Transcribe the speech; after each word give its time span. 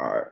All 0.00 0.14
right. 0.14 0.26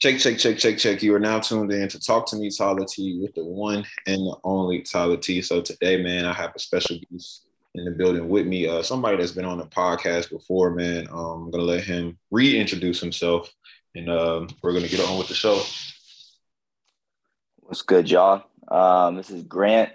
Check, 0.00 0.18
check, 0.18 0.38
check, 0.38 0.58
check, 0.58 0.76
check. 0.76 1.02
You 1.04 1.14
are 1.14 1.20
now 1.20 1.38
tuned 1.38 1.72
in 1.72 1.88
to 1.88 2.00
Talk 2.00 2.26
to 2.28 2.36
Me, 2.36 2.50
Tyler 2.50 2.84
T, 2.84 3.20
with 3.22 3.34
the 3.34 3.44
one 3.44 3.86
and 4.06 4.22
the 4.22 4.36
only 4.42 4.82
Tyler 4.82 5.16
T. 5.16 5.40
So 5.40 5.62
today, 5.62 6.02
man, 6.02 6.24
I 6.24 6.32
have 6.32 6.52
a 6.54 6.58
special 6.58 6.98
guest 7.10 7.46
in 7.76 7.84
the 7.84 7.92
building 7.92 8.28
with 8.28 8.46
me. 8.46 8.66
Uh, 8.66 8.82
somebody 8.82 9.16
that's 9.16 9.30
been 9.30 9.44
on 9.44 9.58
the 9.58 9.66
podcast 9.66 10.30
before, 10.30 10.70
man. 10.70 11.06
Um, 11.12 11.44
I'm 11.44 11.50
gonna 11.52 11.62
let 11.62 11.84
him 11.84 12.18
reintroduce 12.32 13.00
himself, 13.00 13.54
and 13.94 14.10
um, 14.10 14.48
we're 14.62 14.72
gonna 14.72 14.88
get 14.88 15.06
on 15.08 15.16
with 15.16 15.28
the 15.28 15.34
show. 15.34 15.62
What's 17.60 17.82
good, 17.82 18.10
y'all? 18.10 18.42
Um, 18.66 19.14
this 19.14 19.30
is 19.30 19.44
Grant, 19.44 19.94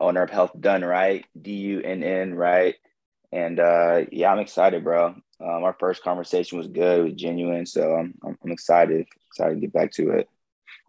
owner 0.00 0.24
of 0.24 0.30
Health 0.30 0.52
Dunn 0.58 0.84
Right, 0.84 1.24
D 1.40 1.52
U 1.52 1.82
N 1.82 2.02
N 2.02 2.34
Right, 2.34 2.74
and 3.30 3.60
uh, 3.60 4.06
yeah, 4.10 4.32
I'm 4.32 4.40
excited, 4.40 4.82
bro. 4.82 5.14
Um, 5.40 5.64
our 5.64 5.76
first 5.78 6.02
conversation 6.02 6.58
was 6.58 6.66
good, 6.66 7.00
it 7.00 7.02
was 7.02 7.12
genuine, 7.14 7.66
so 7.66 7.94
I'm, 7.94 8.14
I'm 8.24 8.50
excited, 8.50 9.06
excited 9.28 9.54
to 9.54 9.60
get 9.60 9.72
back 9.72 9.92
to 9.92 10.10
it. 10.10 10.28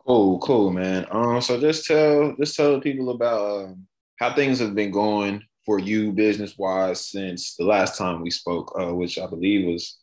Cool, 0.06 0.40
cool, 0.40 0.72
man. 0.72 1.06
Um, 1.12 1.42
so 1.42 1.60
just 1.60 1.86
tell 1.86 2.34
just 2.40 2.56
tell 2.56 2.80
people 2.80 3.10
about 3.10 3.66
um, 3.66 3.88
how 4.18 4.34
things 4.34 4.60
have 4.60 4.74
been 4.74 4.92
going 4.92 5.44
for 5.66 5.80
you 5.80 6.14
business 6.14 6.58
wise 6.58 7.12
since 7.12 7.56
the 7.56 7.66
last 7.66 7.98
time 7.98 8.22
we 8.22 8.32
spoke, 8.32 8.74
uh, 8.80 8.94
which 8.96 9.20
I 9.20 9.28
believe 9.28 9.68
was 9.68 9.98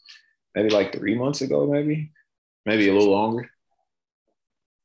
maybe 0.54 0.68
like 0.68 0.92
three 0.92 1.14
months 1.14 1.40
ago, 1.40 1.66
maybe, 1.66 2.12
maybe 2.66 2.88
a 2.88 2.92
little 2.92 3.12
longer. 3.12 3.50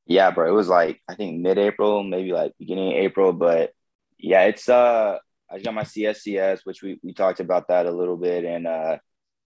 Yeah, 0.05 0.31
bro. 0.31 0.47
It 0.47 0.55
was 0.55 0.69
like 0.69 1.01
I 1.07 1.15
think 1.15 1.41
mid-April, 1.41 2.01
maybe 2.03 2.31
like 2.31 2.53
beginning 2.57 2.93
of 2.93 2.99
April, 2.99 3.33
but 3.33 3.73
yeah, 4.17 4.43
it's 4.43 4.69
uh 4.69 5.17
I 5.51 5.59
got 5.59 5.73
my 5.73 5.83
CSCS, 5.83 6.61
which 6.63 6.81
we 6.81 6.97
we 7.03 7.13
talked 7.13 7.41
about 7.41 7.67
that 7.67 7.87
a 7.87 7.91
little 7.91 8.17
bit, 8.17 8.45
and 8.45 8.65
uh 8.65 8.97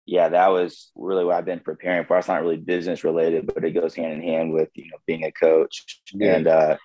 yeah, 0.07 0.29
that 0.29 0.49
was 0.49 0.91
really 0.95 1.25
what 1.25 1.37
I've 1.37 1.45
been 1.45 1.61
preparing 1.61 2.07
for. 2.07 2.17
It's 2.17 2.29
not 2.29 2.41
really 2.41 2.57
business 2.57 3.05
related, 3.05 3.47
but 3.53 3.65
it 3.65 3.73
goes 3.73 3.95
hand 3.95 4.13
in 4.13 4.23
hand 4.23 4.53
with 4.53 4.71
you 4.75 4.85
know 4.91 4.99
being 5.07 5.25
a 5.25 5.33
coach, 5.33 6.01
yeah. 6.13 6.37
and 6.37 6.47
uh 6.47 6.77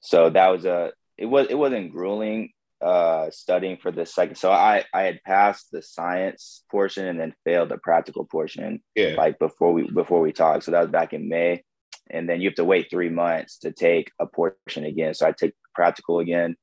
so 0.00 0.30
that 0.30 0.48
was 0.48 0.64
a 0.64 0.92
it 1.18 1.26
was 1.26 1.48
it 1.50 1.58
wasn't 1.58 1.92
grueling 1.92 2.50
uh, 2.80 3.30
studying 3.30 3.76
for 3.76 3.90
the 3.90 4.06
second. 4.06 4.36
So 4.36 4.50
I 4.50 4.84
I 4.94 5.02
had 5.02 5.22
passed 5.22 5.70
the 5.70 5.82
science 5.82 6.64
portion 6.70 7.06
and 7.06 7.20
then 7.20 7.34
failed 7.44 7.68
the 7.68 7.78
practical 7.78 8.24
portion. 8.24 8.82
Yeah. 8.94 9.14
Like 9.16 9.38
before 9.38 9.72
we 9.72 9.90
before 9.90 10.20
we 10.20 10.32
talked. 10.32 10.64
So 10.64 10.70
that 10.70 10.80
was 10.80 10.90
back 10.90 11.12
in 11.12 11.28
May, 11.28 11.62
and 12.08 12.28
then 12.28 12.40
you 12.40 12.48
have 12.48 12.56
to 12.56 12.64
wait 12.64 12.88
three 12.90 13.10
months 13.10 13.58
to 13.58 13.72
take 13.72 14.10
a 14.18 14.26
portion 14.26 14.84
again. 14.84 15.14
So 15.14 15.26
I 15.26 15.32
took 15.32 15.52
practical 15.74 16.20
again, 16.20 16.56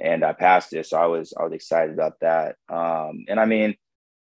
and 0.00 0.24
I 0.24 0.32
passed 0.32 0.72
it. 0.72 0.86
So 0.86 0.98
I 0.98 1.06
was 1.06 1.32
I 1.38 1.44
was 1.44 1.52
excited 1.52 1.94
about 1.94 2.18
that. 2.20 2.56
Um, 2.68 3.24
and 3.28 3.38
I 3.38 3.44
mean, 3.44 3.76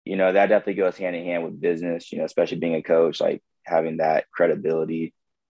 you 0.08 0.16
know, 0.16 0.32
that 0.32 0.48
definitely 0.48 0.76
goes 0.76 0.98
hand 0.98 1.16
in 1.16 1.26
hand 1.26 1.44
with 1.44 1.62
business. 1.62 2.12
You 2.12 2.20
know, 2.20 2.26
especially 2.26 2.58
being 2.58 2.76
a 2.76 2.84
coach, 2.84 3.20
like 3.20 3.42
having 3.64 3.98
that 3.98 4.30
credibility. 4.32 5.14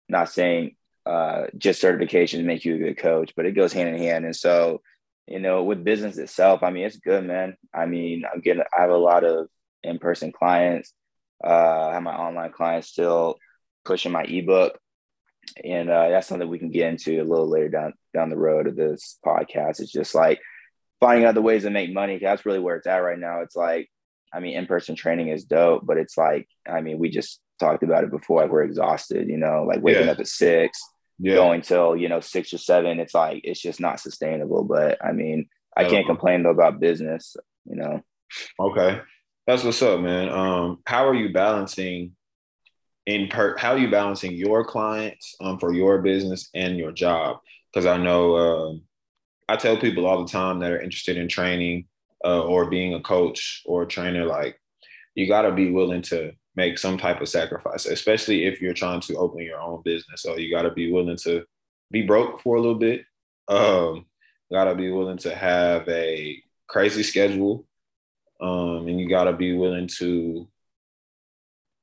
Not 0.09 0.30
saying 0.30 0.75
uh, 1.05 1.45
just 1.57 1.81
certification 1.81 2.39
to 2.41 2.45
make 2.45 2.66
you 2.66 2.75
a 2.75 2.79
good 2.79 2.97
coach, 2.97 3.33
but 3.35 3.45
it 3.45 3.53
goes 3.53 3.73
hand 3.73 3.89
in 3.89 3.97
hand. 3.97 4.25
And 4.25 4.35
so 4.35 4.81
you 5.27 5.39
know, 5.39 5.63
with 5.63 5.83
business 5.83 6.17
itself, 6.17 6.61
I 6.63 6.72
mean, 6.72 6.83
it's 6.83 6.97
good, 6.97 7.25
man. 7.25 7.55
I 7.73 7.85
mean, 7.85 8.23
I'm 8.31 8.41
getting, 8.41 8.63
I 8.77 8.81
have 8.81 8.89
a 8.89 8.97
lot 8.97 9.23
of 9.23 9.47
in-person 9.83 10.33
clients. 10.33 10.94
Uh, 11.44 11.88
I 11.89 11.94
have 11.94 12.03
my 12.03 12.16
online 12.16 12.52
clients 12.52 12.89
still 12.89 13.38
pushing 13.85 14.11
my 14.11 14.23
ebook, 14.23 14.77
and 15.63 15.89
uh, 15.89 16.09
that's 16.09 16.27
something 16.27 16.49
we 16.49 16.59
can 16.59 16.69
get 16.69 16.89
into 16.89 17.22
a 17.22 17.23
little 17.23 17.49
later 17.49 17.69
down 17.69 17.94
down 18.13 18.29
the 18.29 18.38
road 18.38 18.67
of 18.67 18.75
this 18.75 19.17
podcast. 19.25 19.79
It's 19.79 19.91
just 19.91 20.13
like 20.13 20.39
finding 20.99 21.25
other 21.25 21.41
ways 21.41 21.63
to 21.63 21.69
make 21.69 21.94
money. 21.94 22.19
That's 22.19 22.45
really 22.45 22.59
where 22.59 22.75
it's 22.75 22.88
at 22.88 22.97
right 22.97 23.17
now. 23.17 23.41
It's 23.41 23.55
like, 23.55 23.89
I 24.33 24.39
mean, 24.39 24.55
in-person 24.55 24.95
training 24.95 25.27
is 25.27 25.43
dope, 25.43 25.85
but 25.85 25.97
it's 25.97 26.17
like, 26.17 26.47
I 26.67 26.81
mean, 26.81 26.99
we 26.99 27.09
just 27.09 27.39
talked 27.59 27.83
about 27.83 28.03
it 28.03 28.11
before. 28.11 28.41
Like 28.41 28.51
we're 28.51 28.63
exhausted, 28.63 29.27
you 29.27 29.38
know, 29.38 29.65
like 29.67 29.81
waking 29.81 30.05
yeah. 30.05 30.11
up 30.11 30.19
at 30.19 30.27
six, 30.27 30.79
yeah. 31.21 31.35
going 31.35 31.61
till 31.61 31.95
you 31.95 32.09
know 32.09 32.19
six 32.19 32.51
or 32.53 32.57
seven 32.57 32.99
it's 32.99 33.13
like 33.13 33.41
it's 33.43 33.61
just 33.61 33.79
not 33.79 33.99
sustainable 33.99 34.63
but 34.63 34.97
i 35.06 35.11
mean 35.11 35.47
i 35.78 35.83
can't 35.83 36.07
complain 36.07 36.41
though 36.41 36.50
about 36.50 36.79
business 36.79 37.35
you 37.66 37.75
know 37.75 38.01
okay 38.59 39.00
that's 39.45 39.63
what's 39.63 39.81
up 39.83 40.00
man 40.00 40.29
um 40.29 40.79
how 40.88 41.07
are 41.07 41.13
you 41.13 41.31
balancing 41.31 42.16
in 43.06 43.27
per 43.27 43.56
how 43.57 43.73
are 43.73 43.77
you 43.77 43.91
balancing 43.91 44.31
your 44.31 44.66
clients 44.66 45.35
um 45.41 45.59
for 45.59 45.73
your 45.73 46.01
business 46.01 46.50
and 46.56 46.77
your 46.77 46.91
job 46.91 47.38
because 47.72 47.85
i 47.85 47.97
know 47.97 48.35
uh, 48.35 48.73
i 49.47 49.56
tell 49.56 49.77
people 49.77 50.07
all 50.07 50.23
the 50.23 50.31
time 50.31 50.59
that 50.59 50.72
are 50.72 50.81
interested 50.81 51.17
in 51.17 51.27
training 51.27 51.85
uh, 52.25 52.41
or 52.43 52.69
being 52.69 52.93
a 52.93 53.01
coach 53.01 53.63
or 53.65 53.83
a 53.83 53.87
trainer 53.87 54.25
like 54.25 54.59
you 55.15 55.27
got 55.27 55.43
to 55.43 55.51
be 55.51 55.71
willing 55.71 56.01
to 56.01 56.31
make 56.55 56.77
some 56.77 56.97
type 56.97 57.21
of 57.21 57.29
sacrifice, 57.29 57.85
especially 57.85 58.45
if 58.45 58.61
you're 58.61 58.73
trying 58.73 59.01
to 59.01 59.15
open 59.15 59.41
your 59.41 59.59
own 59.59 59.81
business. 59.83 60.21
So 60.21 60.37
you 60.37 60.53
got 60.53 60.63
to 60.63 60.71
be 60.71 60.91
willing 60.91 61.17
to 61.23 61.43
be 61.91 62.01
broke 62.01 62.41
for 62.41 62.55
a 62.55 62.61
little 62.61 62.75
bit. 62.75 63.03
Um, 63.47 64.05
got 64.51 64.65
to 64.65 64.75
be 64.75 64.91
willing 64.91 65.17
to 65.19 65.33
have 65.35 65.87
a 65.87 66.41
crazy 66.67 67.03
schedule, 67.03 67.65
um, 68.41 68.88
and 68.88 68.99
you 68.99 69.09
got 69.09 69.25
to 69.25 69.33
be 69.33 69.53
willing 69.53 69.88
to 69.99 70.47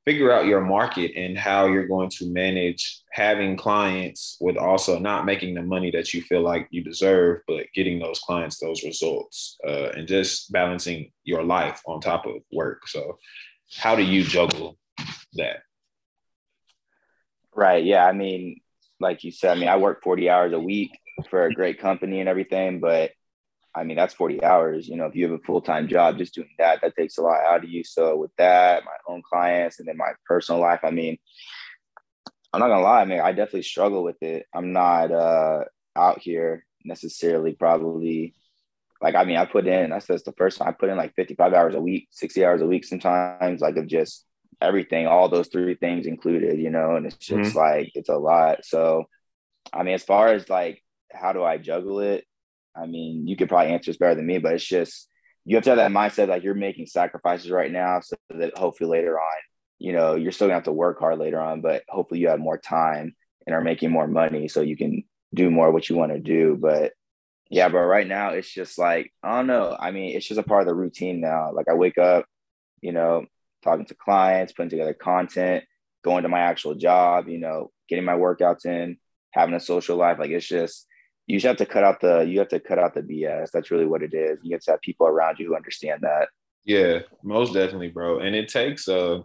figure 0.08 0.32
out 0.32 0.46
your 0.46 0.62
market 0.62 1.12
and 1.16 1.36
how 1.36 1.66
you're 1.66 1.86
going 1.86 2.08
to 2.08 2.32
manage 2.32 3.02
having 3.12 3.58
clients 3.58 4.38
with 4.40 4.56
also 4.56 4.98
not 4.98 5.26
making 5.26 5.54
the 5.54 5.60
money 5.60 5.90
that 5.90 6.14
you 6.14 6.22
feel 6.22 6.40
like 6.40 6.66
you 6.70 6.82
deserve, 6.82 7.42
but 7.46 7.66
getting 7.74 7.98
those 7.98 8.18
clients 8.20 8.58
those 8.58 8.82
results 8.84 9.58
uh, 9.68 9.90
and 9.90 10.08
just 10.08 10.50
balancing 10.50 11.12
your 11.24 11.42
life 11.42 11.82
on 11.86 12.00
top 12.00 12.24
of 12.24 12.36
work. 12.50 12.88
So 12.88 13.18
how 13.76 13.96
do 13.96 14.02
you 14.02 14.24
juggle 14.24 14.78
that? 15.34 15.58
Right. 17.54 17.84
Yeah. 17.84 18.06
I 18.06 18.12
mean, 18.12 18.62
like 18.98 19.24
you 19.24 19.30
said, 19.30 19.58
I 19.58 19.60
mean, 19.60 19.68
I 19.68 19.76
work 19.76 20.02
40 20.02 20.30
hours 20.30 20.54
a 20.54 20.58
week 20.58 20.98
for 21.28 21.44
a 21.44 21.52
great 21.52 21.80
company 21.80 22.20
and 22.20 22.30
everything, 22.30 22.80
but 22.80 23.10
I 23.74 23.84
mean, 23.84 23.96
that's 23.96 24.14
40 24.14 24.42
hours. 24.42 24.88
You 24.88 24.96
know, 24.96 25.06
if 25.06 25.14
you 25.14 25.30
have 25.30 25.38
a 25.38 25.44
full 25.44 25.60
time 25.60 25.88
job, 25.88 26.18
just 26.18 26.34
doing 26.34 26.50
that, 26.58 26.80
that 26.82 26.96
takes 26.96 27.18
a 27.18 27.22
lot 27.22 27.40
out 27.44 27.64
of 27.64 27.70
you. 27.70 27.84
So, 27.84 28.16
with 28.16 28.30
that, 28.38 28.84
my 28.84 29.12
own 29.12 29.22
clients, 29.22 29.78
and 29.78 29.86
then 29.88 29.96
my 29.96 30.12
personal 30.26 30.60
life, 30.60 30.80
I 30.82 30.90
mean, 30.90 31.18
I'm 32.52 32.60
not 32.60 32.68
gonna 32.68 32.82
lie, 32.82 33.02
I 33.02 33.04
mean, 33.04 33.20
I 33.20 33.32
definitely 33.32 33.62
struggle 33.62 34.02
with 34.02 34.22
it. 34.22 34.46
I'm 34.54 34.72
not 34.72 35.12
uh, 35.12 35.64
out 35.96 36.20
here 36.20 36.64
necessarily 36.84 37.52
probably 37.52 38.34
like 39.00 39.14
I 39.14 39.24
mean, 39.24 39.36
I 39.36 39.44
put 39.44 39.66
in 39.66 39.90
that's 39.90 40.06
just 40.06 40.24
the 40.24 40.32
first 40.32 40.58
time 40.58 40.68
I 40.68 40.72
put 40.72 40.88
in 40.88 40.96
like 40.96 41.14
55 41.14 41.52
hours 41.52 41.74
a 41.74 41.80
week, 41.80 42.08
60 42.10 42.44
hours 42.44 42.62
a 42.62 42.66
week 42.66 42.84
sometimes, 42.84 43.60
like 43.60 43.76
of 43.76 43.86
just 43.86 44.24
everything, 44.60 45.06
all 45.06 45.28
those 45.28 45.48
three 45.48 45.74
things 45.74 46.06
included, 46.06 46.58
you 46.58 46.70
know, 46.70 46.96
and 46.96 47.06
it's 47.06 47.16
just 47.16 47.50
mm-hmm. 47.50 47.58
like 47.58 47.92
it's 47.94 48.08
a 48.08 48.16
lot. 48.16 48.64
So 48.64 49.04
I 49.72 49.82
mean, 49.82 49.94
as 49.94 50.02
far 50.02 50.28
as 50.28 50.48
like 50.48 50.82
how 51.12 51.32
do 51.32 51.44
I 51.44 51.58
juggle 51.58 52.00
it? 52.00 52.24
I 52.80 52.86
mean, 52.86 53.26
you 53.26 53.36
could 53.36 53.48
probably 53.48 53.72
answer 53.72 53.90
this 53.90 53.98
better 53.98 54.14
than 54.14 54.26
me, 54.26 54.38
but 54.38 54.54
it's 54.54 54.64
just 54.64 55.08
you 55.44 55.56
have 55.56 55.64
to 55.64 55.70
have 55.70 55.78
that 55.78 55.90
mindset 55.90 56.28
like 56.28 56.42
you're 56.42 56.54
making 56.54 56.86
sacrifices 56.86 57.50
right 57.50 57.72
now 57.72 58.00
so 58.00 58.16
that 58.30 58.56
hopefully 58.56 58.90
later 58.90 59.18
on, 59.18 59.38
you 59.78 59.92
know, 59.92 60.14
you're 60.14 60.32
still 60.32 60.46
gonna 60.46 60.56
have 60.56 60.64
to 60.64 60.72
work 60.72 60.98
hard 60.98 61.18
later 61.18 61.40
on, 61.40 61.60
but 61.60 61.82
hopefully 61.88 62.20
you 62.20 62.28
have 62.28 62.38
more 62.38 62.58
time 62.58 63.14
and 63.46 63.54
are 63.54 63.62
making 63.62 63.90
more 63.90 64.06
money 64.06 64.48
so 64.48 64.60
you 64.60 64.76
can 64.76 65.04
do 65.34 65.50
more 65.50 65.70
what 65.70 65.88
you 65.88 65.96
want 65.96 66.12
to 66.12 66.20
do. 66.20 66.56
But 66.60 66.92
yeah, 67.50 67.68
but 67.68 67.78
right 67.78 68.06
now 68.06 68.30
it's 68.30 68.52
just 68.52 68.78
like, 68.78 69.12
I 69.22 69.36
don't 69.36 69.46
know. 69.46 69.74
I 69.78 69.90
mean, 69.90 70.16
it's 70.16 70.26
just 70.26 70.40
a 70.40 70.42
part 70.42 70.62
of 70.62 70.68
the 70.68 70.74
routine 70.74 71.20
now. 71.20 71.52
Like 71.52 71.68
I 71.68 71.74
wake 71.74 71.96
up, 71.96 72.26
you 72.82 72.92
know, 72.92 73.24
talking 73.62 73.86
to 73.86 73.94
clients, 73.94 74.52
putting 74.52 74.70
together 74.70 74.94
content, 74.94 75.64
going 76.04 76.24
to 76.24 76.28
my 76.28 76.40
actual 76.40 76.74
job, 76.74 77.28
you 77.28 77.38
know, 77.38 77.70
getting 77.88 78.04
my 78.04 78.14
workouts 78.14 78.66
in, 78.66 78.98
having 79.30 79.54
a 79.54 79.60
social 79.60 79.96
life. 79.96 80.18
Like 80.18 80.30
it's 80.30 80.46
just 80.46 80.86
you 81.28 81.36
just 81.36 81.46
have 81.46 81.58
to 81.58 81.66
cut 81.66 81.84
out 81.84 82.00
the 82.00 82.22
you 82.22 82.38
have 82.38 82.48
to 82.48 82.58
cut 82.58 82.78
out 82.78 82.94
the 82.94 83.02
BS. 83.02 83.50
That's 83.52 83.70
really 83.70 83.86
what 83.86 84.02
it 84.02 84.14
is. 84.14 84.40
You 84.42 84.54
have 84.54 84.62
to 84.62 84.70
have 84.72 84.80
people 84.80 85.06
around 85.06 85.38
you 85.38 85.46
who 85.46 85.56
understand 85.56 86.00
that. 86.02 86.28
Yeah, 86.64 87.00
most 87.22 87.52
definitely, 87.52 87.88
bro. 87.88 88.20
And 88.20 88.34
it 88.34 88.48
takes 88.48 88.88
uh 88.88 89.20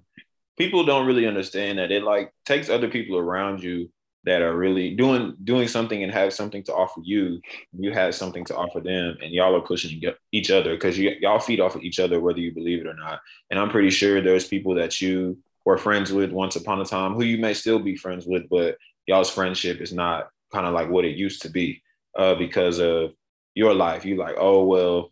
people 0.57 0.85
don't 0.85 1.07
really 1.07 1.25
understand 1.25 1.79
that 1.79 1.91
it 1.91 2.03
like 2.03 2.33
takes 2.45 2.69
other 2.69 2.89
people 2.89 3.17
around 3.17 3.63
you 3.63 3.89
that 4.25 4.41
are 4.41 4.55
really 4.55 4.95
doing 4.95 5.35
doing 5.43 5.67
something 5.67 6.03
and 6.03 6.11
have 6.11 6.33
something 6.33 6.63
to 6.63 6.73
offer 6.73 7.01
you 7.03 7.41
you 7.77 7.91
have 7.91 8.15
something 8.15 8.45
to 8.45 8.55
offer 8.55 8.79
them 8.79 9.17
and 9.21 9.33
y'all 9.33 9.55
are 9.55 9.61
pushing 9.61 10.01
each 10.31 10.51
other 10.51 10.75
because 10.75 10.97
y'all 10.97 11.39
feed 11.39 11.59
off 11.59 11.75
of 11.75 11.81
each 11.81 11.99
other 11.99 12.21
whether 12.21 12.39
you 12.39 12.53
believe 12.53 12.79
it 12.79 12.87
or 12.87 12.93
not 12.93 13.19
and 13.51 13.59
i'm 13.59 13.69
pretty 13.69 13.89
sure 13.89 14.21
there's 14.21 14.47
people 14.47 14.75
that 14.75 15.01
you 15.01 15.37
were 15.65 15.77
friends 15.77 16.13
with 16.13 16.31
once 16.31 16.55
upon 16.55 16.79
a 16.79 16.85
time 16.85 17.13
who 17.13 17.23
you 17.23 17.37
may 17.37 17.53
still 17.53 17.79
be 17.79 17.97
friends 17.97 18.25
with 18.25 18.47
but 18.49 18.77
y'all's 19.07 19.29
friendship 19.29 19.81
is 19.81 19.91
not 19.91 20.29
kind 20.53 20.65
of 20.65 20.73
like 20.73 20.89
what 20.89 21.03
it 21.03 21.17
used 21.17 21.41
to 21.41 21.49
be 21.49 21.82
uh, 22.17 22.35
because 22.35 22.79
of 22.79 23.11
your 23.55 23.73
life 23.73 24.05
you 24.05 24.15
like 24.15 24.35
oh 24.37 24.63
well 24.63 25.11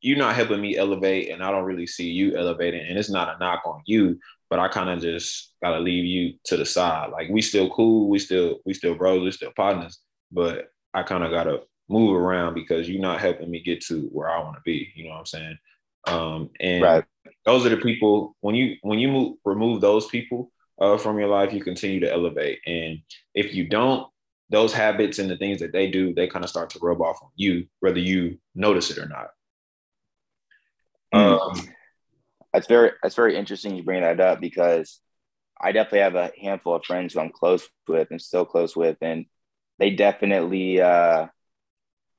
you're 0.00 0.18
not 0.18 0.34
helping 0.34 0.60
me 0.60 0.76
elevate 0.76 1.30
and 1.30 1.42
i 1.42 1.50
don't 1.50 1.64
really 1.64 1.86
see 1.86 2.10
you 2.10 2.36
elevating 2.36 2.84
and 2.86 2.98
it's 2.98 3.10
not 3.10 3.34
a 3.34 3.38
knock 3.38 3.62
on 3.66 3.82
you 3.86 4.18
but 4.52 4.58
I 4.58 4.68
kind 4.68 4.90
of 4.90 5.00
just 5.00 5.54
gotta 5.62 5.80
leave 5.80 6.04
you 6.04 6.34
to 6.44 6.58
the 6.58 6.66
side. 6.66 7.08
Like 7.10 7.30
we 7.30 7.40
still 7.40 7.70
cool, 7.70 8.10
we 8.10 8.18
still 8.18 8.58
we 8.66 8.74
still 8.74 8.94
bros, 8.94 9.22
we 9.22 9.32
still 9.32 9.50
partners, 9.56 9.98
but 10.30 10.68
I 10.92 11.04
kind 11.04 11.24
of 11.24 11.30
gotta 11.30 11.62
move 11.88 12.14
around 12.14 12.52
because 12.52 12.86
you're 12.86 13.00
not 13.00 13.22
helping 13.22 13.50
me 13.50 13.62
get 13.62 13.80
to 13.86 14.10
where 14.12 14.28
I 14.28 14.42
want 14.42 14.56
to 14.56 14.62
be. 14.62 14.92
You 14.94 15.04
know 15.04 15.12
what 15.12 15.20
I'm 15.20 15.24
saying? 15.24 15.58
Um, 16.06 16.50
and 16.60 16.82
right. 16.82 17.04
those 17.46 17.64
are 17.64 17.70
the 17.70 17.78
people 17.78 18.36
when 18.42 18.54
you 18.54 18.76
when 18.82 18.98
you 18.98 19.08
move, 19.08 19.36
remove 19.46 19.80
those 19.80 20.06
people, 20.08 20.52
uh, 20.78 20.98
from 20.98 21.18
your 21.18 21.28
life, 21.28 21.54
you 21.54 21.64
continue 21.64 22.00
to 22.00 22.12
elevate. 22.12 22.58
And 22.66 22.98
if 23.34 23.54
you 23.54 23.66
don't, 23.70 24.06
those 24.52 24.72
habits 24.72 25.18
and 25.18 25.30
the 25.30 25.36
things 25.36 25.60
that 25.60 25.72
they 25.72 25.90
do, 25.90 26.12
they 26.14 26.28
kind 26.28 26.44
of 26.44 26.50
start 26.50 26.70
to 26.70 26.78
rub 26.80 27.00
off 27.00 27.18
on 27.22 27.30
you, 27.34 27.66
whether 27.80 27.98
you 27.98 28.38
notice 28.54 28.90
it 28.90 28.98
or 28.98 29.08
not. 29.08 29.28
Mm. 31.12 31.40
Um, 31.40 31.68
that's 32.52 32.66
very 32.66 32.92
that's 33.02 33.14
very 33.14 33.36
interesting 33.36 33.74
you 33.74 33.82
bring 33.82 34.02
that 34.02 34.20
up 34.20 34.40
because 34.40 35.00
I 35.60 35.72
definitely 35.72 36.00
have 36.00 36.14
a 36.16 36.32
handful 36.40 36.74
of 36.74 36.84
friends 36.84 37.14
who 37.14 37.20
I'm 37.20 37.30
close 37.30 37.66
with 37.88 38.08
and 38.10 38.20
still 38.20 38.44
close 38.44 38.76
with, 38.76 38.98
and 39.00 39.24
they 39.78 39.90
definitely 39.90 40.80
uh, 40.80 41.28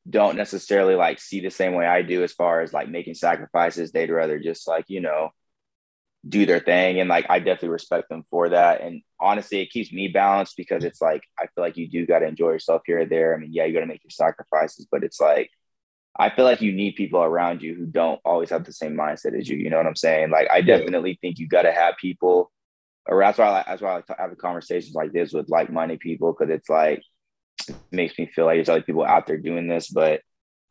don't 0.09 0.35
necessarily 0.35 0.95
like 0.95 1.19
see 1.19 1.39
the 1.39 1.51
same 1.51 1.75
way 1.75 1.85
I 1.85 2.01
do 2.01 2.23
as 2.23 2.33
far 2.33 2.61
as 2.61 2.73
like 2.73 2.89
making 2.89 3.13
sacrifices. 3.13 3.91
They'd 3.91 4.09
rather 4.09 4.39
just 4.39 4.67
like 4.67 4.85
you 4.87 5.01
know 5.01 5.29
do 6.27 6.45
their 6.45 6.59
thing, 6.59 6.99
and 6.99 7.09
like 7.09 7.25
I 7.29 7.39
definitely 7.39 7.69
respect 7.69 8.09
them 8.09 8.23
for 8.29 8.49
that. 8.49 8.81
And 8.81 9.01
honestly, 9.19 9.61
it 9.61 9.71
keeps 9.71 9.91
me 9.91 10.07
balanced 10.07 10.55
because 10.57 10.83
it's 10.83 11.01
like 11.01 11.23
I 11.39 11.47
feel 11.47 11.63
like 11.63 11.77
you 11.77 11.87
do 11.89 12.05
got 12.05 12.19
to 12.19 12.27
enjoy 12.27 12.51
yourself 12.51 12.83
here 12.85 13.01
or 13.01 13.05
there. 13.05 13.33
I 13.33 13.37
mean, 13.37 13.51
yeah, 13.53 13.65
you 13.65 13.73
got 13.73 13.81
to 13.81 13.85
make 13.85 14.03
your 14.03 14.11
sacrifices, 14.11 14.87
but 14.89 15.03
it's 15.03 15.19
like 15.19 15.49
I 16.17 16.29
feel 16.29 16.45
like 16.45 16.61
you 16.61 16.71
need 16.71 16.95
people 16.95 17.21
around 17.21 17.61
you 17.61 17.75
who 17.75 17.85
don't 17.85 18.21
always 18.23 18.51
have 18.51 18.65
the 18.65 18.73
same 18.73 18.95
mindset 18.95 19.37
as 19.37 19.49
you. 19.49 19.57
You 19.57 19.69
know 19.69 19.77
what 19.77 19.87
I'm 19.87 19.95
saying? 19.95 20.29
Like 20.29 20.47
I 20.51 20.61
definitely 20.61 21.17
think 21.21 21.39
you 21.39 21.47
got 21.47 21.63
to 21.63 21.71
have 21.71 21.95
people 21.99 22.51
or 23.07 23.19
that's 23.19 23.37
why 23.37 23.45
I 23.45 23.49
like, 23.49 23.65
that's 23.65 23.81
why 23.81 23.89
I 23.89 23.95
like 23.95 24.05
to 24.07 24.15
have 24.17 24.37
conversations 24.37 24.95
like 24.95 25.11
this 25.11 25.33
with 25.33 25.49
like-minded 25.49 25.99
people 25.99 26.33
because 26.33 26.53
it's 26.53 26.69
like 26.69 27.03
it 27.67 27.75
makes 27.91 28.17
me 28.17 28.27
feel 28.27 28.45
like 28.45 28.57
there's 28.57 28.69
other 28.69 28.81
people 28.81 29.03
out 29.03 29.27
there 29.27 29.37
doing 29.37 29.67
this. 29.67 29.89
But 29.89 30.21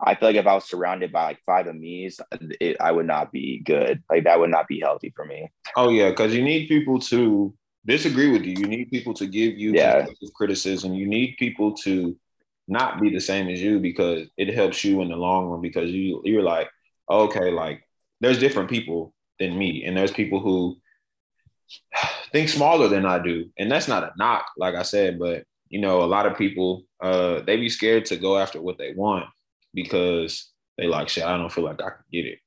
I 0.05 0.15
feel 0.15 0.31
like 0.31 0.37
if 0.37 0.47
I 0.47 0.55
was 0.55 0.65
surrounded 0.65 1.13
by 1.13 1.25
like 1.25 1.41
five 1.47 1.67
of 1.67 1.77
me's, 1.77 2.21
it, 2.61 2.77
I 2.81 2.91
would 2.91 3.07
not 3.07 3.31
be 3.31 3.61
good. 3.65 4.03
Like 4.11 4.25
that 4.25 4.41
would 4.41 4.51
not 4.51 4.67
be 4.67 4.81
healthy 4.81 5.13
for 5.15 5.25
me. 5.25 5.51
Oh 5.77 5.91
yeah, 5.91 6.11
because 6.11 6.35
you 6.35 6.43
need 6.43 6.69
people 6.69 6.99
to 7.01 7.55
disagree 7.87 8.31
with 8.31 8.45
you. 8.45 8.55
You 8.59 8.67
need 8.67 8.91
people 8.91 9.15
to 9.15 9.27
give 9.27 9.57
you 9.59 9.73
yeah. 9.73 10.07
criticism. 10.35 10.95
You 10.95 11.07
need 11.07 11.37
people 11.39 11.75
to 11.85 12.17
not 12.69 13.01
be 13.01 13.11
the 13.11 13.21
same 13.21 13.49
as 13.49 13.61
you 13.61 13.79
because 13.79 14.29
it 14.37 14.55
helps 14.55 14.85
you 14.85 15.03
in 15.03 15.09
the 15.09 15.17
long 15.17 15.47
run 15.47 15.61
because 15.61 15.91
you 15.91 16.23
you're 16.25 16.43
like 16.45 16.71
okay 17.11 17.51
like 17.51 17.83
there's 18.21 18.39
different 18.39 18.71
people 18.71 19.13
than 19.41 19.59
me 19.59 19.85
and 19.85 19.97
there's 19.97 20.13
people 20.13 20.39
who 20.41 20.77
think 22.33 22.49
smaller 22.49 22.89
than 22.89 23.05
I 23.05 23.19
do. 23.19 23.51
And 23.59 23.71
that's 23.71 23.89
not 23.89 24.05
a 24.05 24.13
knock, 24.17 24.47
like 24.57 24.75
I 24.75 24.83
said, 24.83 25.19
but 25.19 25.45
you 25.69 25.81
know, 25.81 26.03
a 26.03 26.07
lot 26.07 26.27
of 26.27 26.37
people 26.37 26.85
uh 27.01 27.41
they 27.41 27.57
be 27.57 27.69
scared 27.69 28.05
to 28.07 28.17
go 28.17 28.39
after 28.39 28.61
what 28.61 28.79
they 28.79 28.93
want 28.95 29.27
because 29.75 30.51
they 30.79 30.87
like 30.87 31.09
shit, 31.09 31.25
I 31.25 31.37
don't 31.37 31.53
feel 31.53 31.65
like 31.65 31.81
I 31.81 31.91
can 31.91 32.05
get 32.13 32.27
it. 32.27 32.39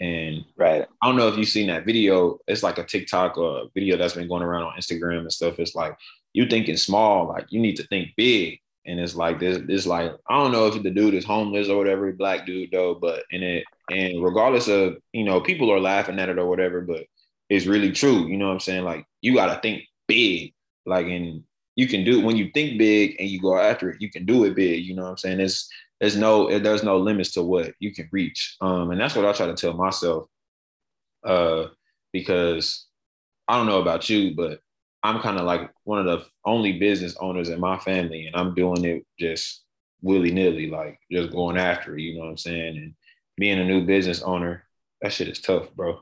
And 0.00 0.44
right. 0.56 0.86
I 1.00 1.06
don't 1.06 1.16
know 1.16 1.28
if 1.28 1.36
you've 1.36 1.48
seen 1.48 1.68
that 1.68 1.86
video. 1.86 2.38
It's 2.48 2.62
like 2.62 2.78
a 2.78 2.84
TikTok 2.84 3.38
or 3.38 3.58
a 3.58 3.64
video 3.72 3.96
that's 3.96 4.14
been 4.14 4.28
going 4.28 4.42
around 4.42 4.64
on 4.64 4.76
Instagram 4.76 5.20
and 5.20 5.32
stuff. 5.32 5.58
It's 5.58 5.76
like 5.76 5.96
you 6.32 6.46
thinking 6.46 6.76
small, 6.76 7.28
like 7.28 7.46
you 7.50 7.60
need 7.60 7.76
to 7.76 7.86
think 7.86 8.08
big. 8.16 8.58
And 8.84 8.98
it's 8.98 9.14
like 9.14 9.38
this, 9.38 9.58
this 9.64 9.86
like, 9.86 10.12
I 10.28 10.34
don't 10.34 10.50
know 10.50 10.66
if 10.66 10.82
the 10.82 10.90
dude 10.90 11.14
is 11.14 11.24
homeless 11.24 11.68
or 11.68 11.78
whatever, 11.78 12.12
black 12.12 12.46
dude 12.46 12.72
though, 12.72 12.96
but 12.96 13.22
in 13.30 13.44
it, 13.44 13.64
and 13.92 14.24
regardless 14.24 14.66
of, 14.66 14.96
you 15.12 15.22
know, 15.22 15.40
people 15.40 15.70
are 15.70 15.78
laughing 15.78 16.18
at 16.18 16.28
it 16.28 16.38
or 16.38 16.46
whatever, 16.46 16.80
but 16.80 17.04
it's 17.48 17.66
really 17.66 17.92
true. 17.92 18.26
You 18.26 18.38
know 18.38 18.48
what 18.48 18.54
I'm 18.54 18.60
saying? 18.60 18.84
Like 18.84 19.06
you 19.20 19.34
got 19.34 19.54
to 19.54 19.60
think 19.60 19.84
big. 20.08 20.52
Like 20.84 21.06
and 21.06 21.44
you 21.76 21.86
can 21.86 22.04
do 22.04 22.20
when 22.20 22.36
you 22.36 22.50
think 22.52 22.76
big 22.76 23.16
and 23.20 23.28
you 23.28 23.40
go 23.40 23.56
after 23.56 23.90
it, 23.90 24.00
you 24.00 24.10
can 24.10 24.26
do 24.26 24.44
it 24.44 24.56
big. 24.56 24.84
You 24.84 24.96
know 24.96 25.02
what 25.02 25.10
I'm 25.10 25.16
saying? 25.16 25.38
There's 25.38 25.68
there's 26.02 26.16
no 26.16 26.58
there's 26.58 26.82
no 26.82 26.98
limits 26.98 27.30
to 27.30 27.42
what 27.44 27.74
you 27.78 27.94
can 27.94 28.08
reach. 28.10 28.56
Um, 28.60 28.90
and 28.90 29.00
that's 29.00 29.14
what 29.14 29.24
I 29.24 29.32
try 29.32 29.46
to 29.46 29.54
tell 29.54 29.72
myself. 29.72 30.26
Uh, 31.22 31.66
because 32.12 32.86
I 33.46 33.56
don't 33.56 33.68
know 33.68 33.80
about 33.80 34.10
you, 34.10 34.34
but 34.34 34.58
I'm 35.04 35.20
kind 35.20 35.38
of 35.38 35.44
like 35.44 35.70
one 35.84 36.00
of 36.00 36.06
the 36.06 36.26
only 36.44 36.80
business 36.80 37.16
owners 37.20 37.50
in 37.50 37.60
my 37.60 37.78
family, 37.78 38.26
and 38.26 38.34
I'm 38.34 38.52
doing 38.52 38.84
it 38.84 39.06
just 39.16 39.62
willy 40.02 40.32
nilly, 40.32 40.68
like 40.68 40.98
just 41.08 41.30
going 41.30 41.56
after 41.56 41.96
it. 41.96 42.02
You 42.02 42.14
know 42.14 42.24
what 42.24 42.30
I'm 42.30 42.36
saying? 42.36 42.78
And 42.78 42.94
being 43.36 43.60
a 43.60 43.64
new 43.64 43.86
business 43.86 44.22
owner, 44.22 44.64
that 45.02 45.12
shit 45.12 45.28
is 45.28 45.40
tough, 45.40 45.72
bro. 45.72 46.00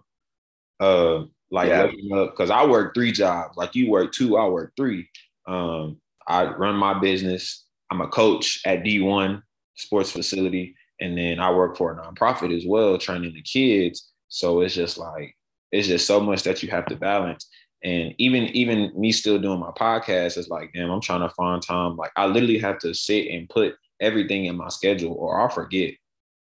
Uh, 0.81 1.25
like 1.51 1.69
yeah. 1.69 1.91
because 2.09 2.49
I 2.49 2.65
work 2.65 2.95
three 2.95 3.13
jobs. 3.13 3.55
Like 3.59 3.75
you 3.75 3.91
work 3.91 4.13
two, 4.13 4.39
I 4.39 4.49
work 4.49 4.73
three. 4.79 5.11
Um, 5.47 6.01
I 6.27 6.47
run 6.47 6.77
my 6.77 6.99
business. 6.99 7.67
I'm 7.91 8.01
a 8.01 8.09
coach 8.09 8.63
at 8.65 8.83
D1 8.83 9.43
Sports 9.81 10.13
Facility, 10.13 10.75
and 11.01 11.17
then 11.17 11.41
I 11.41 11.51
work 11.53 11.77
for 11.77 11.93
a 11.93 11.97
nonprofit 11.97 12.57
as 12.57 12.65
well, 12.67 12.99
training 12.99 13.35
the 13.35 13.43
kids. 13.43 14.11
So 14.29 14.61
it's 14.61 14.75
just 14.75 14.99
like 14.99 15.37
it's 15.73 15.89
just 15.89 16.07
so 16.07 16.21
much 16.21 16.43
that 16.45 16.63
you 16.63 16.71
have 16.71 16.87
to 16.87 16.97
balance. 16.97 17.49
And 17.83 18.15
even 18.19 18.45
even 18.49 18.93
me 18.95 19.13
still 19.13 19.39
doing 19.39 19.61
my 19.61 19.71
podcast 19.71 20.37
is 20.37 20.49
like, 20.49 20.71
damn, 20.75 20.91
I'm 20.91 21.01
trying 21.01 21.27
to 21.27 21.35
find 21.35 21.63
time. 21.63 21.97
Like 21.97 22.13
I 22.17 22.27
literally 22.27 22.59
have 22.59 22.79
to 22.81 22.95
sit 22.95 23.29
and 23.29 23.49
put 23.49 23.75
everything 24.01 24.47
in 24.47 24.57
my 24.57 24.69
schedule, 24.69 25.15
or 25.15 25.41
I'll 25.41 25.49
forget 25.49 25.95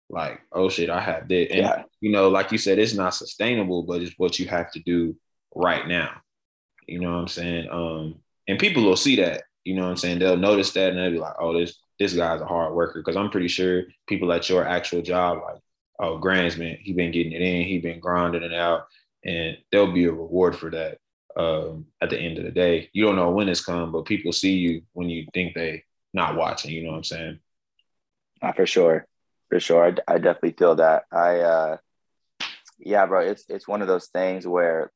like, 0.10 0.40
oh 0.52 0.70
shit, 0.70 0.90
I 0.90 1.02
have 1.02 1.28
that. 1.28 1.52
And 1.52 1.60
yeah. 1.60 1.84
you 2.00 2.12
know, 2.12 2.30
like 2.30 2.52
you 2.52 2.58
said, 2.58 2.80
it's 2.80 2.94
not 2.94 3.16
sustainable, 3.16 3.84
but 3.84 4.02
it's 4.02 4.16
what 4.18 4.40
you 4.40 4.48
have 4.48 4.72
to 4.72 4.80
do 4.80 5.16
right 5.54 5.88
now. 5.88 6.22
You 6.88 7.00
know 7.00 7.12
what 7.14 7.22
I'm 7.22 7.28
saying? 7.28 7.70
Um, 7.72 8.16
and 8.48 8.60
people 8.60 8.84
will 8.84 8.96
see 8.96 9.16
that, 9.18 9.44
you 9.64 9.76
know 9.76 9.84
what 9.84 9.90
I'm 9.90 9.98
saying? 9.98 10.20
They'll 10.20 10.38
notice 10.38 10.72
that 10.72 10.90
and 10.90 11.00
they'll 11.00 11.12
be 11.12 11.18
like, 11.18 11.36
oh, 11.40 11.58
this 11.58 11.78
this 12.00 12.14
guy's 12.14 12.42
a 12.42 12.46
hard 12.46 12.74
worker. 12.74 13.02
Cause 13.02 13.16
I'm 13.16 13.30
pretty 13.30 13.48
sure 13.48 13.84
people 14.08 14.32
at 14.32 14.50
your 14.50 14.66
actual 14.66 15.02
job, 15.02 15.40
like, 15.44 15.62
oh, 16.00 16.18
Grant's 16.18 16.56
he 16.56 16.94
been 16.94 17.12
getting 17.12 17.32
it 17.32 17.42
in, 17.42 17.66
he 17.66 17.80
been 17.80 18.00
grinding 18.00 18.44
it 18.44 18.54
out, 18.54 18.88
and 19.24 19.58
there'll 19.72 19.92
be 19.92 20.06
a 20.06 20.12
reward 20.12 20.56
for 20.56 20.72
that. 20.72 21.00
Um, 21.38 21.88
at 22.02 22.10
the 22.10 22.18
end 22.18 22.38
of 22.38 22.46
the 22.46 22.52
day, 22.52 22.90
you 22.94 23.04
don't 23.04 23.18
know 23.18 23.32
when 23.32 23.50
it's 23.50 23.64
come, 23.64 23.92
but 23.92 24.06
people 24.06 24.32
see 24.32 24.54
you 24.54 24.84
when 24.94 25.10
you 25.10 25.28
think 25.34 25.54
they 25.54 25.84
not 26.14 26.38
watching. 26.38 26.72
You 26.72 26.84
know 26.84 26.92
what 26.92 26.98
I'm 26.98 27.04
saying? 27.04 27.40
Not 28.42 28.56
for 28.56 28.66
sure 28.66 29.06
for 29.50 29.60
sure. 29.60 29.86
I, 29.86 30.16
I 30.16 30.18
definitely 30.18 30.56
feel 30.58 30.76
that. 30.76 31.04
I, 31.12 31.40
uh, 31.40 31.78
yeah, 32.80 33.06
bro, 33.06 33.22
it's, 33.22 33.46
it's 33.50 33.68
one 33.68 33.82
of 33.82 33.88
those 33.88 34.08
things 34.08 34.46
where, 34.46 34.92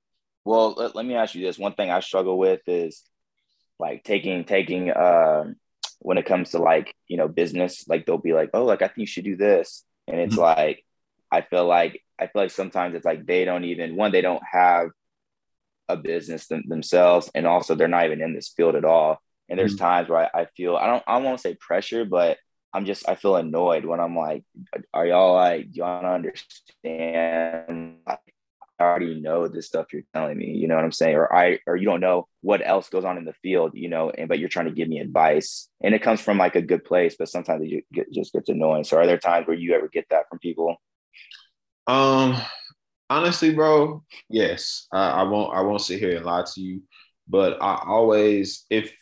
well, 0.46 0.74
let, 0.74 0.96
let 0.96 1.06
me 1.06 1.16
ask 1.16 1.36
you 1.36 1.46
this. 1.46 1.60
One 1.60 1.74
thing 1.74 1.92
I 1.92 2.00
struggle 2.00 2.38
with 2.38 2.62
is 2.68 3.04
like 3.80 4.04
taking, 4.04 4.44
taking, 4.44 4.96
um, 4.96 5.56
when 6.00 6.18
it 6.18 6.26
comes 6.26 6.52
to 6.52 6.60
like, 6.60 6.96
you 7.08 7.18
know, 7.18 7.28
business, 7.28 7.88
like 7.88 8.06
they'll 8.06 8.18
be 8.18 8.34
like, 8.34 8.50
oh, 8.54 8.66
like, 8.66 8.82
I 8.82 8.88
think 8.88 9.00
you 9.00 9.06
should 9.06 9.26
do 9.26 9.36
this. 9.36 9.84
And 10.08 10.20
it's 10.20 10.36
mm-hmm. 10.36 10.60
like, 10.60 10.84
I 11.32 11.42
feel 11.42 11.66
like, 11.66 12.04
I 12.18 12.28
feel 12.28 12.42
like 12.42 12.52
sometimes 12.52 12.96
it's 12.96 13.06
like 13.06 13.26
they 13.26 13.46
don't 13.46 13.66
even, 13.66 13.96
one, 13.96 14.12
they 14.12 14.22
don't 14.22 14.44
have 14.52 14.90
a 15.88 15.98
business 15.98 16.48
them, 16.48 16.64
themselves. 16.68 17.30
And 17.36 17.46
also 17.46 17.76
they're 17.76 17.88
not 17.88 18.06
even 18.06 18.22
in 18.22 18.34
this 18.34 18.50
field 18.50 18.76
at 18.76 18.86
all. 18.86 19.22
And 19.48 19.58
there's 19.60 19.76
mm-hmm. 19.76 19.86
times 19.86 20.10
where 20.10 20.30
I, 20.36 20.42
I 20.42 20.46
feel, 20.56 20.76
I 20.76 20.88
don't, 20.88 21.04
I 21.08 21.20
to 21.20 21.38
say 21.38 21.56
pressure, 21.56 22.06
but 22.06 22.38
I'm 22.74 22.86
just 22.86 23.08
I 23.10 23.16
feel 23.16 23.36
annoyed 23.36 23.86
when 23.86 24.00
I'm 24.00 24.16
like, 24.16 24.44
are 24.94 25.06
y'all 25.08 25.34
like, 25.34 25.76
y'all 25.76 26.06
understand? 26.06 27.98
Like, 28.06 28.20
already 28.80 29.20
know 29.20 29.48
this 29.48 29.68
stuff 29.68 29.88
you're 29.92 30.04
telling 30.14 30.38
me, 30.38 30.48
you 30.48 30.68
know 30.68 30.76
what 30.76 30.84
I'm 30.84 30.92
saying? 30.92 31.16
Or 31.16 31.34
I 31.34 31.60
or 31.68 31.76
you 31.76 31.86
don't 31.86 32.00
know 32.00 32.28
what 32.42 32.66
else 32.66 32.90
goes 32.90 33.06
on 33.06 33.18
in 33.18 33.26
the 33.26 33.34
field, 33.42 33.72
you 33.74 33.90
know, 33.90 34.10
and 34.10 34.28
but 34.28 34.40
you're 34.40 34.50
trying 34.50 34.68
to 34.68 34.72
give 34.72 34.88
me 34.88 35.00
advice. 35.00 35.70
And 35.84 35.94
it 35.94 36.02
comes 36.02 36.22
from 36.22 36.38
like 36.38 36.56
a 36.56 36.62
good 36.62 36.86
place, 36.86 37.16
but 37.18 37.30
sometimes 37.30 37.64
it 37.66 37.84
get, 37.94 38.12
just 38.12 38.34
gets 38.34 38.50
annoying. 38.50 38.84
So 38.84 38.98
are 38.98 39.06
there 39.06 39.18
times 39.18 39.48
where 39.48 39.58
you 39.58 39.74
ever 39.74 39.88
get 39.88 40.06
that 40.10 40.30
from 40.30 40.40
people? 40.40 40.76
Um 41.88 42.36
honestly, 43.10 43.54
bro, 43.54 44.04
yes. 44.30 44.88
I, 44.92 45.10
I 45.10 45.24
won't 45.24 45.54
I 45.54 45.62
won't 45.62 45.82
sit 45.82 46.00
here 46.00 46.18
and 46.18 46.26
lie 46.26 46.46
to 46.54 46.62
you. 46.62 46.82
But 47.28 47.62
I 47.62 47.84
always 47.86 48.66
if 48.70 48.96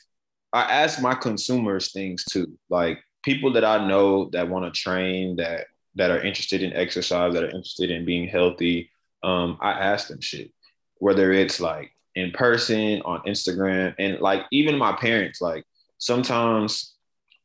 I 0.53 0.63
ask 0.63 1.01
my 1.01 1.13
consumers 1.13 1.91
things 1.91 2.25
too, 2.25 2.57
like 2.69 2.99
people 3.23 3.53
that 3.53 3.65
I 3.65 3.87
know 3.87 4.29
that 4.31 4.49
want 4.49 4.65
to 4.73 4.79
train 4.79 5.35
that 5.37 5.67
that 5.95 6.11
are 6.11 6.21
interested 6.21 6.61
in 6.61 6.73
exercise, 6.73 7.33
that 7.33 7.43
are 7.43 7.49
interested 7.49 7.91
in 7.91 8.05
being 8.05 8.27
healthy, 8.27 8.89
um, 9.23 9.57
I 9.61 9.71
ask 9.71 10.07
them 10.07 10.21
shit. 10.21 10.51
Whether 10.99 11.31
it's 11.31 11.59
like 11.59 11.91
in 12.15 12.31
person, 12.31 13.01
on 13.03 13.21
Instagram, 13.21 13.93
and 13.99 14.19
like 14.19 14.45
even 14.51 14.77
my 14.77 14.93
parents, 14.93 15.41
like 15.41 15.63
sometimes 15.97 16.95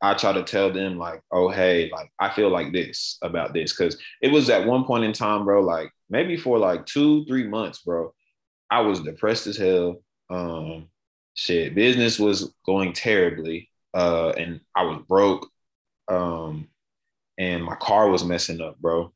I 0.00 0.14
try 0.14 0.32
to 0.32 0.42
tell 0.42 0.72
them 0.72 0.98
like, 0.98 1.22
oh 1.30 1.48
hey, 1.48 1.90
like 1.92 2.10
I 2.18 2.30
feel 2.30 2.48
like 2.48 2.72
this 2.72 3.18
about 3.22 3.52
this. 3.52 3.72
Cause 3.76 3.96
it 4.20 4.32
was 4.32 4.50
at 4.50 4.66
one 4.66 4.84
point 4.84 5.04
in 5.04 5.12
time, 5.12 5.44
bro, 5.44 5.60
like 5.62 5.90
maybe 6.08 6.36
for 6.36 6.58
like 6.58 6.86
two, 6.86 7.24
three 7.26 7.46
months, 7.46 7.80
bro, 7.80 8.12
I 8.70 8.80
was 8.80 9.00
depressed 9.00 9.46
as 9.46 9.56
hell. 9.56 10.02
Um 10.30 10.88
shit, 11.34 11.74
business 11.74 12.18
was 12.18 12.52
going 12.64 12.92
terribly. 12.92 13.68
Uh, 13.94 14.30
and 14.30 14.60
I 14.74 14.84
was 14.84 15.02
broke 15.06 15.46
um, 16.08 16.68
and 17.38 17.64
my 17.64 17.76
car 17.76 18.08
was 18.08 18.24
messing 18.24 18.60
up, 18.60 18.78
bro. 18.78 19.12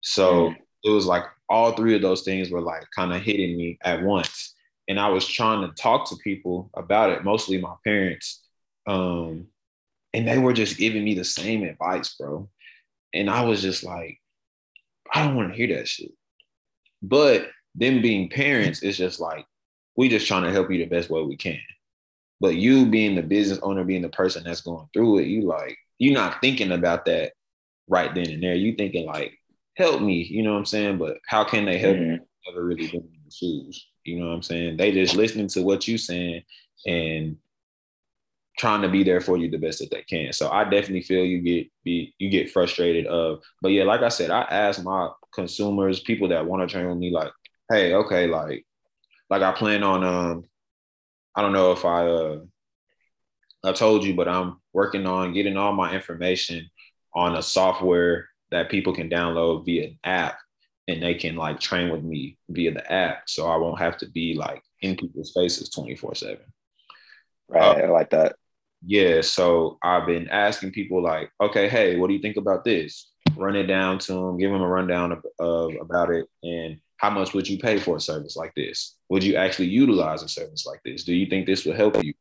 So 0.00 0.50
mm. 0.50 0.56
it 0.82 0.90
was 0.90 1.06
like 1.06 1.24
all 1.48 1.72
three 1.72 1.94
of 1.94 2.02
those 2.02 2.22
things 2.22 2.50
were 2.50 2.60
like 2.60 2.84
kind 2.94 3.12
of 3.12 3.22
hitting 3.22 3.56
me 3.56 3.78
at 3.82 4.02
once. 4.02 4.54
And 4.88 5.00
I 5.00 5.08
was 5.08 5.26
trying 5.26 5.66
to 5.68 5.74
talk 5.74 6.08
to 6.08 6.16
people 6.16 6.70
about 6.74 7.10
it, 7.10 7.24
mostly 7.24 7.58
my 7.60 7.74
parents. 7.84 8.42
Um, 8.86 9.48
and 10.12 10.28
they 10.28 10.38
were 10.38 10.52
just 10.52 10.78
giving 10.78 11.04
me 11.04 11.14
the 11.14 11.24
same 11.24 11.62
advice, 11.64 12.14
bro. 12.14 12.48
And 13.14 13.30
I 13.30 13.44
was 13.44 13.62
just 13.62 13.84
like, 13.84 14.20
I 15.12 15.24
don't 15.24 15.36
want 15.36 15.50
to 15.50 15.56
hear 15.56 15.76
that 15.76 15.88
shit. 15.88 16.12
But 17.02 17.48
them 17.74 18.02
being 18.02 18.28
parents, 18.30 18.82
it's 18.82 18.98
just 18.98 19.20
like 19.20 19.46
We 19.96 20.08
just 20.08 20.26
trying 20.26 20.44
to 20.44 20.52
help 20.52 20.70
you 20.70 20.78
the 20.78 20.86
best 20.86 21.10
way 21.10 21.22
we 21.22 21.36
can. 21.36 21.60
But 22.40 22.56
you 22.56 22.86
being 22.86 23.14
the 23.14 23.22
business 23.22 23.60
owner, 23.62 23.84
being 23.84 24.02
the 24.02 24.08
person 24.08 24.44
that's 24.44 24.60
going 24.62 24.88
through 24.92 25.18
it, 25.18 25.26
you 25.28 25.42
like 25.42 25.76
you're 25.98 26.14
not 26.14 26.40
thinking 26.40 26.72
about 26.72 27.04
that 27.06 27.32
right 27.88 28.12
then 28.14 28.30
and 28.30 28.42
there. 28.42 28.54
You 28.54 28.74
thinking 28.74 29.06
like, 29.06 29.38
help 29.76 30.00
me, 30.00 30.22
you 30.22 30.42
know 30.42 30.52
what 30.52 30.58
I'm 30.58 30.64
saying? 30.64 30.98
But 30.98 31.18
how 31.26 31.44
can 31.44 31.64
they 31.64 31.78
help 31.78 31.96
mm-hmm. 31.96 32.12
you? 32.12 32.20
Never 32.46 32.64
really 32.64 32.86
been 32.86 33.00
in 33.00 33.20
the 33.24 33.30
shoes. 33.30 33.86
You 34.04 34.20
know 34.20 34.26
what 34.26 34.34
I'm 34.34 34.42
saying? 34.42 34.76
They 34.76 34.92
just 34.92 35.16
listening 35.16 35.48
to 35.48 35.62
what 35.62 35.88
you 35.88 35.96
saying 35.96 36.42
and 36.86 37.36
trying 38.58 38.82
to 38.82 38.88
be 38.88 39.02
there 39.02 39.20
for 39.20 39.36
you 39.36 39.50
the 39.50 39.58
best 39.58 39.80
that 39.80 39.90
they 39.90 40.02
can. 40.02 40.32
So 40.32 40.50
I 40.50 40.64
definitely 40.64 41.02
feel 41.02 41.24
you 41.24 41.40
get 41.40 41.66
be 41.82 42.14
you 42.18 42.30
get 42.30 42.50
frustrated 42.50 43.06
of, 43.06 43.40
but 43.62 43.70
yeah, 43.70 43.84
like 43.84 44.02
I 44.02 44.08
said, 44.08 44.30
I 44.30 44.42
ask 44.42 44.82
my 44.82 45.08
consumers, 45.32 46.00
people 46.00 46.28
that 46.28 46.46
want 46.46 46.68
to 46.68 46.72
train 46.72 46.88
with 46.88 46.98
me, 46.98 47.10
like, 47.10 47.32
hey, 47.70 47.94
okay, 47.94 48.26
like, 48.26 48.64
like 49.30 49.42
I 49.42 49.52
plan 49.52 49.82
on 49.82 50.04
um, 50.04 50.44
I 51.34 51.42
don't 51.42 51.52
know 51.52 51.72
if 51.72 51.84
I 51.84 52.06
uh 52.06 52.40
I 53.64 53.72
told 53.72 54.04
you, 54.04 54.14
but 54.14 54.28
I'm 54.28 54.60
working 54.74 55.06
on 55.06 55.32
getting 55.32 55.56
all 55.56 55.72
my 55.72 55.94
information 55.94 56.70
on 57.14 57.36
a 57.36 57.42
software 57.42 58.28
that 58.54 58.70
people 58.70 58.94
can 58.94 59.10
download 59.10 59.66
via 59.66 59.88
an 59.88 59.98
app 60.04 60.38
and 60.86 61.02
they 61.02 61.14
can 61.14 61.34
like 61.34 61.58
train 61.58 61.90
with 61.90 62.04
me 62.04 62.38
via 62.48 62.72
the 62.72 62.92
app. 62.92 63.28
So 63.28 63.48
I 63.48 63.56
won't 63.56 63.80
have 63.80 63.98
to 63.98 64.08
be 64.08 64.34
like 64.34 64.62
in 64.80 64.96
people's 64.96 65.32
faces 65.32 65.70
24 65.70 66.14
7. 66.14 66.38
Right. 67.48 67.60
Uh, 67.60 67.86
I 67.86 67.88
like 67.88 68.10
that. 68.10 68.36
Yeah. 68.86 69.22
So 69.22 69.78
I've 69.82 70.06
been 70.06 70.28
asking 70.28 70.70
people 70.70 71.02
like, 71.02 71.32
okay, 71.40 71.68
hey, 71.68 71.96
what 71.96 72.06
do 72.06 72.14
you 72.14 72.20
think 72.20 72.36
about 72.36 72.64
this? 72.64 73.10
Run 73.36 73.56
it 73.56 73.64
down 73.64 73.98
to 74.00 74.12
them, 74.12 74.38
give 74.38 74.52
them 74.52 74.62
a 74.62 74.68
rundown 74.68 75.10
of, 75.10 75.24
of 75.40 75.72
about 75.80 76.10
it. 76.10 76.26
And 76.44 76.78
how 76.98 77.10
much 77.10 77.34
would 77.34 77.48
you 77.48 77.58
pay 77.58 77.80
for 77.80 77.96
a 77.96 78.00
service 78.00 78.36
like 78.36 78.54
this? 78.54 78.94
Would 79.08 79.24
you 79.24 79.34
actually 79.34 79.68
utilize 79.68 80.22
a 80.22 80.28
service 80.28 80.64
like 80.64 80.80
this? 80.84 81.02
Do 81.02 81.12
you 81.12 81.26
think 81.26 81.46
this 81.46 81.64
would 81.64 81.74
help 81.74 82.00
you? 82.04 82.14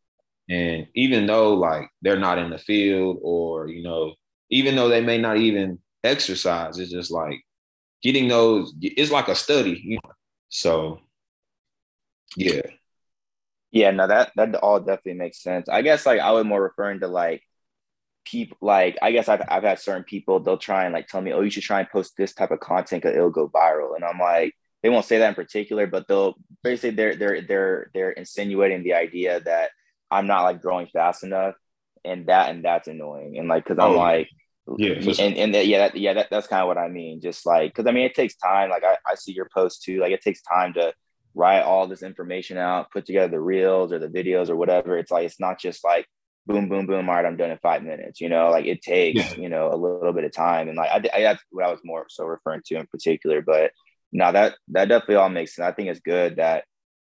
And 0.49 0.87
even 0.95 1.27
though 1.27 1.53
like 1.53 1.91
they're 2.01 2.17
not 2.17 2.39
in 2.39 2.49
the 2.49 2.57
field 2.57 3.19
or, 3.21 3.67
you 3.67 3.83
know, 3.83 4.15
even 4.49 4.75
though 4.75 4.89
they 4.89 5.01
may 5.01 5.19
not 5.19 5.37
even 5.37 5.77
exercise, 6.03 6.79
it's 6.79 6.91
just 6.91 7.12
like 7.12 7.41
getting 8.01 8.27
those, 8.27 8.74
it's 8.81 9.12
like 9.12 9.27
a 9.27 9.36
study, 9.36 9.81
you 9.83 9.95
know. 10.03 10.12
So 10.50 11.00
yeah. 12.38 12.62
Yeah, 13.72 13.91
no, 13.91 14.07
that 14.07 14.31
that 14.36 14.55
all 14.55 14.79
definitely 14.79 15.15
makes 15.15 15.41
sense. 15.41 15.67
I 15.67 15.81
guess 15.81 16.05
like 16.05 16.19
I 16.19 16.31
was 16.31 16.45
more 16.45 16.62
referring 16.62 17.00
to 17.00 17.07
like 17.07 17.41
people 18.25 18.57
like 18.62 18.98
I 19.01 19.12
guess 19.12 19.27
I've 19.27 19.41
I've 19.48 19.63
had 19.63 19.79
certain 19.79 20.03
people 20.03 20.39
they'll 20.39 20.57
try 20.57 20.86
and 20.86 20.93
like 20.93 21.07
tell 21.07 21.22
me, 21.22 21.33
oh, 21.33 21.41
you 21.41 21.50
should 21.50 21.63
try 21.63 21.79
and 21.79 21.89
post 21.89 22.15
this 22.15 22.33
type 22.33 22.51
of 22.51 22.60
content 22.60 23.01
because 23.01 23.15
it'll 23.15 23.31
go 23.31 23.50
viral. 23.50 23.95
And 23.95 24.05
I'm 24.05 24.19
like, 24.19 24.53
they 24.83 24.89
won't 24.89 25.05
say 25.05 25.17
that 25.17 25.29
in 25.29 25.36
particular, 25.36 25.88
but 25.88 26.07
they'll 26.07 26.36
basically 26.63 26.91
they're 26.91 27.15
they're 27.15 27.41
they're 27.41 27.91
they're 27.93 28.12
insinuating 28.12 28.83
the 28.83 28.93
idea 28.93 29.39
that 29.41 29.72
I'm 30.12 30.27
not 30.27 30.43
like 30.43 30.62
growing 30.62 30.88
fast 30.88 31.24
enough, 31.24 31.55
and 32.05 32.27
that 32.27 32.50
and 32.51 32.63
that's 32.63 32.88
annoying. 32.88 33.38
And 33.39 33.48
like, 33.48 33.65
cause 33.65 33.79
I'm 33.79 33.93
oh, 33.93 33.98
like, 33.98 34.29
yeah, 34.77 34.93
and 35.20 35.36
and 35.36 35.53
the, 35.53 35.65
yeah, 35.65 35.77
that, 35.79 35.98
yeah, 35.98 36.13
that, 36.13 36.27
that's 36.32 36.48
kind 36.48 36.62
of 36.62 36.67
what 36.67 36.77
I 36.77 36.88
mean. 36.88 37.22
Just 37.22 37.46
like, 37.46 37.74
cause 37.74 37.86
I 37.88 37.91
mean, 37.91 38.05
it 38.05 38.15
takes 38.15 38.36
time. 38.36 38.70
Like 38.70 38.84
I, 38.84 38.98
I 39.05 39.15
see 39.15 39.34
your 39.34 39.50
post 39.53 39.84
too. 39.84 40.00
Like 40.00 40.12
it 40.12 40.22
takes 40.22 40.41
time 40.41 40.74
to 40.74 40.93
write 41.36 41.62
all 41.62 41.88
this 41.88 42.03
information 42.03 42.58
out, 42.58 42.91
put 42.91 43.05
together 43.05 43.32
the 43.32 43.39
reels 43.39 43.91
or 43.91 44.00
the 44.00 44.08
videos 44.08 44.50
or 44.50 44.55
whatever. 44.55 44.98
It's 44.98 45.12
like 45.12 45.25
it's 45.25 45.39
not 45.39 45.60
just 45.60 45.84
like 45.84 46.08
boom, 46.46 46.70
boom, 46.70 46.86
boom. 46.86 47.10
All 47.10 47.15
right, 47.15 47.25
I'm 47.25 47.38
done 47.38 47.51
in 47.51 47.58
five 47.60 47.84
minutes. 47.84 48.22
You 48.22 48.29
know, 48.29 48.50
like 48.50 48.65
it 48.65 48.82
takes 48.82 49.20
yeah. 49.20 49.41
you 49.41 49.50
know 49.50 49.70
a 49.72 49.75
little 49.75 50.13
bit 50.13 50.24
of 50.24 50.34
time, 50.34 50.67
and 50.67 50.77
like 50.77 50.89
I, 50.89 51.17
I 51.17 51.22
that's 51.22 51.43
what 51.51 51.65
I 51.65 51.72
was 51.72 51.82
more 51.84 52.05
so 52.10 52.25
referring 52.25 52.62
to 52.67 52.75
in 52.75 52.88
particular. 52.88 53.41
But 53.41 53.72
now 54.12 54.32
that 54.32 54.55
that 54.70 54.88
definitely 54.88 55.15
all 55.15 55.29
makes 55.29 55.55
sense. 55.55 55.67
I 55.67 55.72
think 55.72 55.89
it's 55.89 56.00
good 56.00 56.38
that 56.38 56.65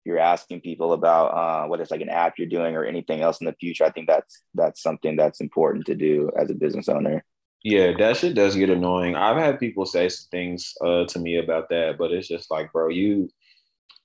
you're 0.06 0.20
asking 0.20 0.62
people 0.62 0.94
about 0.94 1.27
uh, 1.27 1.68
whether 1.68 1.84
it's 1.84 1.91
like 1.91 2.01
an 2.01 2.10
app 2.10 2.34
you're 2.38 2.48
doing 2.48 2.75
or 2.75 2.86
anything 2.86 3.22
else 3.22 3.41
in 3.41 3.46
the 3.46 3.56
future. 3.60 3.86
I 3.86 3.91
think 3.91 4.08
that's 4.08 4.44
that's 4.53 4.82
something 4.82 5.15
that's 5.15 5.41
important 5.41 5.86
to 5.88 5.96
do 5.96 6.32
as 6.38 6.50
a 6.50 6.56
business 6.56 6.89
owner. 6.89 7.24
Yeah, 7.63 7.93
that 7.97 8.17
shit 8.17 8.35
does 8.35 8.55
get 8.55 8.69
annoying. 8.69 9.15
I've 9.15 9.37
had 9.37 9.59
people 9.59 9.85
say 9.85 10.07
some 10.09 10.27
things 10.31 10.73
uh, 10.83 11.05
to 11.05 11.19
me 11.19 11.37
about 11.37 11.69
that, 11.69 11.97
but 11.97 12.11
it's 12.11 12.27
just 12.27 12.49
like, 12.51 12.71
bro, 12.71 12.89
you. 12.89 13.29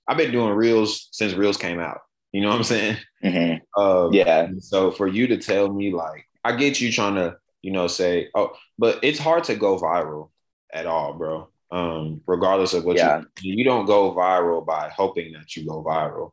I've 0.07 0.19
been 0.19 0.33
doing 0.33 0.53
reels 0.53 1.09
since 1.13 1.33
reels 1.33 1.57
came 1.57 1.81
out. 1.81 2.01
You 2.33 2.43
know 2.43 2.49
what 2.49 2.59
I'm 2.59 2.65
saying? 2.65 2.97
Mm-hmm. 3.25 3.81
Um, 3.81 4.13
yeah. 4.13 4.49
So 4.59 4.91
for 4.91 5.07
you 5.07 5.27
to 5.29 5.39
tell 5.39 5.73
me, 5.73 5.95
like, 5.95 6.27
I 6.45 6.57
get 6.57 6.79
you 6.79 6.93
trying 6.93 7.15
to, 7.15 7.37
you 7.63 7.73
know, 7.73 7.87
say, 7.87 8.29
oh, 8.35 8.53
but 8.77 8.99
it's 9.03 9.19
hard 9.19 9.45
to 9.45 9.55
go 9.55 9.79
viral 9.79 10.29
at 10.71 10.85
all, 10.85 11.15
bro 11.15 11.49
um, 11.75 12.21
regardless 12.27 12.73
of 12.73 12.85
what 12.85 12.97
yeah. 12.97 13.23
you 13.41 13.57
you 13.57 13.65
don't 13.65 13.87
go 13.87 14.15
viral 14.15 14.65
by 14.65 14.91
hoping 14.91 15.33
that 15.33 15.57
you 15.57 15.67
go 15.67 15.83
viral. 15.83 16.31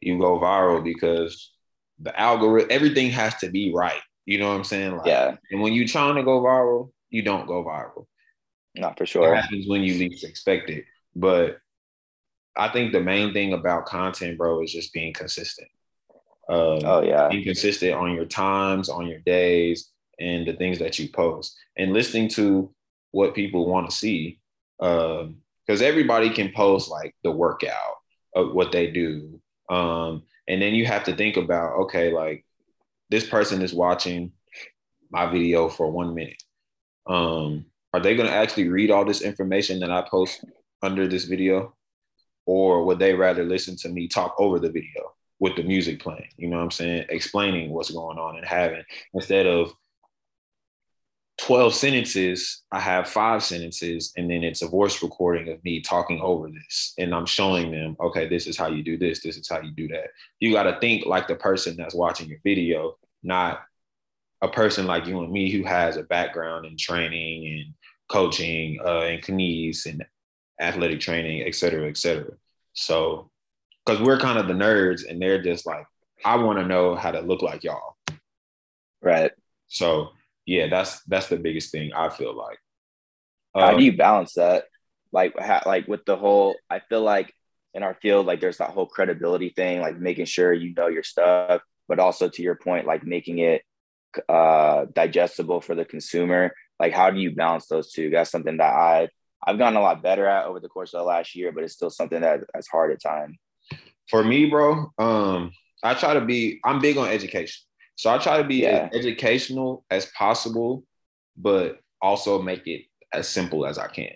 You 0.00 0.18
go 0.18 0.38
viral 0.38 0.84
because 0.84 1.52
the 1.98 2.18
algorithm, 2.18 2.68
everything 2.70 3.10
has 3.10 3.34
to 3.36 3.50
be 3.50 3.72
right. 3.74 4.00
You 4.26 4.38
know 4.38 4.48
what 4.48 4.56
I'm 4.56 4.64
saying? 4.64 4.96
Like, 4.96 5.06
yeah. 5.06 5.36
And 5.50 5.60
when 5.62 5.72
you're 5.72 5.86
trying 5.86 6.16
to 6.16 6.22
go 6.22 6.40
viral, 6.42 6.90
you 7.10 7.22
don't 7.22 7.46
go 7.46 7.64
viral. 7.64 8.06
Not 8.74 8.98
for 8.98 9.06
sure. 9.06 9.32
It 9.32 9.36
happens 9.36 9.66
when 9.66 9.82
you 9.82 9.94
least 9.94 10.24
expect 10.24 10.68
it. 10.68 10.84
But 11.14 11.58
I 12.56 12.68
think 12.68 12.92
the 12.92 13.00
main 13.00 13.32
thing 13.32 13.52
about 13.52 13.86
content, 13.86 14.36
bro, 14.36 14.62
is 14.62 14.72
just 14.72 14.92
being 14.92 15.14
consistent. 15.14 15.68
Um, 16.48 16.80
oh 16.84 17.02
yeah. 17.02 17.28
Being 17.28 17.44
consistent 17.44 17.94
on 17.94 18.14
your 18.14 18.26
times, 18.26 18.88
on 18.88 19.06
your 19.06 19.20
days, 19.20 19.90
and 20.18 20.46
the 20.46 20.54
things 20.54 20.78
that 20.80 20.98
you 20.98 21.08
post, 21.08 21.56
and 21.76 21.92
listening 21.92 22.28
to 22.30 22.74
what 23.12 23.34
people 23.34 23.66
want 23.66 23.88
to 23.88 23.96
see 23.96 24.38
because 24.78 25.22
um, 25.24 25.36
everybody 25.68 26.30
can 26.30 26.52
post 26.52 26.90
like 26.90 27.14
the 27.24 27.30
workout 27.30 27.96
of 28.34 28.52
what 28.52 28.72
they 28.72 28.90
do 28.90 29.40
um, 29.70 30.22
and 30.48 30.60
then 30.60 30.74
you 30.74 30.84
have 30.84 31.04
to 31.04 31.16
think 31.16 31.36
about 31.36 31.72
okay 31.80 32.12
like 32.12 32.44
this 33.10 33.28
person 33.28 33.62
is 33.62 33.74
watching 33.74 34.32
my 35.10 35.26
video 35.26 35.68
for 35.68 35.90
one 35.90 36.14
minute. 36.14 36.42
Um, 37.06 37.66
are 37.92 38.00
they 38.00 38.16
going 38.16 38.28
to 38.28 38.34
actually 38.34 38.68
read 38.68 38.90
all 38.90 39.04
this 39.04 39.22
information 39.22 39.80
that 39.80 39.90
i 39.90 40.02
post 40.02 40.44
under 40.82 41.06
this 41.06 41.24
video? 41.24 41.74
Or 42.44 42.84
would 42.84 42.98
they 42.98 43.14
rather 43.14 43.44
listen 43.44 43.76
to 43.78 43.88
me 43.88 44.08
talk 44.08 44.34
over 44.38 44.58
the 44.58 44.70
video 44.70 45.12
with 45.38 45.54
the 45.54 45.62
music 45.62 46.00
playing 46.00 46.28
you 46.38 46.48
know 46.48 46.56
what 46.56 46.62
i'm 46.62 46.70
saying? 46.70 47.04
Explaining 47.10 47.70
what's 47.70 47.90
going 47.90 48.18
on 48.18 48.36
and 48.36 48.46
having 48.46 48.82
instead 49.12 49.46
of 49.46 49.72
12 51.38 51.74
sentences, 51.74 52.62
I 52.72 52.80
have 52.80 53.08
five 53.08 53.42
sentences, 53.42 54.12
and 54.16 54.30
then 54.30 54.42
it's 54.42 54.62
a 54.62 54.68
voice 54.68 55.02
recording 55.02 55.52
of 55.52 55.62
me 55.64 55.80
talking 55.80 56.20
over 56.20 56.48
this. 56.48 56.94
And 56.98 57.14
I'm 57.14 57.26
showing 57.26 57.70
them, 57.70 57.96
okay, 58.00 58.26
this 58.26 58.46
is 58.46 58.56
how 58.56 58.68
you 58.68 58.82
do 58.82 58.96
this, 58.96 59.22
this 59.22 59.36
is 59.36 59.48
how 59.48 59.60
you 59.60 59.70
do 59.70 59.86
that. 59.88 60.08
You 60.40 60.52
got 60.52 60.62
to 60.62 60.80
think 60.80 61.04
like 61.04 61.28
the 61.28 61.36
person 61.36 61.76
that's 61.76 61.94
watching 61.94 62.28
your 62.28 62.38
video, 62.42 62.96
not 63.22 63.60
a 64.40 64.48
person 64.48 64.86
like 64.86 65.06
you 65.06 65.22
and 65.22 65.32
me 65.32 65.50
who 65.50 65.62
has 65.64 65.96
a 65.96 66.02
background 66.04 66.64
in 66.64 66.76
training 66.76 67.46
and 67.46 67.74
coaching 68.08 68.78
uh, 68.84 69.00
and 69.00 69.22
kines 69.22 69.86
and 69.86 70.04
athletic 70.60 71.00
training, 71.00 71.42
et 71.46 71.54
cetera, 71.54 71.88
et 71.88 71.96
cetera. 71.98 72.32
So, 72.72 73.30
because 73.84 74.00
we're 74.00 74.18
kind 74.18 74.38
of 74.38 74.48
the 74.48 74.54
nerds 74.54 75.08
and 75.08 75.20
they're 75.20 75.42
just 75.42 75.66
like, 75.66 75.86
I 76.24 76.36
want 76.36 76.58
to 76.58 76.66
know 76.66 76.94
how 76.94 77.10
to 77.10 77.20
look 77.20 77.42
like 77.42 77.62
y'all. 77.62 77.96
Right. 79.02 79.32
So, 79.68 80.10
yeah, 80.46 80.68
that's 80.68 81.02
that's 81.02 81.28
the 81.28 81.36
biggest 81.36 81.72
thing 81.72 81.92
I 81.92 82.08
feel 82.08 82.36
like. 82.36 82.58
How 83.54 83.72
um, 83.72 83.78
do 83.78 83.84
you 83.84 83.96
balance 83.96 84.34
that? 84.34 84.64
Like, 85.12 85.38
how, 85.38 85.62
like 85.66 85.88
with 85.88 86.04
the 86.04 86.16
whole, 86.16 86.56
I 86.70 86.80
feel 86.80 87.02
like 87.02 87.32
in 87.74 87.82
our 87.82 87.94
field, 87.94 88.26
like 88.26 88.40
there's 88.40 88.58
that 88.58 88.70
whole 88.70 88.86
credibility 88.86 89.50
thing, 89.50 89.80
like 89.80 89.98
making 89.98 90.26
sure 90.26 90.52
you 90.52 90.72
know 90.74 90.86
your 90.86 91.02
stuff, 91.02 91.62
but 91.88 91.98
also 91.98 92.28
to 92.28 92.42
your 92.42 92.54
point, 92.54 92.86
like 92.86 93.04
making 93.04 93.38
it 93.38 93.62
uh, 94.28 94.86
digestible 94.94 95.60
for 95.60 95.74
the 95.74 95.84
consumer. 95.84 96.52
Like, 96.78 96.92
how 96.92 97.10
do 97.10 97.18
you 97.18 97.34
balance 97.34 97.66
those 97.66 97.92
two? 97.92 98.10
That's 98.10 98.30
something 98.30 98.58
that 98.58 98.74
I've 98.74 99.10
I've 99.44 99.58
gotten 99.58 99.76
a 99.76 99.82
lot 99.82 100.02
better 100.02 100.26
at 100.26 100.46
over 100.46 100.60
the 100.60 100.68
course 100.68 100.94
of 100.94 101.00
the 101.00 101.04
last 101.04 101.34
year, 101.34 101.52
but 101.52 101.64
it's 101.64 101.74
still 101.74 101.90
something 101.90 102.20
that 102.20 102.40
that's 102.54 102.68
hard 102.68 102.92
at 102.92 103.02
times. 103.02 103.36
For 104.08 104.22
me, 104.22 104.46
bro, 104.46 104.92
um, 104.98 105.52
I 105.82 105.94
try 105.94 106.14
to 106.14 106.20
be. 106.20 106.60
I'm 106.64 106.80
big 106.80 106.96
on 106.96 107.08
education. 107.08 107.65
So 107.96 108.10
I 108.10 108.18
try 108.18 108.38
to 108.38 108.44
be 108.44 108.56
yeah. 108.56 108.88
as 108.92 108.98
educational 108.98 109.84
as 109.90 110.06
possible, 110.06 110.84
but 111.36 111.80
also 112.00 112.40
make 112.40 112.66
it 112.66 112.82
as 113.12 113.28
simple 113.28 113.66
as 113.66 113.78
I 113.78 113.88
can. 113.88 114.12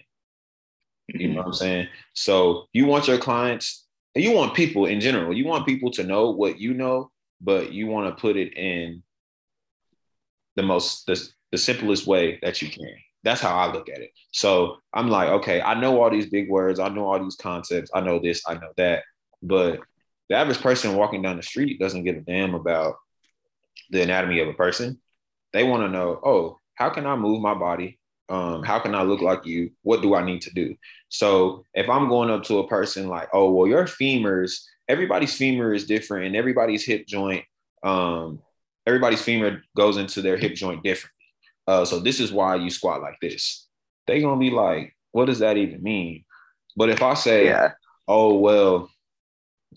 You 1.09 1.29
know 1.29 1.31
mm-hmm. 1.31 1.37
what 1.39 1.47
I'm 1.47 1.53
saying? 1.55 1.89
So 2.15 2.67
you 2.73 2.87
want 2.87 3.09
your 3.09 3.19
clients, 3.19 3.87
you 4.15 4.33
want 4.33 4.55
people 4.55 4.87
in 4.87 5.01
general, 5.01 5.35
you 5.35 5.47
want 5.47 5.67
people 5.67 5.91
to 5.93 6.05
know 6.05 6.31
what 6.31 6.61
you 6.61 6.75
know, 6.75 7.11
but 7.41 7.73
you 7.73 7.87
want 7.87 8.15
to 8.15 8.21
put 8.21 8.37
it 8.37 8.57
in 8.57 9.03
the 10.57 10.63
most 10.63 11.07
the, 11.07 11.21
the 11.53 11.59
simplest 11.59 12.07
way 12.07 12.39
that 12.43 12.61
you 12.63 12.69
can. 12.69 12.95
That's 13.23 13.41
how 13.41 13.57
I 13.57 13.73
look 13.73 13.89
at 13.89 14.01
it. 14.01 14.11
So 14.33 14.77
I'm 14.95 15.09
like, 15.09 15.29
okay, 15.29 15.61
I 15.61 15.79
know 15.79 16.03
all 16.03 16.11
these 16.11 16.31
big 16.31 16.49
words, 16.49 16.81
I 16.81 16.89
know 16.89 17.07
all 17.07 17.23
these 17.23 17.37
concepts, 17.37 17.91
I 17.95 18.01
know 18.01 18.19
this, 18.19 18.43
I 18.47 18.55
know 18.55 18.73
that, 18.77 19.03
but 19.43 19.81
the 20.29 20.37
average 20.37 20.61
person 20.61 20.97
walking 20.97 21.23
down 21.23 21.37
the 21.37 21.43
street 21.43 21.81
doesn't 21.81 22.05
give 22.05 22.17
a 22.17 22.21
damn 22.21 22.55
about 22.55 22.97
the 23.91 24.03
anatomy 24.03 24.41
of 24.41 24.49
a 24.49 24.55
person. 24.55 25.01
They 25.53 25.65
want 25.65 25.83
to 25.83 25.89
know, 25.89 26.21
oh, 26.25 26.59
how 26.75 26.91
can 26.91 27.07
I 27.07 27.17
move 27.17 27.41
my 27.41 27.55
body 27.55 27.99
Um, 28.31 28.63
how 28.63 28.79
can 28.79 28.95
I 28.95 29.03
look 29.03 29.21
like 29.21 29.45
you? 29.45 29.73
What 29.83 30.03
do 30.03 30.15
I 30.15 30.25
need 30.25 30.43
to 30.43 30.55
do? 30.55 30.77
So 31.09 31.67
if 31.75 31.89
I'm 31.89 32.09
going 32.09 32.31
up 32.31 32.45
to 32.45 32.59
a 32.61 32.69
person 32.69 33.09
like, 33.09 33.29
oh, 33.33 33.51
well, 33.53 33.67
your 33.67 33.85
femurs, 33.87 34.63
everybody's 34.89 35.37
femur 35.37 35.75
is 35.75 35.87
different 35.87 36.27
and 36.27 36.37
everybody's 36.37 36.87
hip 36.87 37.07
joint, 37.09 37.45
um, 37.83 38.41
everybody's 38.87 39.21
femur 39.21 39.63
goes 39.77 39.97
into 39.97 40.23
their 40.23 40.37
hip 40.37 40.55
joint 40.55 40.85
differently. 40.85 41.11
Uh, 41.67 41.85
so 41.85 41.99
this 41.99 42.21
is 42.21 42.31
why 42.33 42.55
you 42.55 42.71
squat 42.71 43.03
like 43.03 43.19
this. 43.21 43.67
They're 44.07 44.21
gonna 44.21 44.39
be 44.39 44.51
like, 44.51 44.97
what 45.11 45.27
does 45.27 45.41
that 45.41 45.57
even 45.57 45.83
mean? 45.83 46.25
But 46.77 46.89
if 46.89 47.03
I 47.03 47.15
say, 47.15 47.47
yeah. 47.47 47.73
oh, 48.07 48.39
well, 48.39 48.89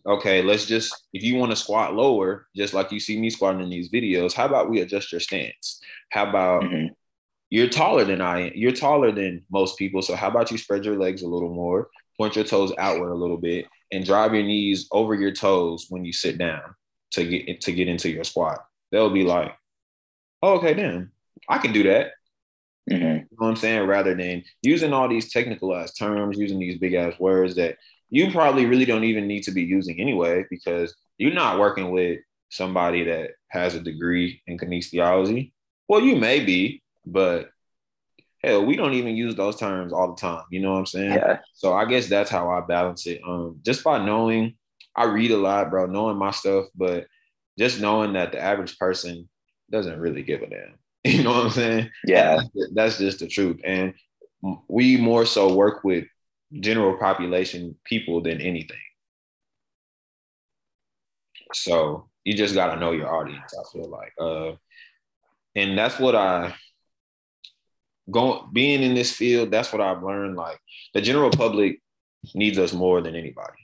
okay, 0.05 0.41
let's 0.41 0.65
just, 0.65 1.05
if 1.13 1.23
you 1.23 1.35
want 1.35 1.51
to 1.51 1.55
squat 1.55 1.95
lower, 1.95 2.47
just 2.55 2.73
like 2.73 2.91
you 2.91 2.99
see 2.99 3.19
me 3.19 3.29
squatting 3.29 3.61
in 3.61 3.69
these 3.69 3.89
videos, 3.89 4.33
how 4.33 4.45
about 4.45 4.69
we 4.69 4.81
adjust 4.81 5.11
your 5.11 5.21
stance? 5.21 5.79
How 6.09 6.29
about 6.29 6.63
mm-hmm. 6.63 6.93
you're 7.49 7.69
taller 7.69 8.03
than 8.03 8.21
I 8.21 8.47
am? 8.47 8.51
You're 8.55 8.71
taller 8.71 9.11
than 9.11 9.43
most 9.51 9.77
people. 9.77 10.01
So 10.01 10.15
how 10.15 10.29
about 10.29 10.51
you 10.51 10.57
spread 10.57 10.85
your 10.85 10.97
legs 10.97 11.21
a 11.21 11.27
little 11.27 11.53
more, 11.53 11.89
point 12.17 12.35
your 12.35 12.45
toes 12.45 12.73
outward 12.77 13.11
a 13.11 13.15
little 13.15 13.37
bit, 13.37 13.65
and 13.91 14.05
drive 14.05 14.33
your 14.33 14.43
knees 14.43 14.87
over 14.91 15.13
your 15.15 15.31
toes 15.31 15.87
when 15.89 16.03
you 16.03 16.11
sit 16.13 16.37
down 16.37 16.75
to 17.11 17.25
get 17.25 17.61
to 17.61 17.71
get 17.71 17.87
into 17.87 18.09
your 18.09 18.23
squat. 18.23 18.59
They'll 18.91 19.09
be 19.09 19.23
like, 19.23 19.55
oh, 20.41 20.57
okay, 20.57 20.73
then 20.73 21.11
I 21.47 21.59
can 21.59 21.71
do 21.71 21.83
that. 21.83 22.11
Mm-hmm. 22.89 23.03
You 23.03 23.17
know 23.19 23.25
what 23.37 23.47
I'm 23.49 23.55
saying? 23.55 23.87
Rather 23.87 24.15
than 24.15 24.43
using 24.61 24.91
all 24.93 25.07
these 25.07 25.31
technical 25.31 25.75
ass 25.75 25.93
terms, 25.93 26.37
using 26.37 26.59
these 26.59 26.79
big 26.79 26.93
ass 26.93 27.17
words 27.19 27.55
that 27.55 27.77
you 28.13 28.29
probably 28.29 28.67
really 28.67 28.85
don't 28.85 29.05
even 29.05 29.25
need 29.25 29.41
to 29.41 29.51
be 29.51 29.63
using 29.63 29.99
anyway 29.99 30.45
because 30.51 30.95
you're 31.17 31.33
not 31.33 31.57
working 31.57 31.89
with 31.89 32.19
somebody 32.47 33.03
that 33.05 33.31
has 33.47 33.73
a 33.73 33.79
degree 33.79 34.39
in 34.45 34.59
kinesiology. 34.59 35.51
Well, 35.87 35.99
you 36.01 36.15
may 36.15 36.45
be, 36.45 36.83
but 37.07 37.49
hell, 38.43 38.63
we 38.63 38.75
don't 38.75 38.93
even 38.93 39.15
use 39.17 39.33
those 39.33 39.55
terms 39.55 39.91
all 39.91 40.13
the 40.13 40.21
time. 40.21 40.43
You 40.51 40.59
know 40.59 40.73
what 40.73 40.77
I'm 40.77 40.85
saying? 40.85 41.13
Yeah. 41.13 41.39
So 41.55 41.73
I 41.73 41.85
guess 41.85 42.07
that's 42.07 42.29
how 42.29 42.51
I 42.51 42.61
balance 42.61 43.07
it. 43.07 43.19
Um, 43.27 43.59
just 43.63 43.83
by 43.83 44.05
knowing, 44.05 44.57
I 44.95 45.05
read 45.05 45.31
a 45.31 45.37
lot, 45.37 45.71
bro, 45.71 45.87
knowing 45.87 46.17
my 46.17 46.29
stuff, 46.29 46.65
but 46.75 47.07
just 47.57 47.81
knowing 47.81 48.13
that 48.13 48.31
the 48.31 48.39
average 48.39 48.77
person 48.77 49.27
doesn't 49.71 49.99
really 49.99 50.21
give 50.21 50.43
a 50.43 50.47
damn. 50.47 50.75
You 51.03 51.23
know 51.23 51.31
what 51.31 51.45
I'm 51.45 51.51
saying? 51.51 51.89
Yeah. 52.05 52.35
That's, 52.35 52.73
that's 52.75 52.97
just 52.99 53.19
the 53.19 53.27
truth. 53.27 53.59
And 53.63 53.95
we 54.67 54.97
more 54.97 55.25
so 55.25 55.55
work 55.55 55.83
with 55.83 56.05
general 56.59 56.97
population 56.97 57.75
people 57.83 58.21
than 58.21 58.41
anything. 58.41 58.77
So 61.53 62.09
you 62.23 62.33
just 62.35 62.55
got 62.55 62.73
to 62.73 62.79
know 62.79 62.91
your 62.91 63.13
audience. 63.13 63.53
I 63.57 63.63
feel 63.71 63.89
like, 63.89 64.13
uh, 64.19 64.55
and 65.55 65.77
that's 65.77 65.99
what 65.99 66.15
I 66.15 66.55
going 68.09 68.49
being 68.51 68.83
in 68.83 68.95
this 68.95 69.11
field. 69.11 69.51
That's 69.51 69.71
what 69.71 69.81
I've 69.81 70.03
learned. 70.03 70.35
Like 70.35 70.59
the 70.93 71.01
general 71.01 71.29
public 71.29 71.81
needs 72.33 72.57
us 72.57 72.73
more 72.73 73.01
than 73.01 73.15
anybody 73.15 73.59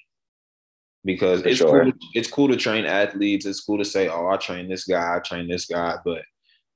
because 1.04 1.42
it's 1.42 1.58
sure. 1.58 1.84
cool. 1.84 1.94
It's 2.14 2.30
cool 2.30 2.48
to 2.50 2.58
train 2.58 2.86
athletes. 2.86 3.46
It's 3.46 3.62
cool 3.62 3.78
to 3.78 3.86
say, 3.86 4.08
"Oh, 4.08 4.28
I 4.28 4.38
train 4.38 4.70
this 4.70 4.86
guy. 4.86 5.16
I 5.16 5.20
train 5.20 5.48
this 5.48 5.66
guy." 5.66 5.96
But 6.04 6.24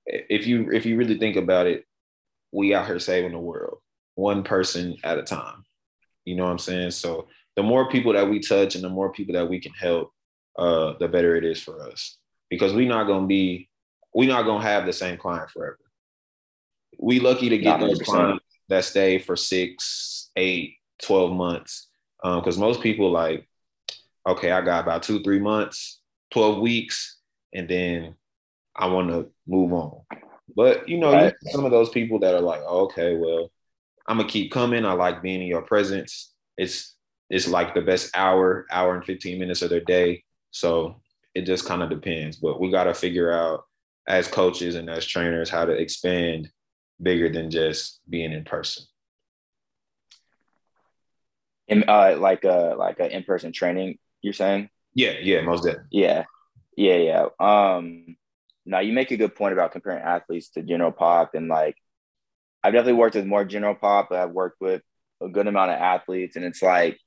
if 0.06 0.48
you 0.48 0.72
if 0.72 0.86
you 0.86 0.98
really 0.98 1.18
think 1.18 1.36
about 1.36 1.68
it, 1.68 1.86
we 2.52 2.74
out 2.74 2.88
here 2.88 3.00
saving 3.00 3.32
the 3.32 3.40
world 3.40 3.78
one 4.16 4.44
person 4.44 4.96
at 5.04 5.18
a 5.18 5.24
time. 5.24 5.64
You 6.26 6.36
know 6.36 6.46
what 6.46 6.52
I'm 6.52 6.60
saying? 6.60 6.92
So 6.92 7.28
the 7.56 7.64
more 7.64 7.90
people 7.90 8.14
that 8.14 8.30
we 8.30 8.40
touch 8.40 8.76
and 8.76 8.84
the 8.84 8.90
more 8.90 9.12
people 9.12 9.34
that 9.34 9.50
we 9.50 9.60
can 9.60 9.74
help, 9.74 10.12
uh, 10.58 10.94
the 11.00 11.08
better 11.08 11.36
it 11.36 11.46
is 11.46 11.62
for 11.62 11.82
us. 11.90 12.18
Because 12.50 12.74
we're 12.74 12.88
not 12.88 13.08
gonna 13.08 13.28
be, 13.28 13.70
we're 14.14 14.30
not 14.30 14.44
gonna 14.44 14.64
have 14.64 14.86
the 14.86 14.94
same 14.94 15.18
client 15.18 15.50
forever. 15.50 15.80
We 17.00 17.20
lucky 17.20 17.50
to 17.50 17.58
get 17.58 17.80
100%. 17.80 17.88
those 17.88 18.00
clients 18.00 18.46
that 18.70 18.86
stay 18.86 19.20
for 19.20 19.36
six, 19.36 20.30
eight, 20.36 20.76
12 21.02 21.32
months. 21.32 21.90
Because 22.22 22.58
um, 22.58 22.62
most 22.62 22.82
people 22.82 23.12
like, 23.12 23.48
okay, 24.28 24.52
I 24.52 24.62
got 24.62 24.84
about 24.84 25.04
two, 25.04 25.22
three 25.24 25.40
months, 25.40 26.00
12 26.32 26.60
weeks, 26.60 27.18
and 27.54 27.68
then 27.68 28.16
I 28.76 28.88
want 28.88 29.10
to 29.10 29.30
move 29.48 29.74
on. 29.74 30.02
But 30.56 30.88
you 30.88 30.98
know, 30.98 31.12
right. 31.12 31.34
some 31.48 31.66
of 31.66 31.72
those 31.72 31.90
people 31.90 32.20
that 32.20 32.34
are 32.34 32.42
like, 32.42 32.62
oh, 32.66 32.86
okay, 32.86 33.16
well, 33.16 33.52
I'm 34.08 34.18
gonna 34.18 34.30
keep 34.30 34.52
coming. 34.52 34.86
I 34.86 34.94
like 34.94 35.22
being 35.22 35.42
in 35.42 35.48
your 35.48 35.62
presence. 35.62 36.34
It's 36.58 36.96
it's 37.30 37.48
like 37.48 37.74
the 37.74 37.82
best 37.82 38.16
hour, 38.16 38.66
hour 38.72 38.96
and 38.96 39.04
15 39.04 39.40
minutes 39.40 39.62
of 39.62 39.70
their 39.70 39.80
day. 39.80 40.24
So 40.52 41.02
it 41.34 41.44
just 41.46 41.66
kind 41.66 41.82
of 41.82 41.90
depends. 41.90 42.38
But 42.38 42.60
we 42.60 42.70
gotta 42.70 42.94
figure 42.94 43.32
out 43.32 43.64
as 44.08 44.28
coaches 44.28 44.76
and 44.76 44.90
as 44.90 45.06
trainers 45.06 45.50
how 45.50 45.66
to 45.66 45.72
expand 45.72 46.50
bigger 47.02 47.32
than 47.32 47.50
just 47.50 48.02
being 48.10 48.32
in 48.34 48.44
person. 48.44 48.86
In 51.68 51.86
uh 51.88 52.18
like 52.20 52.44
a 52.44 52.76
like 52.78 53.00
a 53.00 53.10
in-person 53.16 53.54
training, 53.54 53.98
you're 54.22 54.34
saying? 54.34 54.70
Yeah, 54.94 55.14
yeah, 55.22 55.42
most 55.42 55.64
definitely. 55.64 55.88
Yeah. 55.92 56.26
Yeah, 56.76 56.98
yeah. 56.98 57.26
Um 57.40 58.18
now 58.66 58.80
you 58.80 58.94
make 58.94 59.12
a 59.12 59.18
good 59.18 59.36
point 59.36 59.54
about 59.54 59.72
comparing 59.72 60.04
athletes 60.04 60.50
to 60.50 60.62
general 60.62 60.92
pop 60.92 61.36
and 61.36 61.48
like 61.48 61.78
I've 62.64 62.74
definitely 62.74 62.94
worked 62.94 63.16
with 63.16 63.26
more 63.26 63.46
general 63.46 63.76
pop, 63.76 64.08
but 64.10 64.20
I've 64.20 64.32
worked 64.32 64.62
with 64.62 64.82
a 65.22 65.30
good 65.30 65.48
amount 65.48 65.72
of 65.72 65.80
athletes, 65.80 66.36
and 66.36 66.46
it's 66.46 66.62
like 66.62 66.98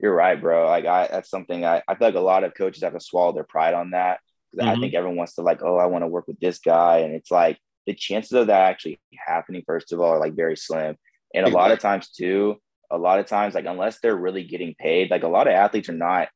you're 0.00 0.14
right, 0.14 0.40
bro. 0.40 0.66
Like 0.66 0.86
I, 0.86 1.08
that's 1.08 1.30
something 1.30 1.64
I, 1.64 1.82
I 1.88 1.94
feel 1.94 2.08
like 2.08 2.14
a 2.14 2.20
lot 2.20 2.44
of 2.44 2.54
coaches 2.54 2.82
have 2.82 2.92
to 2.92 3.00
swallow 3.00 3.32
their 3.32 3.44
pride 3.44 3.74
on 3.74 3.90
that. 3.90 4.20
Mm-hmm. 4.56 4.68
I 4.68 4.76
think 4.76 4.94
everyone 4.94 5.16
wants 5.16 5.34
to 5.34 5.42
like, 5.42 5.62
oh, 5.62 5.76
I 5.76 5.86
want 5.86 6.02
to 6.02 6.08
work 6.08 6.26
with 6.28 6.40
this 6.40 6.58
guy, 6.58 6.98
and 6.98 7.14
it's 7.14 7.30
like 7.30 7.58
the 7.86 7.94
chances 7.94 8.32
of 8.32 8.46
that 8.48 8.70
actually 8.70 9.00
happening, 9.26 9.62
first 9.66 9.92
of 9.92 10.00
all, 10.00 10.10
are 10.10 10.20
like 10.20 10.34
very 10.34 10.56
slim. 10.56 10.96
And 11.34 11.46
a 11.46 11.50
lot 11.50 11.72
of 11.72 11.78
times 11.78 12.10
too, 12.10 12.56
a 12.90 12.96
lot 12.96 13.18
of 13.18 13.26
times, 13.26 13.54
like 13.54 13.66
unless 13.66 14.00
they're 14.00 14.16
really 14.16 14.44
getting 14.44 14.74
paid, 14.78 15.10
like 15.10 15.22
a 15.22 15.28
lot 15.28 15.46
of 15.46 15.52
athletes 15.52 15.88
are 15.88 15.94
not 15.94 16.28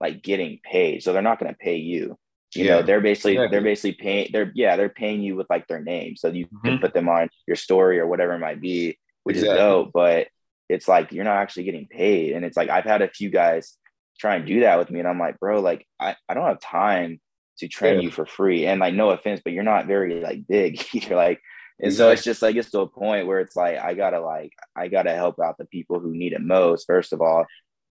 like 0.00 0.22
getting 0.22 0.58
paid, 0.64 1.02
so 1.02 1.12
they're 1.12 1.22
not 1.22 1.38
going 1.38 1.52
to 1.52 1.58
pay 1.58 1.76
you. 1.76 2.16
You 2.54 2.64
yeah. 2.64 2.70
know, 2.70 2.82
they're 2.82 3.00
basically 3.00 3.32
exactly. 3.32 3.54
they're 3.54 3.64
basically 3.64 3.92
paying 3.92 4.30
they're 4.32 4.52
yeah, 4.54 4.76
they're 4.76 4.88
paying 4.88 5.22
you 5.22 5.36
with 5.36 5.48
like 5.48 5.66
their 5.68 5.80
name. 5.80 6.16
So 6.16 6.28
you 6.28 6.46
mm-hmm. 6.46 6.68
can 6.68 6.78
put 6.78 6.92
them 6.94 7.08
on 7.08 7.28
your 7.46 7.56
story 7.56 7.98
or 7.98 8.06
whatever 8.06 8.34
it 8.34 8.40
might 8.40 8.60
be, 8.60 8.98
which 9.24 9.36
exactly. 9.36 9.54
is 9.54 9.58
dope. 9.58 9.90
But 9.92 10.28
it's 10.68 10.88
like 10.88 11.12
you're 11.12 11.24
not 11.24 11.36
actually 11.36 11.64
getting 11.64 11.86
paid. 11.86 12.34
And 12.34 12.44
it's 12.44 12.56
like 12.56 12.68
I've 12.68 12.84
had 12.84 13.02
a 13.02 13.08
few 13.08 13.30
guys 13.30 13.76
try 14.18 14.36
and 14.36 14.46
do 14.46 14.60
that 14.60 14.78
with 14.78 14.90
me. 14.90 15.00
And 15.00 15.08
I'm 15.08 15.18
like, 15.18 15.38
bro, 15.40 15.60
like 15.60 15.86
I, 15.98 16.16
I 16.28 16.34
don't 16.34 16.46
have 16.46 16.60
time 16.60 17.20
to 17.58 17.68
train 17.68 17.96
yeah. 17.96 18.02
you 18.02 18.10
for 18.10 18.26
free. 18.26 18.66
And 18.66 18.80
like 18.80 18.94
no 18.94 19.10
offense, 19.10 19.40
but 19.42 19.52
you're 19.54 19.62
not 19.62 19.86
very 19.86 20.20
like 20.20 20.46
big 20.46 20.84
either. 20.92 21.16
Like 21.16 21.40
and 21.78 21.88
exactly. 21.88 21.96
so 21.96 22.10
it's 22.12 22.24
just 22.24 22.42
like 22.42 22.56
it's 22.56 22.70
to 22.72 22.80
a 22.80 22.86
point 22.86 23.26
where 23.26 23.40
it's 23.40 23.56
like 23.56 23.78
I 23.78 23.94
gotta 23.94 24.20
like 24.20 24.52
I 24.76 24.88
gotta 24.88 25.14
help 25.14 25.40
out 25.40 25.56
the 25.58 25.64
people 25.64 26.00
who 26.00 26.14
need 26.14 26.32
it 26.32 26.42
most, 26.42 26.86
first 26.86 27.12
of 27.12 27.22
all 27.22 27.46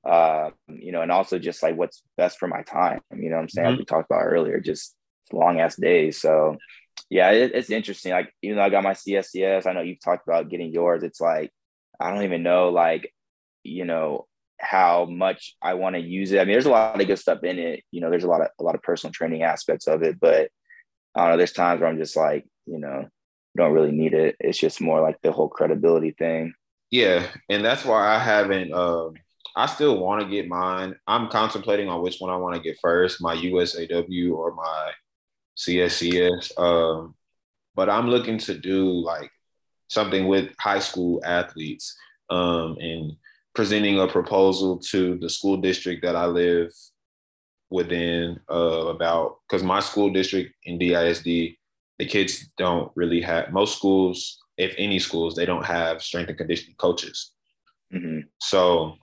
uh, 0.09 0.51
you 0.69 0.93
know, 0.93 1.03
and 1.03 1.13
also 1.13 1.39
just 1.39 1.63
like 1.63 1.77
what's 1.77 2.03
best 2.17 2.39
for 2.39 2.49
my 2.49 2.63
time. 2.63 3.01
You 3.15 3.31
know 3.31 3.37
what 3.37 3.43
I'm 3.43 3.49
saying? 3.49 3.69
Mm-hmm. 3.71 3.79
we 3.79 3.85
talked 3.85 4.11
about 4.11 4.25
earlier, 4.25 4.61
just 4.61 4.95
long 5.33 5.61
ass 5.61 5.77
days. 5.77 6.21
So 6.21 6.57
yeah, 7.09 7.31
it, 7.31 7.53
it's 7.55 7.71
interesting. 7.71 8.13
Like, 8.13 8.33
even 8.43 8.57
though 8.57 8.63
I 8.63 8.71
got 8.71 8.85
my 8.85 8.93
CSCS, 8.93 9.67
I 9.67 9.73
know 9.73 9.81
you've 9.81 10.03
talked 10.03 10.27
about 10.27 10.49
getting 10.49 10.73
yours. 10.73 11.03
It's 11.03 11.21
like, 11.21 11.51
I 11.99 12.11
don't 12.13 12.25
even 12.25 12.43
know, 12.43 12.71
like, 12.71 13.13
you 13.63 13.85
know, 13.85 14.27
how 14.61 15.07
much 15.07 15.57
I 15.61 15.75
want 15.75 15.97
to 15.97 16.01
use 16.01 16.33
it. 16.33 16.39
I 16.39 16.45
mean, 16.45 16.53
there's 16.53 16.67
a 16.67 16.71
lot 16.71 17.01
of 17.01 17.07
good 17.07 17.19
stuff 17.19 17.43
in 17.43 17.59
it. 17.59 17.83
You 17.91 18.01
know, 18.01 18.11
there's 18.11 18.25
a 18.25 18.29
lot 18.29 18.43
of 18.43 18.49
a 18.59 18.63
lot 18.63 18.75
of 18.75 18.83
personal 18.83 19.13
training 19.13 19.43
aspects 19.43 19.87
of 19.87 20.03
it, 20.03 20.21
but 20.21 20.51
I 21.15 21.23
don't 21.23 21.31
know. 21.31 21.37
There's 21.39 21.53
times 21.53 21.81
where 21.81 21.89
I'm 21.89 21.99
just 21.99 22.17
like, 22.17 22.47
you 22.67 22.79
know, 22.79 23.09
don't 23.57 23.73
really 23.73 23.93
need 23.93 24.15
it. 24.15 24.37
It's 24.39 24.59
just 24.59 24.81
more 24.81 25.01
like 25.01 25.17
the 25.23 25.33
whole 25.33 25.49
credibility 25.49 26.13
thing. 26.13 26.53
Yeah, 26.91 27.27
and 27.49 27.65
that's 27.65 27.85
why 27.85 28.07
I 28.07 28.19
haven't. 28.19 28.73
Um, 28.73 29.15
I 29.57 29.67
still 29.67 29.99
want 29.99 30.23
to 30.23 30.29
get 30.29 30.49
mine. 30.49 30.95
I'm 31.07 31.29
contemplating 31.29 31.89
on 31.89 32.03
which 32.03 32.19
one 32.19 32.31
I 32.31 32.37
want 32.37 32.55
to 32.55 32.63
get 32.63 32.79
first, 32.81 33.21
my 33.21 33.35
USAW 33.35 34.33
or 34.33 34.55
my 34.55 34.93
CSCS. 35.57 36.59
Um, 36.59 37.15
but 37.75 37.89
I'm 37.89 38.09
looking 38.09 38.39
to 38.39 38.55
do 38.57 38.85
like 38.85 39.31
something 39.89 40.27
with 40.27 40.51
high 40.59 40.79
school 40.79 41.21
athletes 41.25 41.97
um, 42.31 42.77
and 42.81 43.13
presenting 43.55 43.99
a 43.99 44.07
proposal 44.07 44.79
to 44.79 45.19
the 45.19 45.29
school 45.29 45.57
district 45.57 46.03
that 46.03 46.17
I 46.17 46.27
live 46.27 46.73
within 47.71 48.41
uh, 48.51 48.87
about 48.87 49.37
because 49.49 49.63
my 49.63 49.81
school 49.81 50.11
district 50.11 50.55
in 50.65 50.79
DISD, 50.79 51.57
the 51.99 52.07
kids 52.07 52.49
don't 52.57 52.91
really 52.95 53.21
have 53.21 53.53
most 53.53 53.77
schools, 53.77 54.39
if 54.57 54.75
any 54.79 54.99
schools, 54.99 55.35
they 55.35 55.47
don't 55.47 55.65
have 55.65 56.03
strength 56.03 56.29
and 56.29 56.39
conditioning 56.39 56.77
coaches. 56.77 57.33
Mm-hmm. 57.93 58.21
So 58.41 58.97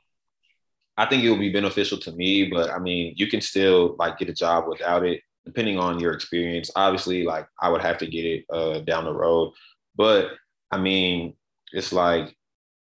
I 0.98 1.06
think 1.06 1.24
it 1.24 1.30
will 1.30 1.38
be 1.38 1.52
beneficial 1.52 1.98
to 2.00 2.12
me, 2.12 2.46
but 2.46 2.72
I 2.72 2.80
mean, 2.80 3.14
you 3.16 3.28
can 3.28 3.42
still 3.42 3.96
like 4.00 4.18
get 4.18 4.30
a 4.30 4.34
job 4.34 4.66
without 4.68 5.06
it, 5.06 5.22
depending 5.46 5.78
on 5.78 6.00
your 6.00 6.14
experience. 6.14 6.72
Obviously, 6.76 7.24
like 7.24 7.48
I 7.62 7.70
would 7.70 7.82
have 7.82 7.98
to 8.00 8.08
get 8.08 8.26
it 8.26 8.46
uh, 8.50 8.80
down 8.80 9.06
the 9.06 9.14
road, 9.14 9.54
but 9.96 10.32
I 10.72 10.78
mean, 10.78 11.36
it's 11.72 11.94
like 11.94 12.36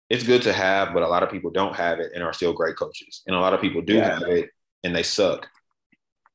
it's 0.08 0.24
good 0.24 0.42
to 0.42 0.52
have, 0.52 0.94
but 0.94 1.02
a 1.02 1.08
lot 1.08 1.22
of 1.22 1.30
people 1.30 1.50
don't 1.50 1.76
have 1.76 2.00
it 2.00 2.12
and 2.14 2.24
are 2.24 2.32
still 2.32 2.52
great 2.52 2.76
coaches, 2.76 3.22
and 3.26 3.36
a 3.36 3.40
lot 3.40 3.52
of 3.52 3.60
people 3.60 3.82
do 3.82 3.94
yeah. 3.94 4.18
have 4.18 4.22
it 4.22 4.50
and 4.84 4.94
they 4.94 5.02
suck. 5.02 5.48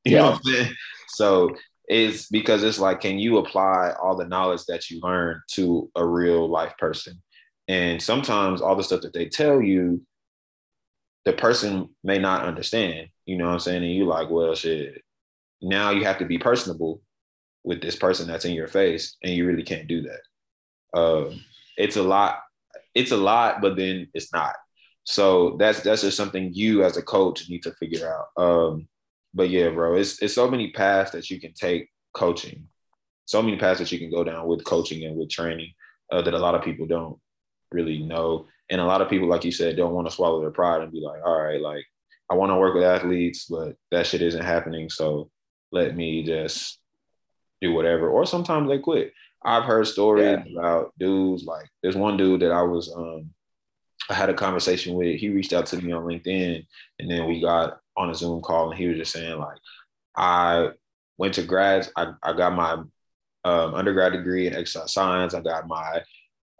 You 0.04 0.12
yeah. 0.12 0.18
know 0.18 0.30
what 0.30 0.34
I'm 0.34 0.52
saying? 0.52 0.74
So 1.08 1.56
it's 1.88 2.28
because 2.28 2.62
it's 2.62 2.78
like, 2.78 3.00
can 3.00 3.18
you 3.18 3.38
apply 3.38 3.92
all 4.00 4.16
the 4.16 4.26
knowledge 4.26 4.64
that 4.66 4.90
you 4.90 5.00
learn 5.00 5.42
to 5.52 5.90
a 5.96 6.04
real 6.04 6.48
life 6.48 6.76
person? 6.78 7.22
And 7.68 8.00
sometimes 8.00 8.60
all 8.60 8.76
the 8.76 8.84
stuff 8.84 9.00
that 9.02 9.12
they 9.12 9.26
tell 9.26 9.60
you, 9.60 10.02
the 11.24 11.32
person 11.32 11.90
may 12.02 12.18
not 12.18 12.44
understand. 12.44 13.08
You 13.26 13.36
know 13.36 13.46
what 13.46 13.54
I'm 13.54 13.60
saying? 13.60 13.82
And 13.82 13.92
you 13.92 14.06
like, 14.06 14.30
well, 14.30 14.54
shit. 14.54 15.02
Now 15.62 15.90
you 15.90 16.04
have 16.04 16.18
to 16.18 16.26
be 16.26 16.38
personable 16.38 17.00
with 17.62 17.80
this 17.80 17.96
person 17.96 18.26
that's 18.26 18.44
in 18.44 18.52
your 18.52 18.68
face, 18.68 19.16
and 19.22 19.32
you 19.32 19.46
really 19.46 19.62
can't 19.62 19.88
do 19.88 20.02
that. 20.02 20.98
Um, 20.98 21.40
it's 21.76 21.96
a 21.96 22.02
lot. 22.02 22.40
It's 22.94 23.12
a 23.12 23.16
lot, 23.16 23.62
but 23.62 23.76
then 23.76 24.08
it's 24.14 24.32
not. 24.32 24.54
So 25.04 25.56
that's 25.58 25.80
that's 25.80 26.02
just 26.02 26.16
something 26.16 26.50
you 26.52 26.84
as 26.84 26.96
a 26.96 27.02
coach 27.02 27.48
need 27.48 27.62
to 27.62 27.72
figure 27.72 28.12
out. 28.12 28.42
Um, 28.42 28.88
but 29.32 29.50
yeah, 29.50 29.70
bro, 29.70 29.96
it's 29.96 30.22
it's 30.22 30.34
so 30.34 30.50
many 30.50 30.70
paths 30.72 31.12
that 31.12 31.30
you 31.30 31.40
can 31.40 31.52
take 31.52 31.88
coaching, 32.14 32.68
so 33.24 33.42
many 33.42 33.56
paths 33.56 33.80
that 33.80 33.92
you 33.92 33.98
can 33.98 34.10
go 34.10 34.24
down 34.24 34.46
with 34.46 34.64
coaching 34.64 35.04
and 35.04 35.16
with 35.16 35.30
training 35.30 35.72
uh, 36.12 36.22
that 36.22 36.34
a 36.34 36.38
lot 36.38 36.54
of 36.54 36.62
people 36.62 36.86
don't 36.86 37.18
really 37.72 37.98
know, 37.98 38.46
and 38.70 38.80
a 38.80 38.84
lot 38.84 39.00
of 39.00 39.08
people, 39.08 39.28
like 39.28 39.44
you 39.44 39.52
said, 39.52 39.76
don't 39.76 39.94
want 39.94 40.08
to 40.08 40.14
swallow 40.14 40.40
their 40.40 40.50
pride 40.50 40.82
and 40.82 40.92
be 40.92 41.00
like, 41.00 41.20
all 41.24 41.40
right, 41.40 41.60
like 41.60 41.84
I 42.30 42.34
want 42.34 42.50
to 42.50 42.56
work 42.56 42.74
with 42.74 42.84
athletes, 42.84 43.46
but 43.46 43.76
that 43.90 44.06
shit 44.06 44.22
isn't 44.22 44.44
happening, 44.44 44.88
so 44.88 45.30
let 45.72 45.96
me 45.96 46.22
just 46.24 46.78
do 47.60 47.72
whatever. 47.72 48.08
Or 48.08 48.24
sometimes 48.24 48.68
they 48.68 48.78
quit. 48.78 49.12
I've 49.44 49.64
heard 49.64 49.86
stories 49.86 50.38
yeah. 50.46 50.58
about 50.58 50.94
dudes 50.98 51.44
like 51.44 51.68
there's 51.82 51.96
one 51.96 52.16
dude 52.16 52.40
that 52.40 52.50
I 52.50 52.62
was 52.62 52.90
um 52.96 53.30
I 54.10 54.14
had 54.14 54.30
a 54.30 54.34
conversation 54.34 54.94
with. 54.94 55.18
He 55.18 55.30
reached 55.30 55.52
out 55.52 55.66
to 55.66 55.80
me 55.80 55.92
on 55.92 56.04
LinkedIn, 56.04 56.66
and 56.98 57.10
then 57.10 57.26
we 57.26 57.40
got 57.40 57.80
on 57.96 58.10
a 58.10 58.14
Zoom 58.14 58.40
call, 58.42 58.70
and 58.70 58.78
he 58.78 58.86
was 58.86 58.98
just 58.98 59.12
saying 59.12 59.38
like, 59.38 59.58
I 60.16 60.70
went 61.16 61.34
to 61.34 61.42
grads. 61.42 61.90
I, 61.96 62.12
I 62.22 62.32
got 62.34 62.54
my 62.54 62.72
um, 63.44 63.74
undergrad 63.74 64.12
degree 64.12 64.46
in 64.46 64.54
exercise 64.54 64.92
science. 64.92 65.34
I 65.34 65.40
got 65.40 65.66
my 65.66 66.02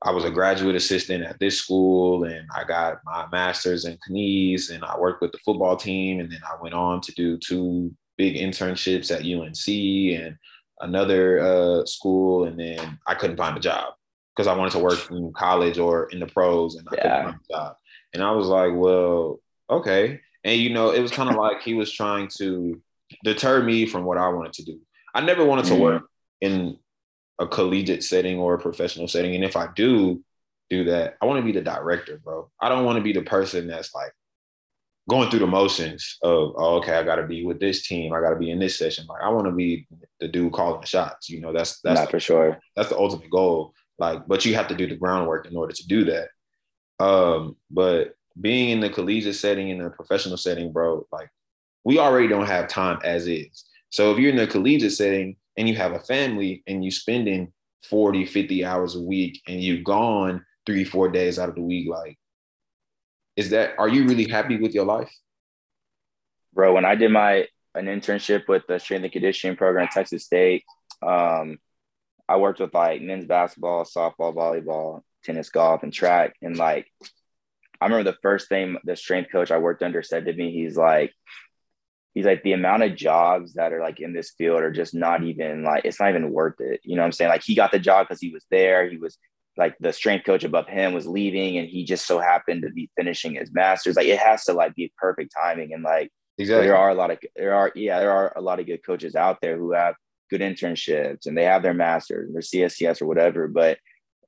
I 0.05 0.11
was 0.11 0.25
a 0.25 0.31
graduate 0.31 0.77
assistant 0.77 1.25
at 1.25 1.41
this 1.41 1.59
school, 1.59 2.25
and 2.25 2.47
I 2.55 2.65
got 2.65 2.99
my 3.07 3.27
master's 3.33 3.87
in 3.87 3.99
kines, 4.07 4.71
and 4.71 4.85
I 4.85 4.99
worked 4.99 5.23
with 5.23 5.33
the 5.33 5.39
football 5.39 5.77
team, 5.77 6.21
and 6.21 6.31
then 6.31 6.41
I 6.45 6.61
went 6.63 6.75
on 6.75 7.01
to 7.01 7.13
do 7.13 7.39
two 7.39 7.93
big 8.19 8.37
internships 8.37 9.11
at 9.11 9.25
UNC 9.25 10.21
and 10.21 10.37
another 10.81 11.41
uh, 11.41 11.87
school, 11.87 12.45
and 12.45 12.61
then 12.61 12.99
I 13.07 13.15
couldn't 13.15 13.39
find 13.39 13.57
a 13.57 13.61
job 13.61 13.95
because 14.37 14.47
I 14.47 14.55
wanted 14.55 14.73
to 14.73 14.81
work 14.81 15.11
in 15.11 15.33
college 15.33 15.79
or 15.79 16.11
in 16.11 16.21
the 16.21 16.27
pros, 16.27 16.77
and 16.77 16.87
I 16.91 16.95
yeah. 16.97 17.03
couldn't 17.03 17.25
find 17.25 17.37
a 17.37 17.53
job. 17.53 17.77
And 18.13 18.23
I 18.23 18.31
was 18.33 18.47
like, 18.49 18.73
well, 18.75 19.41
okay. 19.71 20.21
And 20.45 20.61
you 20.61 20.71
know, 20.71 20.91
it 20.91 21.01
was 21.01 21.13
kind 21.13 21.31
of 21.31 21.37
like 21.37 21.63
he 21.63 21.73
was 21.73 21.91
trying 21.91 22.29
to 22.37 22.81
deter 23.25 23.63
me 23.63 23.87
from 23.87 24.05
what 24.05 24.19
I 24.19 24.29
wanted 24.29 24.53
to 24.55 24.65
do. 24.65 24.81
I 25.15 25.23
never 25.23 25.45
wanted 25.45 25.65
mm-hmm. 25.65 25.77
to 25.77 25.81
work 25.81 26.03
in 26.43 26.79
a 27.39 27.47
collegiate 27.47 28.05
setting 28.05 28.39
or 28.39 28.55
a 28.55 28.59
professional 28.59 29.09
setting. 29.09 29.35
And 29.35 29.45
if 29.45 29.57
I 29.57 29.69
do 29.75 30.23
do 30.71 30.85
that, 30.85 31.17
I 31.21 31.27
want 31.27 31.39
to 31.39 31.45
be 31.45 31.53
the 31.53 31.65
director, 31.65 32.21
bro. 32.23 32.51
I 32.61 32.69
don't 32.69 32.85
want 32.85 32.97
to 32.97 33.03
be 33.03 33.13
the 33.13 33.23
person 33.23 33.67
that's 33.67 33.95
like 33.95 34.13
going 35.09 35.31
through 35.31 35.41
the 35.41 35.47
motions 35.47 36.19
of, 36.23 36.55
oh, 36.57 36.77
okay, 36.77 36.97
I 36.97 37.03
got 37.03 37.17
to 37.17 37.27
be 37.27 37.45
with 37.45 37.61
this 37.61 37.87
team. 37.87 38.13
I 38.13 38.21
got 38.21 38.31
to 38.31 38.37
be 38.37 38.51
in 38.51 38.59
this 38.59 38.79
session. 38.79 39.07
Like 39.07 39.23
I 39.23 39.29
want 39.29 39.47
to 39.47 39.53
be 39.53 39.87
the 40.21 40.29
dude 40.29 40.53
calling 40.53 40.81
the 40.81 40.87
shots. 40.87 41.29
You 41.29 41.41
know, 41.41 41.53
that's 41.53 41.81
that's 41.81 42.01
Not 42.01 42.07
the, 42.07 42.11
for 42.11 42.21
sure. 42.21 42.61
That's 42.77 42.89
the 42.89 42.99
ultimate 42.99 43.31
goal. 43.31 43.75
Like, 43.99 44.27
but 44.27 44.45
you 44.45 44.55
have 44.55 44.69
to 44.69 44.75
do 44.75 44.87
the 44.87 44.97
groundwork 44.97 45.47
in 45.47 45.57
order 45.57 45.73
to 45.73 45.87
do 45.87 46.05
that. 46.07 46.29
Um, 47.05 47.57
but 47.71 48.15
being 48.41 48.71
in 48.71 48.81
the 48.81 48.91
collegiate 48.91 49.37
setting, 49.37 49.69
in 49.69 49.79
the 49.79 49.91
professional 49.91 50.37
setting, 50.37 50.73
bro, 50.73 51.07
like 51.13 51.31
we 51.85 51.99
already 51.99 52.29
don't 52.29 52.47
have 52.47 52.69
time 52.69 52.99
as 53.05 53.27
is. 53.29 53.65
So 53.91 54.13
if 54.13 54.19
you're 54.19 54.31
in 54.31 54.37
the 54.37 54.47
collegiate 54.47 54.93
setting 54.93 55.37
and 55.57 55.69
you 55.69 55.77
have 55.77 55.93
a 55.93 56.01
family 56.01 56.63
and 56.67 56.85
you're 56.85 56.91
spending 56.91 57.53
40, 57.89 58.27
50 58.27 58.65
hours 58.65 58.97
a 58.97 59.01
week 59.01 59.43
and 59.47 59.63
you're 59.63 59.83
gone 59.83 60.45
three, 60.67 60.85
four 60.85 61.09
days 61.09 61.39
out 61.39 61.49
of 61.49 61.55
the 61.55 61.63
week, 61.63 61.89
like, 61.89 62.19
is 63.37 63.51
that, 63.51 63.75
are 63.79 63.89
you 63.89 64.07
really 64.07 64.29
happy 64.29 64.57
with 64.57 64.75
your 64.75 64.85
life? 64.85 65.13
Bro, 66.53 66.75
when 66.75 66.85
I 66.85 66.95
did 66.95 67.11
my, 67.11 67.47
an 67.75 67.87
internship 67.87 68.47
with 68.49 68.63
the 68.69 68.79
strength 68.79 69.05
and 69.05 69.13
conditioning 69.13 69.57
program 69.57 69.87
at 69.87 69.93
Texas 69.93 70.25
State, 70.25 70.65
um, 71.03 71.59
I 72.29 72.37
worked 72.37 72.61
with 72.61 72.73
like 72.73 73.03
men's 73.03 73.27
basketball, 73.27 73.85
softball, 73.85 74.35
volleyball, 74.35 75.03
tennis, 75.25 75.51
golf, 75.51 75.83
and 75.83 75.93
track. 75.93 76.35
And 76.41 76.57
like, 76.57 76.87
I 77.81 77.87
remember 77.87 78.11
the 78.11 78.19
first 78.23 78.49
thing 78.49 78.79
the 78.85 78.97
strength 78.97 79.31
coach 79.33 79.51
I 79.51 79.59
worked 79.59 79.83
under 79.83 80.03
said 80.03 80.25
to 80.27 80.33
me, 80.33 80.53
he's 80.53 80.77
like, 80.77 81.13
he's 82.15 82.25
like, 82.25 82.43
the 82.43 82.53
amount 82.53 82.85
of 82.85 82.97
jobs 82.97 83.55
that 83.55 83.73
are 83.73 83.81
like 83.81 84.01
in 84.01 84.13
this 84.13 84.33
field 84.39 84.63
are 84.63 84.73
just 84.73 84.95
not 84.95 85.23
even 85.25 85.65
like, 85.65 85.85
it's 85.85 86.01
not 86.01 86.11
even 86.11 86.33
worth 86.33 86.61
it. 86.61 86.81
You 86.85 86.97
know 86.97 87.03
what 87.03 87.07
I'm 87.07 87.13
saying? 87.13 87.29
Like, 87.29 87.43
he 87.45 87.55
got 87.55 87.73
the 87.73 87.79
job 87.79 88.07
because 88.07 88.21
he 88.21 88.31
was 88.31 88.45
there. 88.51 88.89
He 88.89 88.97
was 88.97 89.19
like, 89.57 89.75
the 89.81 89.93
strength 89.93 90.25
coach 90.25 90.45
above 90.45 90.69
him 90.69 90.95
was 90.95 91.07
leaving 91.07 91.59
and 91.59 91.69
he 91.69 91.85
just 91.85 92.07
so 92.07 92.19
happened 92.19 92.63
to 92.63 92.71
be 92.71 92.91
finishing 92.97 93.35
his 93.35 93.53
master's. 93.53 93.97
Like, 93.97 94.07
it 94.07 94.19
has 94.19 94.45
to 94.45 94.53
like 94.53 94.75
be 94.75 94.93
perfect 94.97 95.35
timing. 95.37 95.73
And 95.73 95.83
like, 95.83 96.11
exactly. 96.39 96.67
there 96.67 96.77
are 96.77 96.91
a 96.91 96.95
lot 96.95 97.11
of, 97.11 97.19
there 97.35 97.55
are, 97.55 97.73
yeah, 97.75 97.99
there 97.99 98.13
are 98.13 98.33
a 98.37 98.41
lot 98.41 98.61
of 98.61 98.67
good 98.67 98.85
coaches 98.87 99.17
out 99.17 99.39
there 99.43 99.59
who 99.59 99.73
have 99.73 99.97
good 100.31 100.41
internships 100.41 101.27
and 101.27 101.37
they 101.37 101.45
have 101.45 101.63
their 101.63 101.75
masters 101.75 102.33
their 102.33 102.43
CSCS 102.43 103.03
or 103.03 103.07
whatever, 103.07 103.49
but 103.49 103.79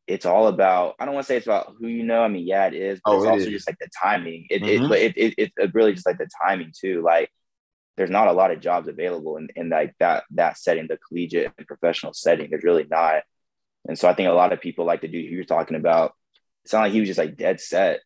it's 0.06 0.26
all 0.26 0.46
about 0.46 0.94
I 1.00 1.04
don't 1.04 1.14
want 1.14 1.26
to 1.26 1.28
say 1.28 1.36
it's 1.36 1.46
about 1.46 1.74
who 1.78 1.88
you 1.88 2.04
know. 2.04 2.22
I 2.22 2.28
mean, 2.28 2.46
yeah, 2.46 2.66
it 2.66 2.74
is, 2.74 3.00
but 3.04 3.12
oh, 3.12 3.16
it's 3.16 3.24
it 3.24 3.28
also 3.28 3.46
is. 3.46 3.50
just 3.50 3.68
like 3.68 3.78
the 3.80 3.88
timing. 4.02 4.46
It, 4.50 4.62
mm-hmm. 4.62 4.84
it 4.84 4.88
but 4.88 4.98
it, 4.98 5.16
it, 5.16 5.52
it's 5.56 5.74
really 5.74 5.94
just 5.94 6.06
like 6.06 6.18
the 6.18 6.28
timing 6.44 6.72
too. 6.78 7.02
Like 7.02 7.30
there's 7.96 8.10
not 8.10 8.28
a 8.28 8.32
lot 8.32 8.50
of 8.50 8.60
jobs 8.60 8.88
available 8.88 9.36
in, 9.36 9.48
in 9.56 9.70
like 9.70 9.94
that 10.00 10.24
that 10.32 10.58
setting, 10.58 10.86
the 10.88 10.98
collegiate 10.98 11.52
and 11.56 11.66
professional 11.66 12.12
setting. 12.12 12.50
There's 12.50 12.64
really 12.64 12.86
not. 12.90 13.22
And 13.88 13.98
so 13.98 14.08
I 14.08 14.14
think 14.14 14.28
a 14.28 14.32
lot 14.32 14.52
of 14.52 14.60
people 14.60 14.84
like 14.84 15.02
to 15.02 15.08
do 15.08 15.18
who 15.18 15.34
you're 15.34 15.44
talking 15.44 15.76
about. 15.76 16.14
It's 16.64 16.72
not 16.72 16.80
like 16.80 16.92
he 16.92 17.00
was 17.00 17.08
just 17.08 17.18
like 17.18 17.36
dead 17.36 17.60
set 17.60 18.00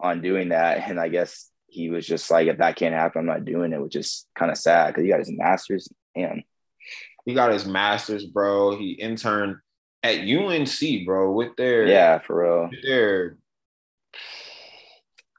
on 0.00 0.22
doing 0.22 0.50
that. 0.50 0.88
And 0.88 1.00
I 1.00 1.08
guess 1.08 1.50
he 1.66 1.90
was 1.90 2.06
just 2.06 2.30
like, 2.30 2.46
if 2.46 2.58
that 2.58 2.76
can't 2.76 2.94
happen, 2.94 3.20
I'm 3.20 3.26
not 3.26 3.44
doing 3.44 3.72
it, 3.72 3.82
which 3.82 3.96
is 3.96 4.26
kind 4.38 4.50
of 4.50 4.56
sad 4.56 4.88
because 4.88 5.02
he 5.02 5.10
got 5.10 5.18
his 5.18 5.32
master's 5.32 5.88
and 6.14 6.44
he 7.24 7.34
got 7.34 7.52
his 7.52 7.66
master's, 7.66 8.24
bro. 8.26 8.76
He 8.76 8.92
interned 8.92 9.56
at 10.02 10.20
UNC, 10.20 11.06
bro, 11.06 11.32
with 11.32 11.56
their 11.56 11.86
yeah, 11.86 12.18
for 12.18 12.42
real. 12.42 12.70
Their, 12.82 13.38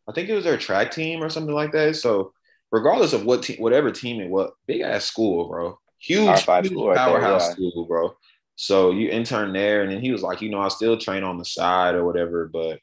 I 0.07 0.11
think 0.11 0.29
it 0.29 0.35
was 0.35 0.43
their 0.43 0.57
track 0.57 0.91
team 0.91 1.23
or 1.23 1.29
something 1.29 1.53
like 1.53 1.71
that. 1.71 1.95
So, 1.95 2.33
regardless 2.75 3.13
of 3.13 3.25
what 3.25 3.43
team, 3.43 3.57
whatever 3.57 3.91
team 3.91 4.21
it 4.21 4.29
was, 4.29 4.51
big 4.67 4.81
ass 4.81 5.05
school, 5.05 5.47
bro, 5.47 5.79
huge, 5.97 6.43
huge 6.43 6.67
school 6.67 6.93
powerhouse 6.93 7.47
there, 7.49 7.55
yeah. 7.59 7.71
school, 7.71 7.85
bro. 7.85 8.15
So 8.55 8.91
you 8.91 9.09
intern 9.09 9.53
there, 9.53 9.81
and 9.81 9.91
then 9.91 10.01
he 10.01 10.11
was 10.11 10.21
like, 10.21 10.41
you 10.41 10.49
know, 10.49 10.61
I 10.61 10.67
still 10.69 10.97
train 10.97 11.23
on 11.23 11.37
the 11.37 11.45
side 11.45 11.95
or 11.95 12.05
whatever, 12.05 12.49
but 12.51 12.79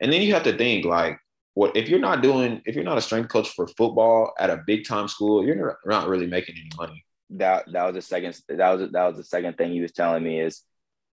and 0.00 0.12
then 0.12 0.22
you 0.22 0.34
have 0.34 0.44
to 0.44 0.56
think 0.56 0.84
like, 0.84 1.18
what 1.54 1.76
if 1.76 1.88
you're 1.88 1.98
not 1.98 2.22
doing, 2.22 2.62
if 2.64 2.74
you're 2.74 2.84
not 2.84 2.98
a 2.98 3.02
strength 3.02 3.28
coach 3.28 3.50
for 3.50 3.66
football 3.66 4.32
at 4.38 4.50
a 4.50 4.62
big 4.66 4.86
time 4.86 5.08
school, 5.08 5.44
you're 5.44 5.78
not 5.84 6.08
really 6.08 6.26
making 6.26 6.56
any 6.56 6.70
money 6.76 7.04
that 7.38 7.64
that 7.72 7.84
was 7.84 7.94
the 7.94 8.02
second 8.02 8.38
that 8.48 8.70
was 8.70 8.90
that 8.90 9.06
was 9.06 9.16
the 9.16 9.24
second 9.24 9.56
thing 9.56 9.72
he 9.72 9.80
was 9.80 9.92
telling 9.92 10.22
me 10.22 10.40
is 10.40 10.62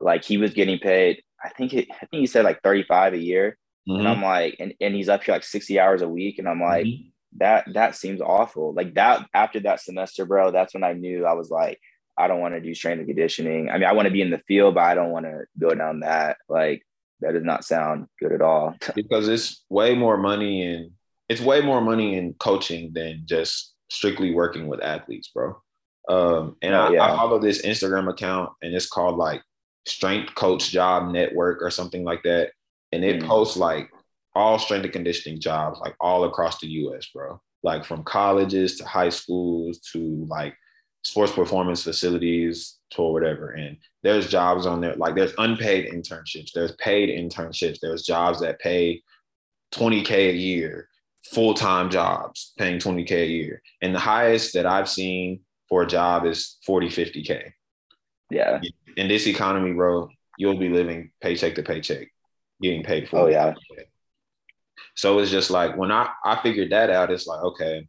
like 0.00 0.24
he 0.24 0.38
was 0.38 0.54
getting 0.54 0.78
paid 0.78 1.22
I 1.42 1.50
think 1.50 1.74
it, 1.74 1.88
I 1.90 2.06
think 2.06 2.20
he 2.20 2.26
said 2.26 2.44
like 2.44 2.62
35 2.62 3.14
a 3.14 3.18
year 3.18 3.58
mm-hmm. 3.88 3.98
and 3.98 4.08
I'm 4.08 4.22
like 4.22 4.56
and, 4.58 4.74
and 4.80 4.94
he's 4.94 5.08
up 5.08 5.22
here 5.24 5.34
like 5.34 5.44
60 5.44 5.78
hours 5.78 6.02
a 6.02 6.08
week 6.08 6.38
and 6.38 6.48
I'm 6.48 6.60
like 6.60 6.86
mm-hmm. 6.86 7.08
That 7.38 7.66
that 7.74 7.96
seems 7.96 8.20
awful 8.20 8.72
like 8.74 8.94
that 8.94 9.26
after 9.34 9.60
that 9.60 9.80
semester 9.80 10.24
bro 10.24 10.50
that's 10.50 10.74
when 10.74 10.84
I 10.84 10.92
knew 10.92 11.26
I 11.26 11.32
was 11.32 11.50
like 11.50 11.80
I 12.18 12.28
don't 12.28 12.40
want 12.40 12.54
to 12.54 12.60
do 12.60 12.74
strength 12.74 12.98
and 12.98 13.06
conditioning 13.06 13.70
I 13.70 13.74
mean 13.74 13.84
I 13.84 13.92
want 13.92 14.06
to 14.06 14.12
be 14.12 14.22
in 14.22 14.30
the 14.30 14.42
field 14.46 14.74
but 14.74 14.84
I 14.84 14.94
don't 14.94 15.10
want 15.10 15.26
to 15.26 15.44
go 15.58 15.74
down 15.74 16.00
that 16.00 16.38
like 16.48 16.82
that 17.20 17.32
does 17.32 17.44
not 17.44 17.64
sound 17.64 18.06
good 18.20 18.32
at 18.32 18.42
all 18.42 18.74
because 18.94 19.28
it's 19.28 19.64
way 19.68 19.94
more 19.94 20.16
money 20.16 20.62
and 20.62 20.90
it's 21.28 21.40
way 21.40 21.60
more 21.60 21.80
money 21.80 22.16
in 22.16 22.34
coaching 22.34 22.92
than 22.92 23.22
just 23.24 23.74
strictly 23.88 24.32
working 24.32 24.66
with 24.66 24.82
athletes 24.82 25.28
bro 25.28 25.56
um, 26.08 26.56
and 26.62 26.74
oh, 26.74 26.86
I, 26.86 26.92
yeah. 26.92 27.04
I, 27.04 27.16
follow 27.16 27.38
this 27.38 27.62
Instagram 27.62 28.08
account 28.08 28.52
and 28.62 28.74
it's 28.74 28.88
called 28.88 29.16
like 29.16 29.42
Strength 29.86 30.34
Coach 30.34 30.70
Job 30.70 31.10
Network 31.10 31.62
or 31.62 31.70
something 31.70 32.04
like 32.04 32.22
that. 32.24 32.52
And 32.92 33.04
it 33.04 33.22
mm. 33.22 33.26
posts 33.26 33.56
like 33.56 33.90
all 34.36 34.58
strength 34.58 34.84
and 34.84 34.92
conditioning 34.92 35.40
jobs, 35.40 35.80
like 35.80 35.94
all 36.00 36.24
across 36.24 36.60
the 36.60 36.68
US, 36.68 37.06
bro. 37.06 37.40
Like 37.62 37.84
from 37.84 38.04
colleges 38.04 38.76
to 38.76 38.84
high 38.84 39.08
schools 39.08 39.80
to 39.92 40.26
like 40.28 40.54
sports 41.02 41.32
performance 41.32 41.82
facilities 41.82 42.78
to 42.90 43.02
whatever. 43.02 43.50
And 43.50 43.78
there's 44.02 44.28
jobs 44.28 44.66
on 44.66 44.80
there, 44.80 44.94
like 44.96 45.14
there's 45.14 45.34
unpaid 45.38 45.92
internships, 45.92 46.52
there's 46.52 46.72
paid 46.72 47.08
internships, 47.08 47.78
there's 47.80 48.02
jobs 48.02 48.40
that 48.40 48.60
pay 48.60 49.02
20K 49.72 50.30
a 50.30 50.32
year, 50.32 50.88
full 51.32 51.54
time 51.54 51.90
jobs 51.90 52.52
paying 52.58 52.78
20K 52.78 53.10
a 53.10 53.26
year. 53.26 53.62
And 53.82 53.94
the 53.94 54.00
highest 54.00 54.54
that 54.54 54.66
I've 54.66 54.88
seen 54.88 55.40
for 55.68 55.82
a 55.82 55.86
job 55.86 56.26
is 56.26 56.58
40, 56.64 56.88
50K. 56.88 57.52
Yeah. 58.30 58.60
In 58.96 59.08
this 59.08 59.26
economy, 59.26 59.72
bro, 59.72 60.08
you'll 60.38 60.58
be 60.58 60.68
living 60.68 61.10
paycheck 61.20 61.54
to 61.56 61.62
paycheck, 61.62 62.08
getting 62.60 62.82
paid 62.82 63.08
for. 63.08 63.20
Oh, 63.20 63.26
yeah. 63.26 63.54
So 64.94 65.18
it's 65.18 65.30
just 65.30 65.50
like 65.50 65.76
when 65.76 65.92
I, 65.92 66.10
I 66.24 66.36
figured 66.42 66.70
that 66.70 66.90
out, 66.90 67.10
it's 67.10 67.26
like, 67.26 67.40
okay. 67.40 67.88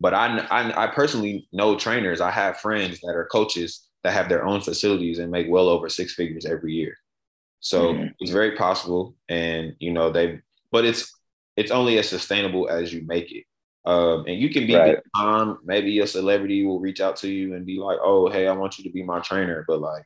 But 0.00 0.14
I, 0.14 0.38
I, 0.50 0.84
I 0.84 0.86
personally 0.88 1.48
know 1.52 1.76
trainers. 1.76 2.20
I 2.20 2.30
have 2.30 2.58
friends 2.58 3.00
that 3.00 3.16
are 3.16 3.26
coaches 3.26 3.88
that 4.04 4.12
have 4.12 4.28
their 4.28 4.46
own 4.46 4.60
facilities 4.60 5.18
and 5.18 5.30
make 5.30 5.48
well 5.48 5.68
over 5.68 5.88
six 5.88 6.14
figures 6.14 6.46
every 6.46 6.72
year. 6.72 6.96
So 7.60 7.94
mm-hmm. 7.94 8.08
it's 8.20 8.30
very 8.30 8.56
possible, 8.56 9.16
and 9.28 9.74
you 9.80 9.92
know 9.92 10.10
they, 10.10 10.40
but 10.70 10.84
it's 10.84 11.12
it's 11.56 11.72
only 11.72 11.98
as 11.98 12.08
sustainable 12.08 12.68
as 12.68 12.92
you 12.92 13.04
make 13.06 13.32
it. 13.32 13.44
Um, 13.84 14.24
and 14.28 14.38
you 14.38 14.50
can 14.50 14.66
be 14.66 14.76
right. 14.76 14.98
on. 15.14 15.58
Maybe 15.64 15.98
a 15.98 16.06
celebrity 16.06 16.64
will 16.64 16.78
reach 16.78 17.00
out 17.00 17.16
to 17.16 17.28
you 17.28 17.54
and 17.54 17.66
be 17.66 17.78
like, 17.78 17.98
"Oh, 18.00 18.28
hey, 18.28 18.46
I 18.46 18.52
want 18.52 18.78
you 18.78 18.84
to 18.84 18.90
be 18.90 19.02
my 19.02 19.18
trainer," 19.20 19.64
but 19.66 19.80
like, 19.80 20.04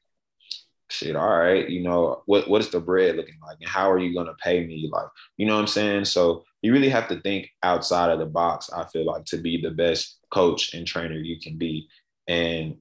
shit, 0.93 1.17
all 1.17 1.39
right, 1.39 1.69
you 1.69 1.83
know, 1.83 2.23
what 2.27 2.49
what 2.49 2.61
is 2.61 2.71
the 2.71 2.81
bread 2.81 3.17
looking 3.17 3.39
like, 3.45 3.57
and 3.61 3.69
how 3.69 3.91
are 3.91 3.99
you 3.99 4.15
gonna 4.15 4.35
pay 4.43 4.67
me? 4.67 4.89
Like, 4.93 5.07
you 5.37 5.47
know 5.47 5.55
what 5.55 5.63
I'm 5.63 5.67
saying? 5.67 6.05
So 6.05 6.45
you 6.61 6.73
really 6.73 6.91
have 6.91 7.09
to 7.09 7.21
think 7.21 7.51
outside 7.63 8.11
of 8.11 8.19
the 8.19 8.27
box. 8.27 8.71
I 8.71 8.85
feel 8.87 9.05
like 9.05 9.25
to 9.27 9.39
be 9.39 9.61
the 9.61 9.71
best 9.71 10.19
coach 10.31 10.75
and 10.75 10.87
trainer 10.87 11.17
you 11.17 11.41
can 11.41 11.59
be, 11.59 11.89
and 12.29 12.77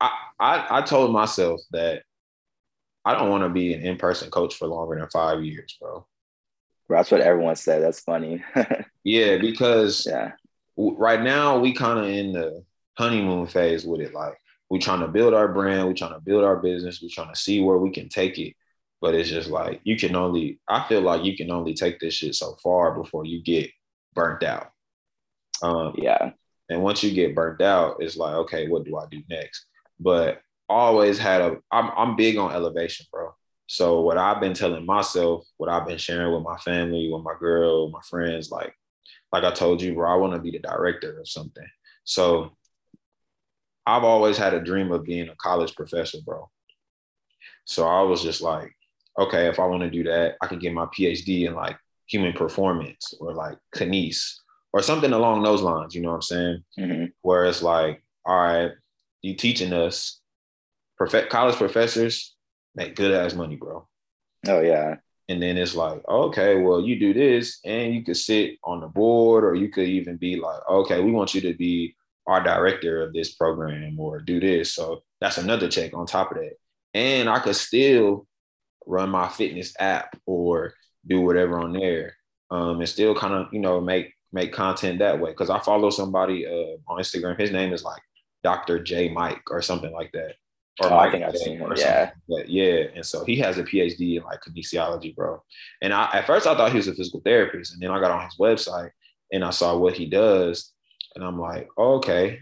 I 0.00 0.10
I, 0.38 0.66
I 0.78 0.82
told 0.82 1.12
myself 1.12 1.60
that 1.70 2.02
I 3.04 3.14
don't 3.14 3.30
want 3.30 3.42
to 3.44 3.48
be 3.48 3.74
an 3.74 3.80
in 3.82 3.96
person 3.96 4.30
coach 4.30 4.54
for 4.54 4.68
longer 4.68 4.96
than 4.98 5.08
five 5.08 5.42
years, 5.42 5.76
bro. 5.80 6.06
That's 6.88 7.10
what 7.10 7.20
everyone 7.22 7.56
said. 7.56 7.82
That's 7.82 8.00
funny. 8.00 8.44
yeah, 9.04 9.38
because 9.38 10.06
yeah. 10.06 10.32
right 10.76 11.22
now 11.22 11.58
we 11.58 11.72
kind 11.72 11.98
of 11.98 12.04
in 12.06 12.32
the 12.32 12.64
honeymoon 12.98 13.46
phase 13.46 13.84
with 13.84 14.00
it. 14.00 14.12
Like 14.12 14.34
we 14.72 14.78
trying 14.78 15.00
to 15.00 15.08
build 15.08 15.34
our 15.34 15.48
brand, 15.48 15.86
we 15.86 15.92
trying 15.92 16.14
to 16.14 16.20
build 16.20 16.44
our 16.44 16.56
business, 16.56 17.02
we 17.02 17.10
trying 17.10 17.28
to 17.28 17.38
see 17.38 17.60
where 17.60 17.76
we 17.76 17.90
can 17.90 18.08
take 18.08 18.38
it. 18.38 18.54
But 19.02 19.14
it's 19.14 19.28
just 19.28 19.50
like 19.50 19.82
you 19.84 19.98
can 19.98 20.16
only. 20.16 20.60
I 20.66 20.88
feel 20.88 21.02
like 21.02 21.24
you 21.24 21.36
can 21.36 21.50
only 21.50 21.74
take 21.74 22.00
this 22.00 22.14
shit 22.14 22.34
so 22.34 22.56
far 22.62 22.94
before 22.98 23.26
you 23.26 23.42
get 23.42 23.70
burnt 24.14 24.42
out. 24.42 24.70
Um, 25.62 25.92
yeah. 25.98 26.30
And 26.70 26.82
once 26.82 27.04
you 27.04 27.12
get 27.12 27.34
burnt 27.34 27.60
out, 27.60 27.96
it's 27.98 28.16
like, 28.16 28.34
okay, 28.34 28.68
what 28.68 28.84
do 28.84 28.96
I 28.96 29.04
do 29.10 29.20
next? 29.28 29.66
But 30.00 30.40
always 30.70 31.18
had 31.18 31.42
a. 31.42 31.58
I'm 31.70 31.90
I'm 31.94 32.16
big 32.16 32.38
on 32.38 32.54
elevation, 32.54 33.04
bro. 33.12 33.34
So 33.66 34.00
what 34.00 34.16
I've 34.16 34.40
been 34.40 34.54
telling 34.54 34.86
myself, 34.86 35.44
what 35.58 35.68
I've 35.68 35.86
been 35.86 35.98
sharing 35.98 36.32
with 36.32 36.44
my 36.44 36.56
family, 36.56 37.10
with 37.12 37.24
my 37.24 37.34
girl, 37.38 37.90
my 37.90 38.00
friends, 38.08 38.50
like, 38.50 38.74
like 39.34 39.44
I 39.44 39.50
told 39.50 39.82
you, 39.82 39.92
bro, 39.92 40.10
I 40.10 40.16
want 40.16 40.32
to 40.32 40.40
be 40.40 40.50
the 40.50 40.60
director 40.60 41.20
of 41.20 41.28
something. 41.28 41.68
So 42.04 42.56
I've 43.86 44.04
always 44.04 44.36
had 44.36 44.54
a 44.54 44.60
dream 44.60 44.92
of 44.92 45.04
being 45.04 45.28
a 45.28 45.36
college 45.36 45.74
professor, 45.74 46.18
bro. 46.24 46.48
So 47.64 47.86
I 47.86 48.02
was 48.02 48.22
just 48.22 48.40
like, 48.40 48.72
okay, 49.18 49.48
if 49.48 49.58
I 49.58 49.66
want 49.66 49.82
to 49.82 49.90
do 49.90 50.04
that, 50.04 50.36
I 50.40 50.46
can 50.46 50.58
get 50.58 50.72
my 50.72 50.86
PhD 50.86 51.46
in 51.46 51.54
like 51.54 51.76
human 52.06 52.32
performance 52.32 53.14
or 53.20 53.34
like 53.34 53.58
kinese 53.74 54.34
or 54.72 54.82
something 54.82 55.12
along 55.12 55.42
those 55.42 55.62
lines. 55.62 55.94
You 55.94 56.02
know 56.02 56.10
what 56.10 56.16
I'm 56.16 56.22
saying? 56.22 56.64
Mm-hmm. 56.78 57.04
Where 57.22 57.44
it's 57.44 57.62
like, 57.62 58.02
all 58.24 58.36
right, 58.36 58.72
you 59.22 59.34
teaching 59.34 59.72
us, 59.72 60.20
prof- 60.96 61.28
college 61.28 61.56
professors, 61.56 62.34
make 62.74 62.96
good 62.96 63.12
ass 63.12 63.34
money, 63.34 63.56
bro. 63.56 63.86
Oh 64.46 64.60
yeah. 64.60 64.96
And 65.28 65.42
then 65.42 65.56
it's 65.56 65.74
like, 65.74 66.02
okay, 66.08 66.60
well, 66.60 66.80
you 66.80 66.98
do 66.98 67.14
this, 67.14 67.60
and 67.64 67.94
you 67.94 68.02
could 68.02 68.16
sit 68.16 68.58
on 68.64 68.80
the 68.80 68.88
board, 68.88 69.44
or 69.44 69.54
you 69.54 69.68
could 69.68 69.88
even 69.88 70.16
be 70.16 70.36
like, 70.36 70.60
okay, 70.68 71.00
we 71.00 71.12
want 71.12 71.34
you 71.34 71.40
to 71.42 71.54
be 71.54 71.94
our 72.26 72.42
director 72.42 73.02
of 73.02 73.12
this 73.12 73.34
program 73.34 73.98
or 73.98 74.20
do 74.20 74.40
this. 74.40 74.74
So 74.74 75.02
that's 75.20 75.38
another 75.38 75.68
check 75.68 75.94
on 75.94 76.06
top 76.06 76.32
of 76.32 76.38
that. 76.38 76.54
And 76.94 77.28
I 77.28 77.38
could 77.38 77.56
still 77.56 78.26
run 78.86 79.10
my 79.10 79.28
fitness 79.28 79.74
app 79.78 80.18
or 80.26 80.74
do 81.06 81.20
whatever 81.20 81.58
on 81.58 81.72
there. 81.72 82.16
Um, 82.50 82.80
and 82.80 82.88
still 82.88 83.14
kind 83.14 83.34
of, 83.34 83.46
you 83.52 83.60
know, 83.60 83.80
make 83.80 84.12
make 84.32 84.52
content 84.52 84.98
that 84.98 85.20
way. 85.20 85.32
Cause 85.34 85.50
I 85.50 85.58
follow 85.58 85.90
somebody 85.90 86.46
uh, 86.46 86.76
on 86.90 86.98
Instagram. 86.98 87.38
His 87.38 87.50
name 87.50 87.72
is 87.72 87.82
like 87.84 88.02
Dr. 88.42 88.82
J 88.82 89.10
Mike 89.10 89.42
or 89.50 89.62
something 89.62 89.92
like 89.92 90.10
that 90.12 90.34
or 90.80 90.90
oh, 90.90 90.96
I 90.96 91.10
think 91.10 91.24
I've 91.24 91.36
seen 91.36 91.58
him. 91.58 91.72
Yeah. 91.76 92.10
Like 92.28 92.46
yeah. 92.48 92.84
And 92.94 93.04
so 93.04 93.24
he 93.24 93.36
has 93.36 93.58
a 93.58 93.64
PhD 93.64 94.16
in 94.16 94.22
like 94.22 94.40
kinesiology, 94.40 95.14
bro. 95.14 95.42
And 95.82 95.92
I 95.92 96.08
at 96.14 96.26
first 96.26 96.46
I 96.46 96.54
thought 96.54 96.70
he 96.70 96.78
was 96.78 96.88
a 96.88 96.94
physical 96.94 97.20
therapist. 97.20 97.74
And 97.74 97.82
then 97.82 97.90
I 97.90 98.00
got 98.00 98.10
on 98.10 98.24
his 98.24 98.36
website 98.36 98.90
and 99.32 99.44
I 99.44 99.50
saw 99.50 99.76
what 99.76 99.94
he 99.94 100.06
does. 100.06 100.72
And 101.14 101.24
I'm 101.24 101.38
like, 101.38 101.68
oh, 101.76 101.94
okay, 101.96 102.40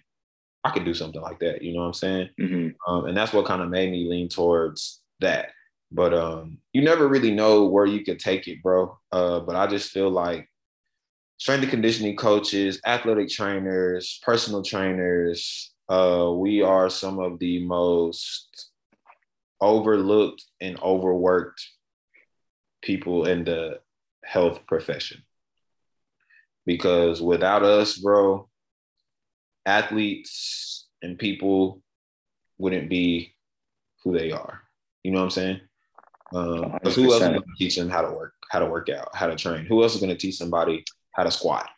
I 0.65 0.71
could 0.71 0.85
do 0.85 0.95
something 0.95 1.21
like 1.21 1.39
that. 1.41 1.63
You 1.63 1.75
know 1.75 1.81
what 1.81 1.87
I'm 1.87 1.95
saying? 1.95 2.29
Mm-hmm. 2.41 2.93
Um, 2.93 3.07
and 3.07 3.17
that's 3.17 3.33
what 3.33 3.47
kind 3.47 3.63
of 3.63 3.69
made 3.69 3.91
me 3.91 4.09
lean 4.09 4.29
towards 4.29 5.01
that. 5.21 5.51
But 5.93 6.15
um, 6.15 6.59
you 6.73 6.83
never 6.83 7.09
really 7.09 7.33
know 7.33 7.67
where 7.67 7.87
you 7.87 8.05
could 8.05 8.21
take 8.21 8.47
it, 8.47 8.63
bro. 8.63 8.97
Uh, 9.11 9.41
but 9.41 9.57
I 9.57 9.67
just 9.67 9.91
feel 9.91 10.11
like 10.11 10.49
strength 11.39 11.63
and 11.63 11.71
conditioning 11.71 12.17
coaches, 12.17 12.81
athletic 12.87 13.29
trainers, 13.29 14.21
personal 14.23 14.63
trainers, 14.63 15.73
uh, 15.91 16.31
we 16.33 16.63
are 16.63 16.89
some 16.89 17.19
of 17.19 17.41
the 17.41 17.67
most 17.67 18.71
overlooked 19.61 20.45
and 20.61 20.81
overworked 20.81 21.67
people 22.81 23.27
in 23.27 23.43
the 23.45 23.81
health 24.25 24.61
profession. 24.69 25.23
Because 26.65 27.21
without 27.21 27.65
us, 27.65 27.99
bro, 27.99 28.49
athletes 29.67 30.87
and 31.03 31.19
people 31.19 31.83
wouldn't 32.59 32.89
be 32.89 33.35
who 34.05 34.17
they 34.17 34.31
are. 34.31 34.63
You 35.03 35.13
know 35.13 35.19
what 35.19 35.25
I'm 35.25 35.31
saying? 35.31 35.61
Because 36.31 36.97
um, 36.97 37.05
who 37.05 37.13
else 37.13 37.23
is 37.23 37.29
going 37.29 37.41
to 37.41 37.47
teach 37.59 37.77
them 37.77 37.89
how 37.89 38.03
to 38.03 38.11
work, 38.11 38.35
how 38.51 38.61
to 38.61 38.67
work 38.67 38.89
out, 38.89 39.15
how 39.15 39.27
to 39.27 39.37
train? 39.37 39.67
Who 39.67 39.83
else 39.83 39.95
is 39.95 40.01
going 40.01 40.13
to 40.13 40.19
teach 40.19 40.37
somebody 40.37 40.85
how 41.13 41.25
to 41.25 41.31
squat? 41.31 41.69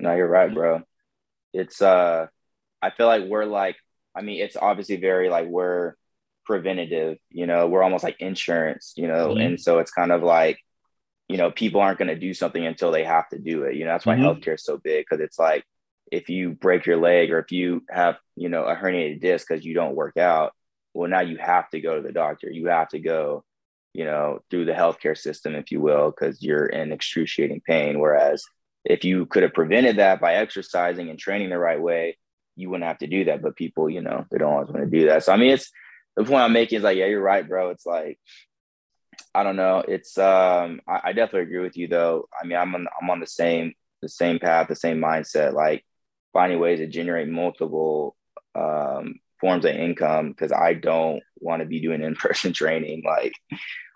No, 0.00 0.14
you're 0.14 0.28
right, 0.28 0.52
bro. 0.52 0.82
It's 1.52 1.80
uh 1.80 2.26
I 2.80 2.90
feel 2.90 3.06
like 3.06 3.24
we're 3.24 3.44
like, 3.44 3.76
I 4.16 4.22
mean, 4.22 4.40
it's 4.42 4.56
obviously 4.56 4.96
very 4.96 5.28
like 5.28 5.46
we're 5.46 5.94
preventative, 6.44 7.18
you 7.30 7.46
know, 7.46 7.68
we're 7.68 7.84
almost 7.84 8.02
like 8.02 8.20
insurance, 8.20 8.94
you 8.96 9.06
know, 9.06 9.28
mm-hmm. 9.28 9.40
and 9.40 9.60
so 9.60 9.78
it's 9.78 9.92
kind 9.92 10.10
of 10.10 10.22
like, 10.22 10.58
you 11.28 11.36
know, 11.36 11.52
people 11.52 11.80
aren't 11.80 11.98
going 11.98 12.08
to 12.08 12.18
do 12.18 12.34
something 12.34 12.66
until 12.66 12.90
they 12.90 13.04
have 13.04 13.28
to 13.28 13.38
do 13.38 13.62
it. 13.62 13.76
You 13.76 13.84
know, 13.84 13.92
that's 13.92 14.04
why 14.04 14.16
mm-hmm. 14.16 14.24
healthcare 14.24 14.54
is 14.54 14.64
so 14.64 14.76
big 14.76 15.04
because 15.08 15.22
it's 15.22 15.38
like 15.38 15.64
if 16.12 16.28
you 16.28 16.50
break 16.50 16.84
your 16.84 16.98
leg 16.98 17.32
or 17.32 17.38
if 17.38 17.50
you 17.50 17.82
have, 17.88 18.16
you 18.36 18.50
know, 18.50 18.64
a 18.64 18.76
herniated 18.76 19.22
disc 19.22 19.48
because 19.48 19.64
you 19.64 19.72
don't 19.72 19.96
work 19.96 20.18
out, 20.18 20.52
well, 20.92 21.08
now 21.08 21.20
you 21.20 21.38
have 21.38 21.70
to 21.70 21.80
go 21.80 21.96
to 21.96 22.02
the 22.02 22.12
doctor. 22.12 22.50
You 22.50 22.66
have 22.66 22.90
to 22.90 22.98
go, 22.98 23.44
you 23.94 24.04
know, 24.04 24.40
through 24.50 24.66
the 24.66 24.72
healthcare 24.72 25.16
system, 25.16 25.54
if 25.54 25.72
you 25.72 25.80
will, 25.80 26.10
because 26.10 26.42
you're 26.42 26.66
in 26.66 26.92
excruciating 26.92 27.62
pain. 27.66 27.98
Whereas 27.98 28.44
if 28.84 29.04
you 29.04 29.24
could 29.24 29.42
have 29.42 29.54
prevented 29.54 29.96
that 29.96 30.20
by 30.20 30.34
exercising 30.34 31.08
and 31.08 31.18
training 31.18 31.48
the 31.48 31.58
right 31.58 31.80
way, 31.80 32.18
you 32.56 32.68
wouldn't 32.68 32.86
have 32.86 32.98
to 32.98 33.06
do 33.06 33.24
that. 33.24 33.40
But 33.40 33.56
people, 33.56 33.88
you 33.88 34.02
know, 34.02 34.26
they 34.30 34.36
don't 34.36 34.52
always 34.52 34.68
want 34.68 34.82
to 34.82 34.98
do 34.98 35.06
that. 35.06 35.24
So 35.24 35.32
I 35.32 35.38
mean, 35.38 35.52
it's 35.52 35.70
the 36.14 36.24
point 36.24 36.42
I'm 36.42 36.52
making 36.52 36.76
is 36.76 36.84
like, 36.84 36.98
yeah, 36.98 37.06
you're 37.06 37.22
right, 37.22 37.48
bro. 37.48 37.70
It's 37.70 37.86
like, 37.86 38.20
I 39.34 39.44
don't 39.44 39.56
know. 39.56 39.82
It's 39.88 40.18
um, 40.18 40.82
I, 40.86 41.00
I 41.04 41.12
definitely 41.14 41.48
agree 41.48 41.60
with 41.60 41.78
you 41.78 41.88
though. 41.88 42.28
I 42.38 42.46
mean, 42.46 42.58
I'm 42.58 42.74
on 42.74 42.86
I'm 43.00 43.08
on 43.08 43.20
the 43.20 43.26
same 43.26 43.72
the 44.02 44.10
same 44.10 44.38
path, 44.38 44.68
the 44.68 44.76
same 44.76 45.00
mindset, 45.00 45.54
like 45.54 45.86
finding 46.32 46.58
ways 46.58 46.78
to 46.78 46.86
generate 46.86 47.28
multiple 47.28 48.16
um, 48.54 49.16
forms 49.40 49.64
of 49.64 49.74
income 49.74 50.30
because 50.30 50.52
I 50.52 50.74
don't 50.74 51.22
want 51.38 51.60
to 51.60 51.66
be 51.66 51.80
doing 51.80 52.02
in 52.02 52.14
person 52.14 52.52
training 52.52 53.02
like 53.04 53.34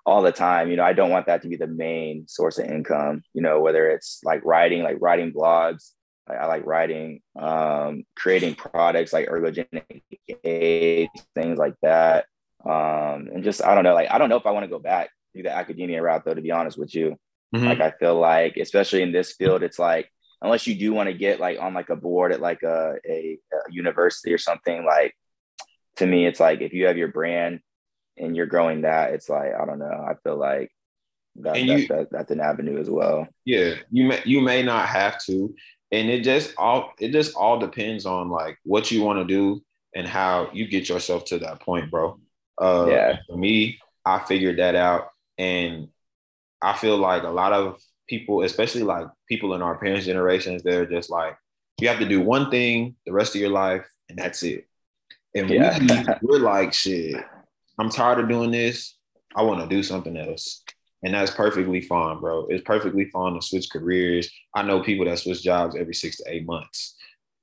all 0.05 0.23
the 0.23 0.33
time. 0.33 0.71
You 0.71 0.77
know, 0.77 0.85
I 0.85 0.93
don't 0.93 1.11
want 1.11 1.27
that 1.27 1.43
to 1.43 1.49
be 1.49 1.57
the 1.57 1.67
main 1.67 2.29
source 2.29 2.59
of 2.59 2.67
income. 2.67 3.23
You 3.35 3.43
know, 3.43 3.61
whether 3.61 3.89
it's 3.89 4.21
like 4.25 4.45
writing, 4.45 4.83
like 4.83 4.99
writing 5.01 5.33
blogs, 5.33 5.91
I, 6.29 6.35
I 6.35 6.47
like 6.47 6.67
writing, 6.67 7.21
um, 7.39 8.05
creating 8.17 8.55
products 8.55 9.13
like 9.13 9.29
ergogenic 9.29 10.03
aids, 10.45 11.11
things 11.35 11.59
like 11.59 11.75
that. 11.83 12.27
Um, 12.65 13.29
and 13.33 13.45
just 13.45 13.63
I 13.65 13.75
don't 13.75 13.85
know, 13.85 13.95
like 13.95 14.11
I 14.11 14.19
don't 14.19 14.29
know 14.29 14.37
if 14.37 14.47
I 14.47 14.51
want 14.51 14.65
to 14.65 14.71
go 14.71 14.79
back 14.79 15.11
through 15.33 15.45
the 15.45 15.55
academia 15.55 16.03
route 16.03 16.25
though, 16.25 16.35
to 16.35 16.43
be 16.43 16.51
honest 16.51 16.79
with 16.79 16.95
you. 16.95 17.17
Mm-hmm. 17.55 17.67
Like 17.67 17.81
I 17.81 17.93
feel 17.93 18.19
like, 18.19 18.57
especially 18.57 19.03
in 19.03 19.13
this 19.13 19.33
field, 19.33 19.63
it's 19.63 19.79
like 19.79 20.11
unless 20.43 20.67
you 20.67 20.75
do 20.75 20.93
want 20.93 21.09
to 21.09 21.15
get 21.15 21.41
like 21.41 21.59
on 21.61 21.75
like 21.75 21.91
a 21.91 21.97
board 21.97 22.33
at 22.33 22.41
like 22.41 22.63
a, 22.63 22.97
a, 23.09 23.39
a 23.53 23.73
university 23.73 24.33
or 24.33 24.39
something, 24.39 24.85
like 24.85 25.15
to 25.97 26.07
me, 26.07 26.27
it's 26.27 26.41
like 26.41 26.61
if 26.61 26.73
you 26.73 26.87
have 26.87 26.97
your 26.97 27.09
brand 27.09 27.61
and 28.17 28.37
you're 28.37 28.47
growing 28.47 28.83
that, 28.83 29.13
it's 29.13 29.29
like 29.29 29.53
I 29.55 29.65
don't 29.65 29.79
know. 29.79 29.87
I 29.87 30.15
feel 30.23 30.37
like 30.37 30.71
that, 31.37 31.55
that, 31.55 31.63
you, 31.63 31.87
that, 31.89 32.09
that's 32.11 32.31
an 32.31 32.41
avenue 32.41 32.79
as 32.79 32.91
well. 32.91 33.27
Yeah, 33.45 33.75
you 33.91 34.05
may 34.05 34.23
you 34.25 34.41
may 34.41 34.63
not 34.63 34.89
have 34.89 35.23
to, 35.25 35.55
and 35.91 36.09
it 36.11 36.23
just 36.23 36.55
all 36.59 36.93
it 36.99 37.13
just 37.13 37.35
all 37.35 37.59
depends 37.59 38.07
on 38.07 38.31
like 38.31 38.59
what 38.65 38.91
you 38.91 39.03
want 39.03 39.19
to 39.19 39.25
do 39.25 39.63
and 39.95 40.07
how 40.07 40.51
you 40.53 40.69
get 40.69 40.89
yourself 40.89 41.25
to 41.27 41.39
that 41.39 41.61
point, 41.61 41.91
bro. 41.91 42.19
Uh, 42.61 42.87
yeah. 42.91 43.19
For 43.29 43.37
me, 43.37 43.79
I 44.05 44.19
figured 44.21 44.59
that 44.59 44.75
out, 44.75 45.09
and 45.39 45.89
I 46.61 46.75
feel 46.75 46.97
like 46.97 47.23
a 47.23 47.29
lot 47.29 47.53
of 47.53 47.81
people, 48.09 48.43
especially 48.43 48.83
like 48.83 49.07
people 49.29 49.55
in 49.55 49.63
our 49.63 49.79
parents' 49.79 50.07
generations, 50.07 50.63
they're 50.63 50.87
just 50.87 51.11
like, 51.11 51.37
you 51.81 51.89
have 51.89 51.99
to 51.99 52.09
do 52.09 52.21
one 52.21 52.51
thing 52.51 52.97
the 53.05 53.13
rest 53.13 53.35
of 53.35 53.41
your 53.41 53.51
life, 53.51 53.87
and 54.09 54.19
that's 54.19 54.43
it. 54.43 54.67
And 55.35 55.51
yeah. 55.51 55.79
we, 55.79 56.29
we're 56.29 56.39
like, 56.39 56.73
shit, 56.73 57.17
I'm 57.79 57.91
tired 57.91 58.21
of 58.21 58.29
doing 58.29 58.51
this. 58.51 58.97
I 59.35 59.43
want 59.43 59.61
to 59.61 59.77
do 59.77 59.83
something 59.83 60.17
else. 60.17 60.63
And 61.03 61.13
that's 61.13 61.31
perfectly 61.31 61.83
fine, 61.83 62.21
bro. 62.21 62.47
It's 62.49 62.63
perfectly 62.65 63.11
fine 63.11 63.35
to 63.35 63.43
switch 63.43 63.69
careers. 63.71 64.31
I 64.55 64.63
know 64.63 64.83
people 64.83 65.05
that 65.05 65.19
switch 65.19 65.43
jobs 65.43 65.77
every 65.77 65.93
six 65.95 66.17
to 66.17 66.25
eight 66.29 66.47
months. 66.47 66.97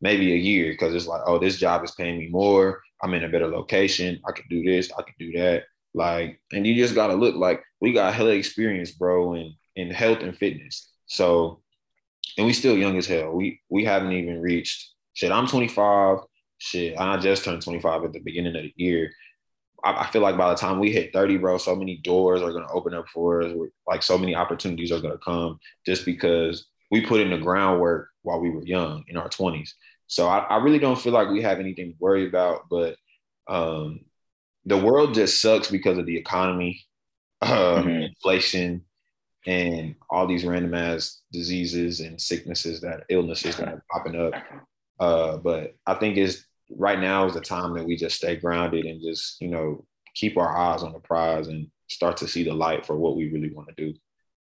maybe 0.03 0.33
a 0.33 0.35
year 0.35 0.71
because 0.71 0.93
it's 0.93 1.07
like, 1.07 1.21
oh, 1.25 1.39
this 1.39 1.57
job 1.57 1.83
is 1.83 1.91
paying 1.91 2.19
me 2.19 2.27
more. 2.27 2.81
I'm 3.01 3.13
in 3.13 3.23
a 3.23 3.29
better 3.29 3.47
location. 3.47 4.19
I 4.27 4.33
can 4.33 4.45
do 4.49 4.61
this. 4.61 4.91
I 4.91 5.01
can 5.01 5.15
do 5.17 5.31
that. 5.39 5.63
Like, 5.95 6.41
and 6.51 6.67
you 6.67 6.75
just 6.75 6.93
gotta 6.93 7.13
look 7.15 7.35
like 7.35 7.63
we 7.79 7.93
got 7.93 8.13
hella 8.13 8.31
experience, 8.31 8.91
bro, 8.91 9.33
in 9.35 9.55
in 9.75 9.89
health 9.91 10.19
and 10.19 10.37
fitness. 10.37 10.89
So, 11.05 11.61
and 12.37 12.45
we 12.45 12.53
still 12.53 12.77
young 12.77 12.97
as 12.97 13.07
hell. 13.07 13.31
We 13.31 13.61
we 13.69 13.85
haven't 13.85 14.13
even 14.13 14.41
reached 14.41 14.89
shit. 15.13 15.31
I'm 15.31 15.47
25. 15.47 16.19
Shit, 16.59 16.97
I 16.97 17.17
just 17.17 17.43
turned 17.43 17.61
25 17.61 18.05
at 18.05 18.13
the 18.13 18.19
beginning 18.19 18.55
of 18.55 18.63
the 18.63 18.73
year. 18.77 19.11
I, 19.83 20.03
I 20.03 20.07
feel 20.07 20.21
like 20.21 20.37
by 20.37 20.49
the 20.49 20.55
time 20.55 20.79
we 20.79 20.91
hit 20.91 21.11
30, 21.11 21.37
bro, 21.37 21.57
so 21.57 21.75
many 21.75 21.97
doors 21.97 22.41
are 22.41 22.53
gonna 22.53 22.71
open 22.71 22.93
up 22.93 23.09
for 23.09 23.41
us. 23.43 23.53
Like 23.85 24.01
so 24.01 24.17
many 24.17 24.35
opportunities 24.35 24.91
are 24.91 25.01
gonna 25.01 25.17
come 25.17 25.59
just 25.85 26.05
because 26.05 26.67
we 26.89 27.05
put 27.05 27.21
in 27.21 27.31
the 27.31 27.37
groundwork 27.37 28.09
while 28.21 28.39
we 28.39 28.49
were 28.49 28.63
young 28.63 29.03
in 29.07 29.17
our 29.17 29.29
20s. 29.29 29.71
So 30.07 30.27
I, 30.27 30.39
I 30.39 30.57
really 30.57 30.79
don't 30.79 30.99
feel 30.99 31.13
like 31.13 31.29
we 31.29 31.41
have 31.41 31.59
anything 31.59 31.89
to 31.89 31.95
worry 31.99 32.27
about, 32.27 32.69
but 32.69 32.95
um, 33.47 34.01
the 34.65 34.77
world 34.77 35.13
just 35.13 35.41
sucks 35.41 35.69
because 35.69 35.97
of 35.97 36.05
the 36.05 36.17
economy, 36.17 36.81
um, 37.41 37.49
mm-hmm. 37.51 37.89
inflation, 38.03 38.83
and 39.45 39.95
all 40.09 40.27
these 40.27 40.45
random 40.45 40.73
ass 40.73 41.21
diseases 41.31 41.99
and 41.99 42.19
sicknesses 42.19 42.81
that 42.81 43.03
illnesses 43.09 43.57
that 43.57 43.67
are 43.67 43.83
popping 43.91 44.19
up. 44.19 44.33
Uh, 44.99 45.37
but 45.37 45.75
I 45.85 45.95
think 45.95 46.17
it's 46.17 46.45
right 46.69 46.99
now 46.99 47.25
is 47.25 47.33
the 47.33 47.41
time 47.41 47.73
that 47.73 47.85
we 47.85 47.95
just 47.95 48.15
stay 48.15 48.35
grounded 48.35 48.85
and 48.85 49.01
just 49.01 49.39
you 49.41 49.49
know 49.49 49.85
keep 50.15 50.37
our 50.37 50.55
eyes 50.55 50.83
on 50.83 50.93
the 50.93 50.99
prize 50.99 51.47
and 51.47 51.67
start 51.87 52.17
to 52.17 52.27
see 52.27 52.43
the 52.43 52.53
light 52.53 52.85
for 52.85 52.97
what 52.97 53.15
we 53.15 53.29
really 53.29 53.53
want 53.53 53.67
to 53.67 53.75
do. 53.75 53.97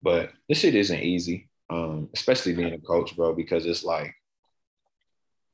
But 0.02 0.32
this 0.48 0.60
shit 0.60 0.76
isn't 0.76 1.04
easy, 1.04 1.50
um, 1.70 2.10
especially 2.16 2.56
being 2.56 2.74
a 2.74 2.80
coach, 2.80 3.16
bro, 3.16 3.34
because 3.34 3.66
it's 3.66 3.84
like 3.84 4.14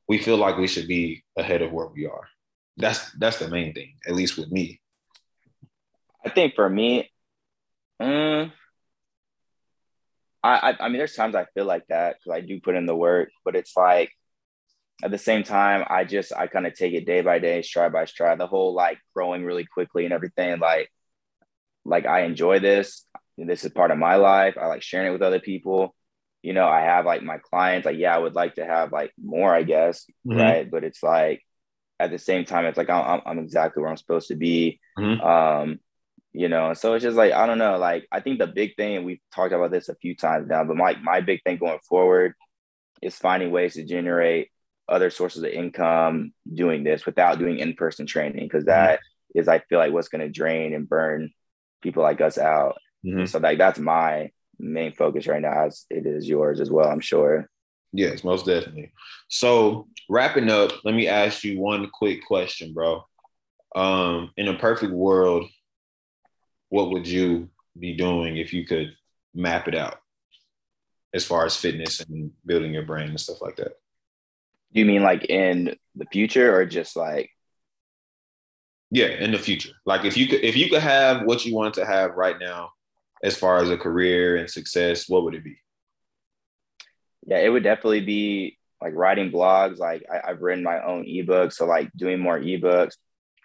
we 0.07 0.17
feel 0.17 0.37
like 0.37 0.57
we 0.57 0.67
should 0.67 0.87
be 0.87 1.23
ahead 1.37 1.61
of 1.61 1.71
where 1.71 1.87
we 1.87 2.05
are. 2.05 2.27
That's 2.77 3.11
that's 3.13 3.39
the 3.39 3.49
main 3.49 3.73
thing, 3.73 3.95
at 4.07 4.15
least 4.15 4.37
with 4.37 4.51
me. 4.51 4.79
I 6.25 6.29
think 6.29 6.55
for 6.55 6.69
me, 6.69 7.09
um, 7.99 8.51
I, 10.45 10.69
I 10.69 10.75
I 10.79 10.87
mean, 10.89 10.97
there's 10.97 11.15
times 11.15 11.35
I 11.35 11.45
feel 11.53 11.65
like 11.65 11.85
that 11.89 12.17
because 12.17 12.37
I 12.37 12.41
do 12.41 12.59
put 12.61 12.75
in 12.75 12.85
the 12.85 12.95
work, 12.95 13.29
but 13.43 13.55
it's 13.55 13.75
like 13.75 14.11
at 15.03 15.11
the 15.11 15.17
same 15.17 15.43
time, 15.43 15.83
I 15.89 16.05
just 16.05 16.31
I 16.33 16.47
kind 16.47 16.67
of 16.67 16.73
take 16.73 16.93
it 16.93 17.05
day 17.05 17.21
by 17.21 17.39
day, 17.39 17.61
stride 17.61 17.91
by 17.91 18.05
stride. 18.05 18.39
The 18.39 18.47
whole 18.47 18.73
like 18.73 18.99
growing 19.15 19.43
really 19.43 19.65
quickly 19.65 20.05
and 20.05 20.13
everything. 20.13 20.59
Like, 20.59 20.89
like 21.83 22.05
I 22.05 22.21
enjoy 22.21 22.59
this. 22.59 23.05
This 23.37 23.65
is 23.65 23.71
part 23.71 23.91
of 23.91 23.97
my 23.97 24.15
life. 24.15 24.55
I 24.59 24.67
like 24.67 24.83
sharing 24.83 25.07
it 25.07 25.11
with 25.11 25.21
other 25.21 25.39
people. 25.41 25.95
You 26.43 26.53
know, 26.53 26.67
I 26.67 26.81
have 26.81 27.05
like 27.05 27.23
my 27.23 27.39
clients. 27.39 27.85
Like, 27.85 27.97
yeah, 27.97 28.15
I 28.15 28.19
would 28.19 28.35
like 28.35 28.55
to 28.55 28.65
have 28.65 28.91
like 28.91 29.11
more, 29.21 29.53
I 29.53 29.63
guess, 29.63 30.05
mm-hmm. 30.25 30.39
right? 30.39 30.71
But 30.71 30.83
it's 30.83 31.01
like 31.01 31.41
at 31.99 32.11
the 32.11 32.19
same 32.19 32.45
time, 32.45 32.65
it's 32.65 32.77
like 32.77 32.89
I'm 32.89 33.21
I'm 33.25 33.39
exactly 33.39 33.81
where 33.81 33.89
I'm 33.89 33.97
supposed 33.97 34.27
to 34.27 34.35
be. 34.35 34.79
Mm-hmm. 34.97 35.21
Um, 35.21 35.79
you 36.35 36.49
know, 36.49 36.73
so 36.73 36.93
it's 36.93 37.03
just 37.03 37.15
like 37.15 37.31
I 37.31 37.45
don't 37.45 37.57
know. 37.57 37.77
Like, 37.77 38.07
I 38.11 38.19
think 38.19 38.39
the 38.39 38.47
big 38.47 38.75
thing, 38.75 39.03
we've 39.05 39.21
talked 39.33 39.53
about 39.53 39.71
this 39.71 39.87
a 39.87 39.95
few 39.95 40.15
times 40.15 40.47
now, 40.47 40.63
but 40.63 40.75
my 40.75 40.95
my 41.01 41.21
big 41.21 41.41
thing 41.43 41.57
going 41.57 41.79
forward 41.87 42.33
is 43.01 43.15
finding 43.15 43.51
ways 43.51 43.75
to 43.75 43.83
generate 43.85 44.49
other 44.87 45.09
sources 45.09 45.43
of 45.43 45.49
income 45.49 46.33
doing 46.53 46.83
this 46.83 47.05
without 47.05 47.39
doing 47.39 47.59
in-person 47.59 48.05
training 48.05 48.43
because 48.43 48.63
mm-hmm. 48.63 48.85
that 48.85 48.99
mm-hmm. 48.99 49.39
is 49.39 49.47
I 49.47 49.59
feel 49.59 49.79
like 49.79 49.93
what's 49.93 50.09
going 50.09 50.21
to 50.21 50.29
drain 50.29 50.73
and 50.73 50.87
burn 50.87 51.31
people 51.81 52.03
like 52.03 52.21
us 52.21 52.37
out. 52.37 52.77
Mm-hmm. 53.05 53.25
So 53.25 53.39
like 53.39 53.57
that's 53.57 53.79
my 53.79 54.31
main 54.59 54.93
focus 54.93 55.27
right 55.27 55.41
now 55.41 55.65
as 55.65 55.85
it 55.89 56.05
is 56.05 56.27
yours 56.27 56.59
as 56.59 56.69
well, 56.69 56.89
I'm 56.89 56.99
sure. 56.99 57.49
Yes, 57.93 58.23
most 58.23 58.45
definitely. 58.45 58.91
So 59.29 59.87
wrapping 60.09 60.49
up, 60.49 60.71
let 60.83 60.93
me 60.93 61.07
ask 61.07 61.43
you 61.43 61.59
one 61.59 61.89
quick 61.93 62.25
question, 62.25 62.73
bro. 62.73 63.05
Um, 63.73 64.31
in 64.37 64.47
a 64.47 64.57
perfect 64.57 64.91
world, 64.91 65.45
what 66.69 66.91
would 66.91 67.07
you 67.07 67.49
be 67.77 67.95
doing 67.95 68.37
if 68.37 68.53
you 68.53 68.65
could 68.65 68.95
map 69.33 69.67
it 69.67 69.75
out 69.75 69.99
as 71.13 71.25
far 71.25 71.45
as 71.45 71.55
fitness 71.55 71.99
and 72.01 72.31
building 72.45 72.73
your 72.73 72.83
brain 72.83 73.09
and 73.09 73.19
stuff 73.19 73.41
like 73.41 73.55
that? 73.57 73.73
Do 74.73 74.79
you 74.79 74.85
mean 74.85 75.03
like 75.03 75.25
in 75.25 75.75
the 75.95 76.05
future 76.11 76.53
or 76.55 76.65
just 76.65 76.95
like 76.95 77.31
yeah, 78.91 79.07
in 79.07 79.31
the 79.31 79.37
future. 79.37 79.73
Like 79.85 80.05
if 80.05 80.15
you 80.15 80.27
could 80.27 80.43
if 80.43 80.55
you 80.55 80.69
could 80.69 80.81
have 80.81 81.23
what 81.23 81.45
you 81.45 81.55
want 81.55 81.73
to 81.75 81.85
have 81.85 82.15
right 82.15 82.37
now 82.39 82.71
as 83.23 83.35
far 83.35 83.57
as 83.57 83.69
a 83.69 83.77
career 83.77 84.37
and 84.37 84.49
success, 84.49 85.09
what 85.09 85.23
would 85.23 85.35
it 85.35 85.43
be? 85.43 85.57
Yeah, 87.25 87.39
it 87.39 87.49
would 87.49 87.63
definitely 87.63 88.01
be 88.01 88.57
like 88.81 88.93
writing 88.95 89.31
blogs. 89.31 89.79
Like 89.79 90.05
I, 90.09 90.29
have 90.29 90.41
written 90.41 90.63
my 90.63 90.83
own 90.83 91.05
ebooks, 91.05 91.53
so 91.53 91.65
like 91.65 91.91
doing 91.95 92.19
more 92.19 92.39
ebooks, 92.39 92.93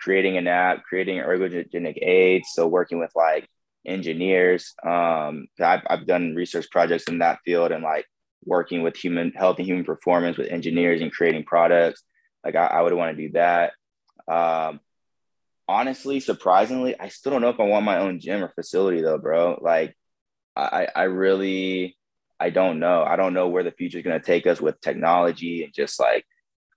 creating 0.01 0.37
an 0.37 0.47
app, 0.47 0.83
creating 0.85 1.19
ergogenic 1.19 1.99
aids. 2.03 2.49
So 2.55 2.67
working 2.67 2.99
with 2.99 3.13
like 3.15 3.49
engineers. 3.87 4.75
Um, 4.85 5.47
I've, 5.61 5.83
I've 5.89 6.07
done 6.07 6.35
research 6.35 6.69
projects 6.71 7.05
in 7.05 7.19
that 7.19 7.39
field 7.45 7.73
and 7.73 7.83
like 7.83 8.07
working 8.45 8.83
with 8.83 8.97
human 8.97 9.33
health 9.33 9.59
and 9.59 9.67
human 9.67 9.85
performance 9.85 10.37
with 10.37 10.49
engineers 10.49 11.01
and 11.01 11.13
creating 11.13 11.45
products. 11.45 12.03
Like 12.45 12.57
I, 12.57 12.67
I 12.67 12.83
would 12.83 12.95
want 12.95 13.17
to 13.17 13.23
do 13.23 13.33
that. 13.33 13.73
Um, 14.29 14.81
honestly, 15.69 16.21
surprisingly, 16.21 16.99
I 16.99 17.09
still 17.09 17.33
don't 17.33 17.43
know 17.43 17.51
if 17.51 17.61
I 17.61 17.65
want 17.65 17.85
my 17.85 17.99
own 17.99 18.21
gym 18.21 18.43
or 18.43 18.53
facility 18.55 19.03
though, 19.03 19.19
bro. 19.19 19.59
Like 19.61 19.97
I, 20.57 20.89
I 20.95 21.03
really, 21.05 21.97
I 22.39 22.51
don't 22.51 22.81
know. 22.81 23.03
I 23.03 23.17
don't 23.17 23.35
know 23.35 23.49
where 23.49 23.63
the 23.63 23.71
future 23.71 23.99
is 23.99 24.05
going 24.05 24.19
to 24.19 24.27
take 24.27 24.47
us 24.47 24.61
with 24.61 24.81
technology 24.81 25.65
and 25.65 25.75
just 25.75 26.01
like, 26.01 26.25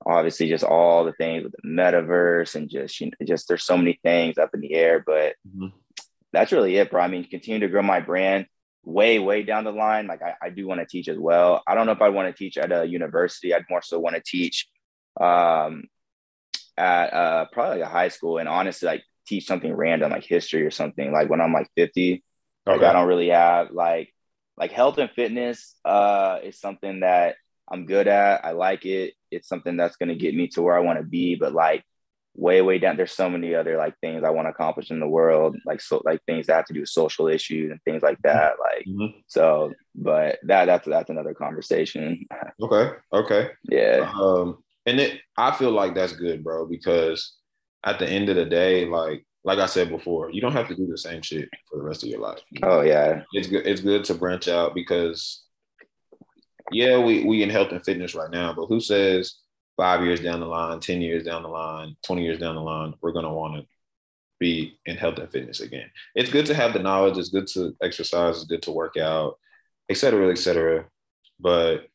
obviously 0.06 0.50
just 0.50 0.63
all 0.63 1.06
the 1.06 1.13
things 1.13 1.44
with 1.44 1.54
the 1.54 1.68
metaverse 1.68 2.56
and 2.56 2.70
just, 2.70 3.00
you 3.00 3.08
know, 3.08 3.26
just 3.26 3.48
there's 3.48 3.63
so 3.63 3.78
many 3.78 4.00
things 4.04 4.38
up 4.38 4.52
in 4.54 4.62
the 4.62 4.74
air, 4.74 5.04
but 5.06 5.36
mm-hmm. 5.48 5.68
that's 6.32 6.52
really 6.52 6.76
it, 6.78 6.92
bro. 6.92 7.02
I 7.02 7.08
mean, 7.08 7.28
continue 7.28 7.60
to 7.60 7.68
grow 7.68 7.82
my 7.82 8.00
brand 8.00 8.48
way, 8.84 9.20
way 9.20 9.44
down 9.44 9.63
the 9.63 9.72
line, 9.72 10.08
like 10.08 10.22
I, 10.22 10.36
I 10.42 10.50
do 10.50 10.68
want 10.68 10.82
to 10.82 10.86
teach 10.86 11.08
as 11.08 11.18
well. 11.18 11.63
I 11.68 11.76
don't 11.76 11.86
know 11.86 11.94
if 11.94 12.02
I 12.02 12.10
want 12.10 12.28
to 12.28 12.38
teach 12.38 12.58
at 12.58 12.72
a 12.72 12.86
university. 12.86 13.54
I'd 13.54 13.66
more 13.70 13.82
so 13.82 14.00
want 14.00 14.16
to 14.16 14.22
teach 14.26 14.68
um, 15.20 15.86
at 16.78 17.13
uh, 17.13 17.46
probably 17.52 17.80
like 17.80 17.88
a 17.88 17.92
high 17.92 18.10
school 18.10 18.39
and 18.39 18.50
honestly, 18.50 18.88
like 18.88 19.04
teach 19.26 19.46
something 19.46 19.74
random 19.74 20.12
like 20.12 20.26
history 20.26 20.63
or 20.63 20.72
something. 20.72 21.12
Like 21.12 21.30
when 21.30 21.42
I'm 21.42 21.54
like 21.54 21.70
50, 21.76 22.24
okay. 22.68 22.78
like 22.78 22.88
I 22.88 22.94
don't 22.94 23.08
really 23.08 23.30
have 23.30 23.72
like 23.72 24.13
like 24.58 24.72
health 24.72 24.98
and 24.98 25.10
fitness 25.10 25.76
uh, 25.86 26.39
is 26.44 26.60
something 26.60 27.00
that 27.00 27.36
I'm 27.70 27.86
good 27.86 28.08
at. 28.08 28.46
I 28.46 28.52
like 28.52 28.86
it. 28.86 29.13
It's 29.34 29.48
something 29.48 29.78
that's 29.78 29.98
going 29.98 30.10
to 30.10 30.15
get 30.15 30.36
me 30.36 30.48
to 30.50 30.62
where 30.62 30.76
I 30.76 30.82
want 30.82 31.00
to 31.00 31.06
be. 31.06 31.36
But 31.36 31.54
like 31.54 31.84
way 32.36 32.62
way 32.62 32.80
down 32.80 32.98
there's 32.98 33.12
so 33.12 33.30
many 33.30 33.54
other 33.54 33.78
like 33.78 33.98
things 34.00 34.24
i 34.24 34.30
want 34.30 34.48
to 34.48 34.50
accomplish 34.52 34.89
in 34.89 35.00
the 35.00 35.08
world 35.08 35.56
like 35.65 35.80
so 35.80 36.02
like 36.04 36.19
things 36.26 36.48
that 36.48 36.56
have 36.56 36.65
to 36.65 36.74
do 36.74 36.80
with 36.80 36.89
social 36.89 37.28
issues 37.28 37.69
and 37.69 37.80
things 37.84 38.02
like 38.02 38.17
that 38.24 38.54
like 38.60 38.86
mm-hmm. 38.88 39.17
so 39.28 39.72
but 39.96 40.39
that 40.43 40.65
that's 40.65 40.88
that's 40.88 41.10
another 41.10 41.34
conversation 41.34 42.26
okay 42.62 42.96
okay 43.13 43.52
yeah 43.69 44.12
um 44.19 44.58
and 44.86 45.00
it 45.00 45.19
i 45.38 45.52
feel 45.52 45.72
like 45.72 45.93
that's 45.93 46.13
good 46.13 46.43
bro 46.43 46.65
because 46.65 47.36
at 47.84 48.00
the 48.00 48.10
end 48.10 48.30
of 48.30 48.36
the 48.36 48.46
day 48.46 48.86
like 48.86 49.24
like 49.43 49.60
i 49.60 49.67
said 49.67 49.89
before 49.89 50.32
you 50.32 50.41
don't 50.41 50.54
have 50.54 50.67
to 50.67 50.76
do 50.76 50.88
the 50.88 50.98
same 50.98 51.22
shit 51.22 51.48
for 51.69 51.78
the 51.78 51.84
rest 51.84 52.02
of 52.02 52.10
your 52.10 52.19
life 52.19 52.39
oh 52.63 52.82
yeah 52.82 53.22
it's 53.34 53.48
good 53.48 53.67
it's 53.67 53.82
good 53.82 54.04
to 54.04 54.15
branch 54.15 54.48
out 54.48 54.74
because 54.74 55.43
yeah 56.71 56.97
we 56.97 57.23
we 57.23 57.43
in 57.43 57.49
health 57.49 57.71
and 57.71 57.84
fitness 57.84 58.15
right 58.15 58.32
now 58.32 58.54
but 58.54 58.67
who 58.67 58.80
says 58.80 59.36
five 59.78 60.04
years 60.04 60.19
down 60.19 60.39
the 60.39 60.45
line, 60.45 60.80
10 60.80 61.02
years 61.02 61.23
down 61.23 61.43
the 61.43 61.49
line, 61.49 61.95
20 62.06 62.23
years 62.23 62.39
down 62.39 62.56
the 62.56 62.62
line, 62.62 62.93
we're 63.02 63.12
to 63.12 63.30
want 63.30 63.56
to 63.56 63.67
be 64.39 64.78
in 64.86 64.97
health 64.97 65.17
and 65.17 65.32
fitness 65.32 65.62
again. 65.62 65.89
It's 66.15 66.30
good 66.30 66.45
to 66.47 66.54
have 66.54 66.73
the 66.73 66.80
knowledge. 66.80 67.17
It's 67.17 67.30
good 67.30 67.47
to 67.47 67.76
exercise. 67.82 68.38
It's 68.38 68.45
good 68.45 68.62
to 68.63 68.71
work 68.71 68.97
out, 68.97 69.38
et 69.89 69.97
cetera, 69.97 70.30
et 70.32 70.38
cetera. 70.38 70.86
But 71.39 71.88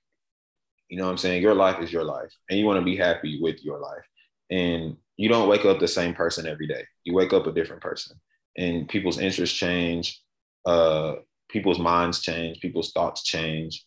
you 0.89 0.97
know 0.97 1.05
what 1.05 1.11
I'm 1.11 1.19
saying? 1.19 1.43
Your 1.43 1.55
life 1.55 1.81
is 1.83 1.93
your 1.93 2.05
life 2.05 2.33
and 2.49 2.59
you 2.59 2.65
want 2.65 2.79
to 2.79 2.85
be 2.85 2.97
happy 2.97 3.39
with 3.41 3.63
your 3.63 3.79
life. 3.79 4.05
And 4.51 4.97
you 5.17 5.29
don't 5.29 5.49
wake 5.49 5.65
up 5.65 5.79
the 5.79 5.89
same 5.89 6.15
person 6.15 6.47
every 6.47 6.67
day. 6.67 6.85
You 7.05 7.15
wake 7.15 7.33
up 7.33 7.47
a 7.47 7.53
different 7.53 7.83
person 7.83 8.19
and 8.57 8.89
people's 8.89 9.19
interests 9.19 9.57
change. 9.57 10.23
Uh, 10.65 11.17
people's 11.51 11.79
minds 11.79 12.21
change. 12.21 12.61
People's 12.61 12.93
thoughts 12.93 13.23
change 13.23 13.85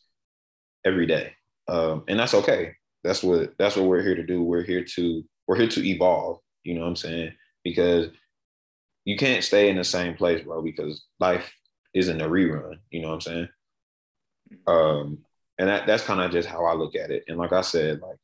every 0.86 1.06
day. 1.06 1.34
Um, 1.68 2.04
and 2.08 2.20
that's 2.20 2.34
okay 2.34 2.76
that's 3.04 3.24
what 3.24 3.54
that's 3.58 3.76
what 3.76 3.86
we're 3.86 4.04
here 4.04 4.16
to 4.16 4.24
do. 4.24 4.44
We're 4.44 4.64
here 4.64 4.84
to 4.84 5.24
we're 5.48 5.56
here 5.56 5.68
to 5.70 5.88
evolve. 5.88 6.40
You 6.64 6.76
know 6.76 6.82
what 6.82 6.88
I'm 6.88 6.96
saying? 6.96 7.34
Because 7.64 8.10
you 9.06 9.18
can't 9.18 9.44
stay 9.44 9.70
in 9.70 9.78
the 9.78 9.84
same 9.84 10.16
place, 10.16 10.44
bro. 10.44 10.62
Because 10.62 11.06
life 11.20 11.52
isn't 11.94 12.22
a 12.22 12.30
rerun. 12.30 12.78
You 12.92 13.02
know 13.02 13.10
what 13.10 13.16
I'm 13.16 13.22
saying? 13.22 13.50
Um, 14.68 15.20
and 15.58 15.70
that 15.70 15.88
that's 15.88 16.04
kind 16.04 16.22
of 16.22 16.32
just 16.32 16.48
how 16.48 16.66
I 16.66 16.74
look 16.74 16.96
at 16.96 17.12
it. 17.12 17.24
And 17.28 17.38
like 17.38 17.54
I 17.54 17.62
said, 17.62 18.02
like 18.02 18.18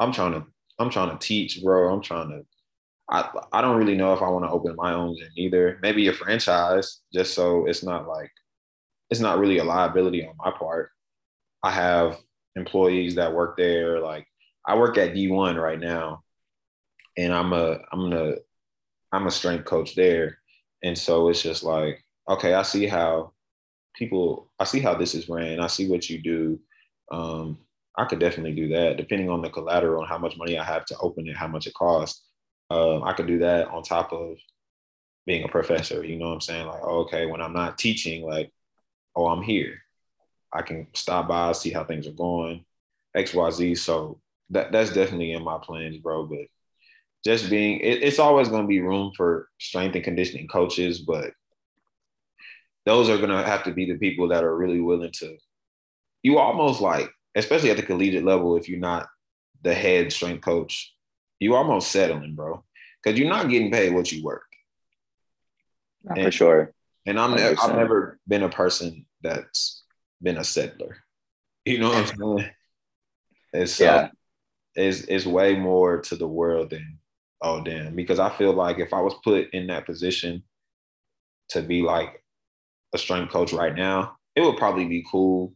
I'm 0.00 0.12
trying 0.12 0.32
to 0.32 0.44
I'm 0.78 0.90
trying 0.90 1.16
to 1.16 1.26
teach, 1.26 1.62
bro. 1.62 1.92
I'm 1.92 2.02
trying 2.02 2.30
to. 2.30 2.44
I 3.08 3.28
I 3.52 3.60
don't 3.60 3.76
really 3.76 3.96
know 3.96 4.14
if 4.14 4.22
I 4.22 4.28
want 4.28 4.44
to 4.44 4.50
open 4.50 4.74
my 4.76 4.94
own 4.94 5.16
gym 5.16 5.28
either. 5.36 5.78
Maybe 5.82 6.08
a 6.08 6.12
franchise, 6.12 7.00
just 7.12 7.34
so 7.34 7.66
it's 7.66 7.82
not 7.82 8.08
like 8.08 8.30
it's 9.10 9.20
not 9.20 9.38
really 9.38 9.58
a 9.58 9.64
liability 9.64 10.26
on 10.26 10.34
my 10.38 10.50
part. 10.50 10.90
I 11.64 11.70
have 11.72 12.18
employees 12.56 13.16
that 13.16 13.34
work 13.34 13.56
there. 13.56 14.00
Like 14.00 14.26
I 14.66 14.76
work 14.76 14.98
at 14.98 15.14
D1 15.14 15.60
right 15.60 15.80
now, 15.80 16.24
and 17.18 17.32
I'm 17.32 17.52
a 17.54 17.80
I'm 17.92 18.00
gonna 18.10 18.34
I'm 19.12 19.26
a 19.26 19.30
strength 19.32 19.64
coach 19.66 19.94
there, 19.96 20.38
and 20.84 20.96
so 20.98 21.28
it's 21.30 21.42
just 21.42 21.64
like 21.64 22.04
okay, 22.28 22.54
I 22.54 22.62
see 22.62 22.86
how 22.86 23.32
people 23.96 24.50
I 24.60 24.64
see 24.64 24.80
how 24.80 24.94
this 24.94 25.14
is 25.14 25.28
ran. 25.28 25.60
I 25.60 25.68
see 25.68 25.88
what 25.88 26.10
you 26.10 26.22
do. 26.22 26.60
Um, 27.12 27.58
I 27.96 28.04
could 28.06 28.20
definitely 28.20 28.54
do 28.54 28.68
that, 28.70 28.96
depending 28.96 29.30
on 29.30 29.42
the 29.42 29.50
collateral 29.50 30.02
and 30.02 30.08
how 30.10 30.18
much 30.18 30.36
money 30.36 30.58
I 30.58 30.64
have 30.64 30.84
to 30.86 30.98
open 30.98 31.28
it, 31.28 31.36
how 31.36 31.48
much 31.48 31.66
it 31.66 31.74
costs. 31.74 32.24
Um, 32.70 33.04
I 33.04 33.12
could 33.14 33.26
do 33.28 33.38
that 33.40 33.68
on 33.68 33.82
top 33.82 34.12
of 34.12 34.36
being 35.26 35.44
a 35.44 35.48
professor. 35.48 36.04
You 36.04 36.18
know 36.18 36.28
what 36.28 36.34
I'm 36.34 36.40
saying? 36.42 36.66
Like, 36.66 36.82
okay, 36.82 37.26
when 37.26 37.40
I'm 37.40 37.52
not 37.52 37.78
teaching, 37.78 38.24
like, 38.24 38.52
oh, 39.16 39.26
I'm 39.28 39.42
here. 39.42 39.83
I 40.54 40.62
can 40.62 40.86
stop 40.94 41.28
by, 41.28 41.52
see 41.52 41.70
how 41.70 41.84
things 41.84 42.06
are 42.06 42.12
going, 42.12 42.64
X, 43.14 43.34
Y, 43.34 43.50
Z. 43.50 43.74
So 43.76 44.20
that 44.50 44.72
that's 44.72 44.92
definitely 44.92 45.32
in 45.32 45.42
my 45.42 45.58
plans, 45.58 45.98
bro. 45.98 46.26
But 46.26 46.46
just 47.24 47.50
being, 47.50 47.80
it, 47.80 48.02
it's 48.02 48.18
always 48.18 48.48
going 48.48 48.62
to 48.62 48.68
be 48.68 48.80
room 48.80 49.12
for 49.16 49.48
strength 49.58 49.94
and 49.94 50.04
conditioning 50.04 50.46
coaches, 50.46 51.00
but 51.00 51.32
those 52.86 53.08
are 53.08 53.16
going 53.16 53.30
to 53.30 53.42
have 53.42 53.64
to 53.64 53.72
be 53.72 53.86
the 53.86 53.98
people 53.98 54.28
that 54.28 54.44
are 54.44 54.56
really 54.56 54.80
willing 54.80 55.12
to. 55.12 55.36
You 56.22 56.38
almost 56.38 56.80
like, 56.80 57.10
especially 57.34 57.70
at 57.70 57.76
the 57.78 57.82
collegiate 57.82 58.24
level, 58.24 58.56
if 58.56 58.68
you're 58.68 58.78
not 58.78 59.08
the 59.62 59.74
head 59.74 60.12
strength 60.12 60.42
coach, 60.42 60.94
you 61.40 61.54
almost 61.54 61.90
settling, 61.90 62.34
bro, 62.34 62.62
because 63.02 63.18
you're 63.18 63.28
not 63.28 63.48
getting 63.48 63.70
paid 63.70 63.94
what 63.94 64.12
you 64.12 64.22
work. 64.22 64.44
And, 66.06 66.24
for 66.24 66.30
sure. 66.30 66.74
And 67.06 67.18
I'm 67.18 67.34
I've 67.34 67.76
never 67.76 68.18
been 68.28 68.42
a 68.42 68.48
person 68.48 69.06
that's 69.22 69.83
been 70.24 70.38
a 70.38 70.44
settler. 70.44 70.96
You 71.64 71.78
know 71.78 71.90
what 71.90 71.98
I'm 71.98 72.38
saying? 72.38 72.50
It's 73.52 73.80
uh, 73.80 73.84
yeah. 73.84 74.08
it's 74.74 75.02
it's 75.02 75.26
way 75.26 75.54
more 75.54 76.00
to 76.00 76.16
the 76.16 76.26
world 76.26 76.70
than 76.70 76.98
oh 77.42 77.62
damn. 77.62 77.94
Because 77.94 78.18
I 78.18 78.30
feel 78.30 78.52
like 78.52 78.78
if 78.78 78.92
I 78.92 79.00
was 79.00 79.14
put 79.22 79.50
in 79.54 79.68
that 79.68 79.86
position 79.86 80.42
to 81.50 81.62
be 81.62 81.82
like 81.82 82.24
a 82.94 82.98
strength 82.98 83.32
coach 83.32 83.52
right 83.52 83.74
now, 83.74 84.16
it 84.34 84.40
would 84.40 84.56
probably 84.56 84.86
be 84.86 85.06
cool 85.10 85.54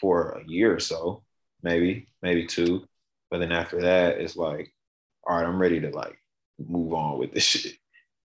for 0.00 0.32
a 0.32 0.44
year 0.46 0.74
or 0.74 0.80
so, 0.80 1.22
maybe, 1.62 2.08
maybe 2.22 2.46
two. 2.46 2.84
But 3.30 3.38
then 3.38 3.52
after 3.52 3.80
that, 3.82 4.18
it's 4.18 4.36
like, 4.36 4.72
all 5.26 5.36
right, 5.36 5.46
I'm 5.46 5.60
ready 5.60 5.80
to 5.80 5.90
like 5.90 6.16
move 6.58 6.92
on 6.92 7.18
with 7.18 7.32
this 7.32 7.44
shit. 7.44 7.74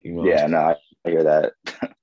You 0.01 0.13
know? 0.13 0.25
Yeah, 0.25 0.45
no, 0.47 0.75
I 1.05 1.09
hear 1.09 1.23
that. 1.23 1.53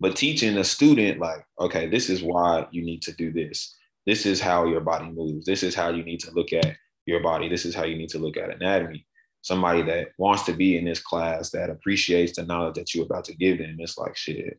but 0.00 0.16
teaching 0.16 0.56
a 0.58 0.64
student, 0.64 1.18
like, 1.18 1.44
okay, 1.60 1.88
this 1.88 2.08
is 2.08 2.22
why 2.22 2.66
you 2.70 2.84
need 2.84 3.02
to 3.02 3.12
do 3.12 3.32
this. 3.32 3.74
This 4.06 4.26
is 4.26 4.40
how 4.40 4.66
your 4.66 4.80
body 4.80 5.10
moves. 5.10 5.44
This 5.44 5.62
is 5.62 5.74
how 5.74 5.90
you 5.90 6.02
need 6.04 6.20
to 6.20 6.30
look 6.30 6.52
at 6.52 6.76
your 7.06 7.20
body. 7.20 7.48
This 7.48 7.64
is 7.64 7.74
how 7.74 7.84
you 7.84 7.96
need 7.96 8.08
to 8.10 8.18
look 8.18 8.36
at 8.36 8.50
anatomy. 8.50 9.06
Somebody 9.42 9.82
that 9.82 10.08
wants 10.18 10.44
to 10.44 10.52
be 10.52 10.76
in 10.76 10.84
this 10.84 11.00
class 11.00 11.50
that 11.50 11.70
appreciates 11.70 12.36
the 12.36 12.44
knowledge 12.44 12.74
that 12.74 12.94
you're 12.94 13.04
about 13.04 13.24
to 13.24 13.36
give 13.36 13.58
them. 13.58 13.76
It's 13.78 13.98
like 13.98 14.16
shit. 14.16 14.58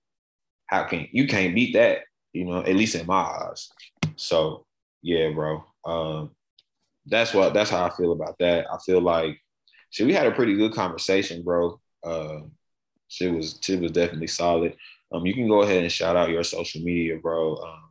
How 0.67 0.83
can 0.83 1.07
you 1.11 1.27
can't 1.27 1.55
beat 1.55 1.73
that? 1.73 1.99
You 2.33 2.45
know, 2.45 2.59
at 2.59 2.75
least 2.75 2.95
in 2.95 3.07
my 3.07 3.21
eyes. 3.21 3.69
So 4.15 4.65
yeah, 5.01 5.31
bro. 5.31 5.63
Um, 5.85 6.31
that's 7.05 7.33
what 7.33 7.53
that's 7.53 7.69
how 7.69 7.85
I 7.85 7.89
feel 7.89 8.11
about 8.11 8.37
that. 8.39 8.67
I 8.71 8.77
feel 8.77 9.01
like 9.01 9.39
shit, 9.89 10.05
we 10.05 10.13
had 10.13 10.27
a 10.27 10.31
pretty 10.31 10.55
good 10.55 10.73
conversation, 10.73 11.43
bro. 11.43 11.79
Uh, 12.03 12.41
was 13.21 13.59
shit 13.61 13.81
was 13.81 13.91
definitely 13.91 14.27
solid. 14.27 14.75
Um, 15.11 15.25
you 15.25 15.33
can 15.33 15.47
go 15.47 15.61
ahead 15.63 15.81
and 15.81 15.91
shout 15.91 16.15
out 16.15 16.29
your 16.29 16.43
social 16.43 16.81
media, 16.81 17.17
bro. 17.17 17.55
Um, 17.55 17.89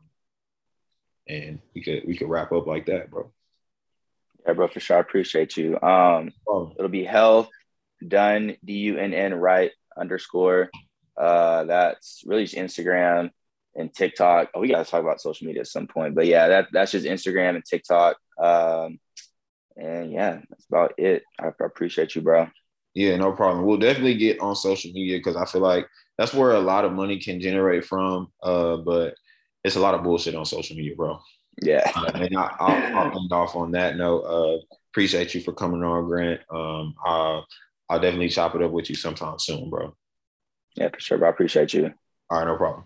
and 1.27 1.59
we 1.75 1.83
could 1.83 2.05
we 2.07 2.17
could 2.17 2.29
wrap 2.29 2.53
up 2.53 2.67
like 2.67 2.87
that, 2.87 3.11
bro. 3.11 3.31
Yeah, 4.47 4.53
bro, 4.55 4.69
for 4.69 4.81
sure. 4.81 4.97
I 4.97 5.01
appreciate 5.01 5.57
you. 5.57 5.81
Um, 5.81 6.33
oh. 6.47 6.73
it'll 6.79 6.89
be 6.89 7.05
health 7.05 7.51
Dunn 8.07 8.57
D 8.65 8.73
U 8.75 8.99
N 8.99 9.13
N 9.13 9.35
right 9.35 9.73
underscore. 9.97 10.71
Uh, 11.17 11.65
that's 11.65 12.23
really 12.25 12.45
just 12.45 12.57
Instagram 12.57 13.31
and 13.75 13.93
TikTok. 13.93 14.51
Oh, 14.55 14.61
we 14.61 14.69
gotta 14.69 14.89
talk 14.89 15.03
about 15.03 15.21
social 15.21 15.47
media 15.47 15.63
at 15.63 15.67
some 15.67 15.87
point, 15.87 16.15
but 16.15 16.27
yeah, 16.27 16.49
that 16.49 16.69
that's 16.73 16.93
just 16.93 17.07
Instagram 17.07 17.57
and 17.57 17.65
TikTok. 17.65 18.17
Um, 18.41 19.01
and 19.77 20.13
yeah, 20.13 20.41
that's 20.49 20.67
about 20.67 20.95
it. 20.99 21.25
I, 21.41 21.47
I 21.47 21.65
appreciate 21.65 22.15
you, 22.15 22.23
bro. 22.23 22.49
Yeah, 22.95 23.17
no 23.17 23.33
problem. 23.33 23.65
We'll 23.65 23.77
definitely 23.77 24.17
get 24.17 24.41
on 24.41 24.57
social 24.57 24.93
media 24.93 25.19
because 25.19 25.37
I 25.37 25.45
feel 25.45 25.61
like 25.61 25.87
that's 26.19 26.35
where 26.35 26.53
a 26.53 26.61
lot 26.61 26.85
of 26.85 26.93
money 26.93 27.19
can 27.19 27.41
generate 27.41 27.85
from. 27.85 28.31
Uh, 28.43 28.77
but 28.77 29.15
it's 29.65 29.77
a 29.77 29.81
lot 29.81 29.95
of 29.95 30.03
bullshit 30.03 30.35
on 30.35 30.45
social 30.45 30.77
media, 30.77 30.95
bro. 30.97 31.19
Yeah. 31.63 31.91
Uh, 31.95 32.11
and 32.15 32.37
I, 32.37 32.57
will 32.61 32.99
I'll 32.99 33.19
end 33.19 33.33
off 33.33 33.57
on 33.57 33.73
that 33.73 33.97
note. 33.97 34.21
Uh, 34.21 34.59
appreciate 34.93 35.35
you 35.35 35.41
for 35.41 35.53
coming 35.53 35.83
on, 35.83 36.07
Grant. 36.09 36.41
Um, 36.51 36.95
I'll, 37.05 37.47
I'll 37.89 38.01
definitely 38.01 38.29
chop 38.29 38.55
it 38.55 38.63
up 38.63 38.73
with 38.73 38.91
you 38.91 38.97
sometime 38.97 39.39
soon, 39.39 39.71
bro. 39.71 39.95
Yeah, 40.75 40.89
for 40.91 41.01
sure. 41.01 41.19
Bro. 41.19 41.29
I 41.29 41.31
appreciate 41.31 41.73
you. 41.73 41.93
All 42.31 42.39
right, 42.39 42.47
no 42.47 42.57
problem. 42.57 42.85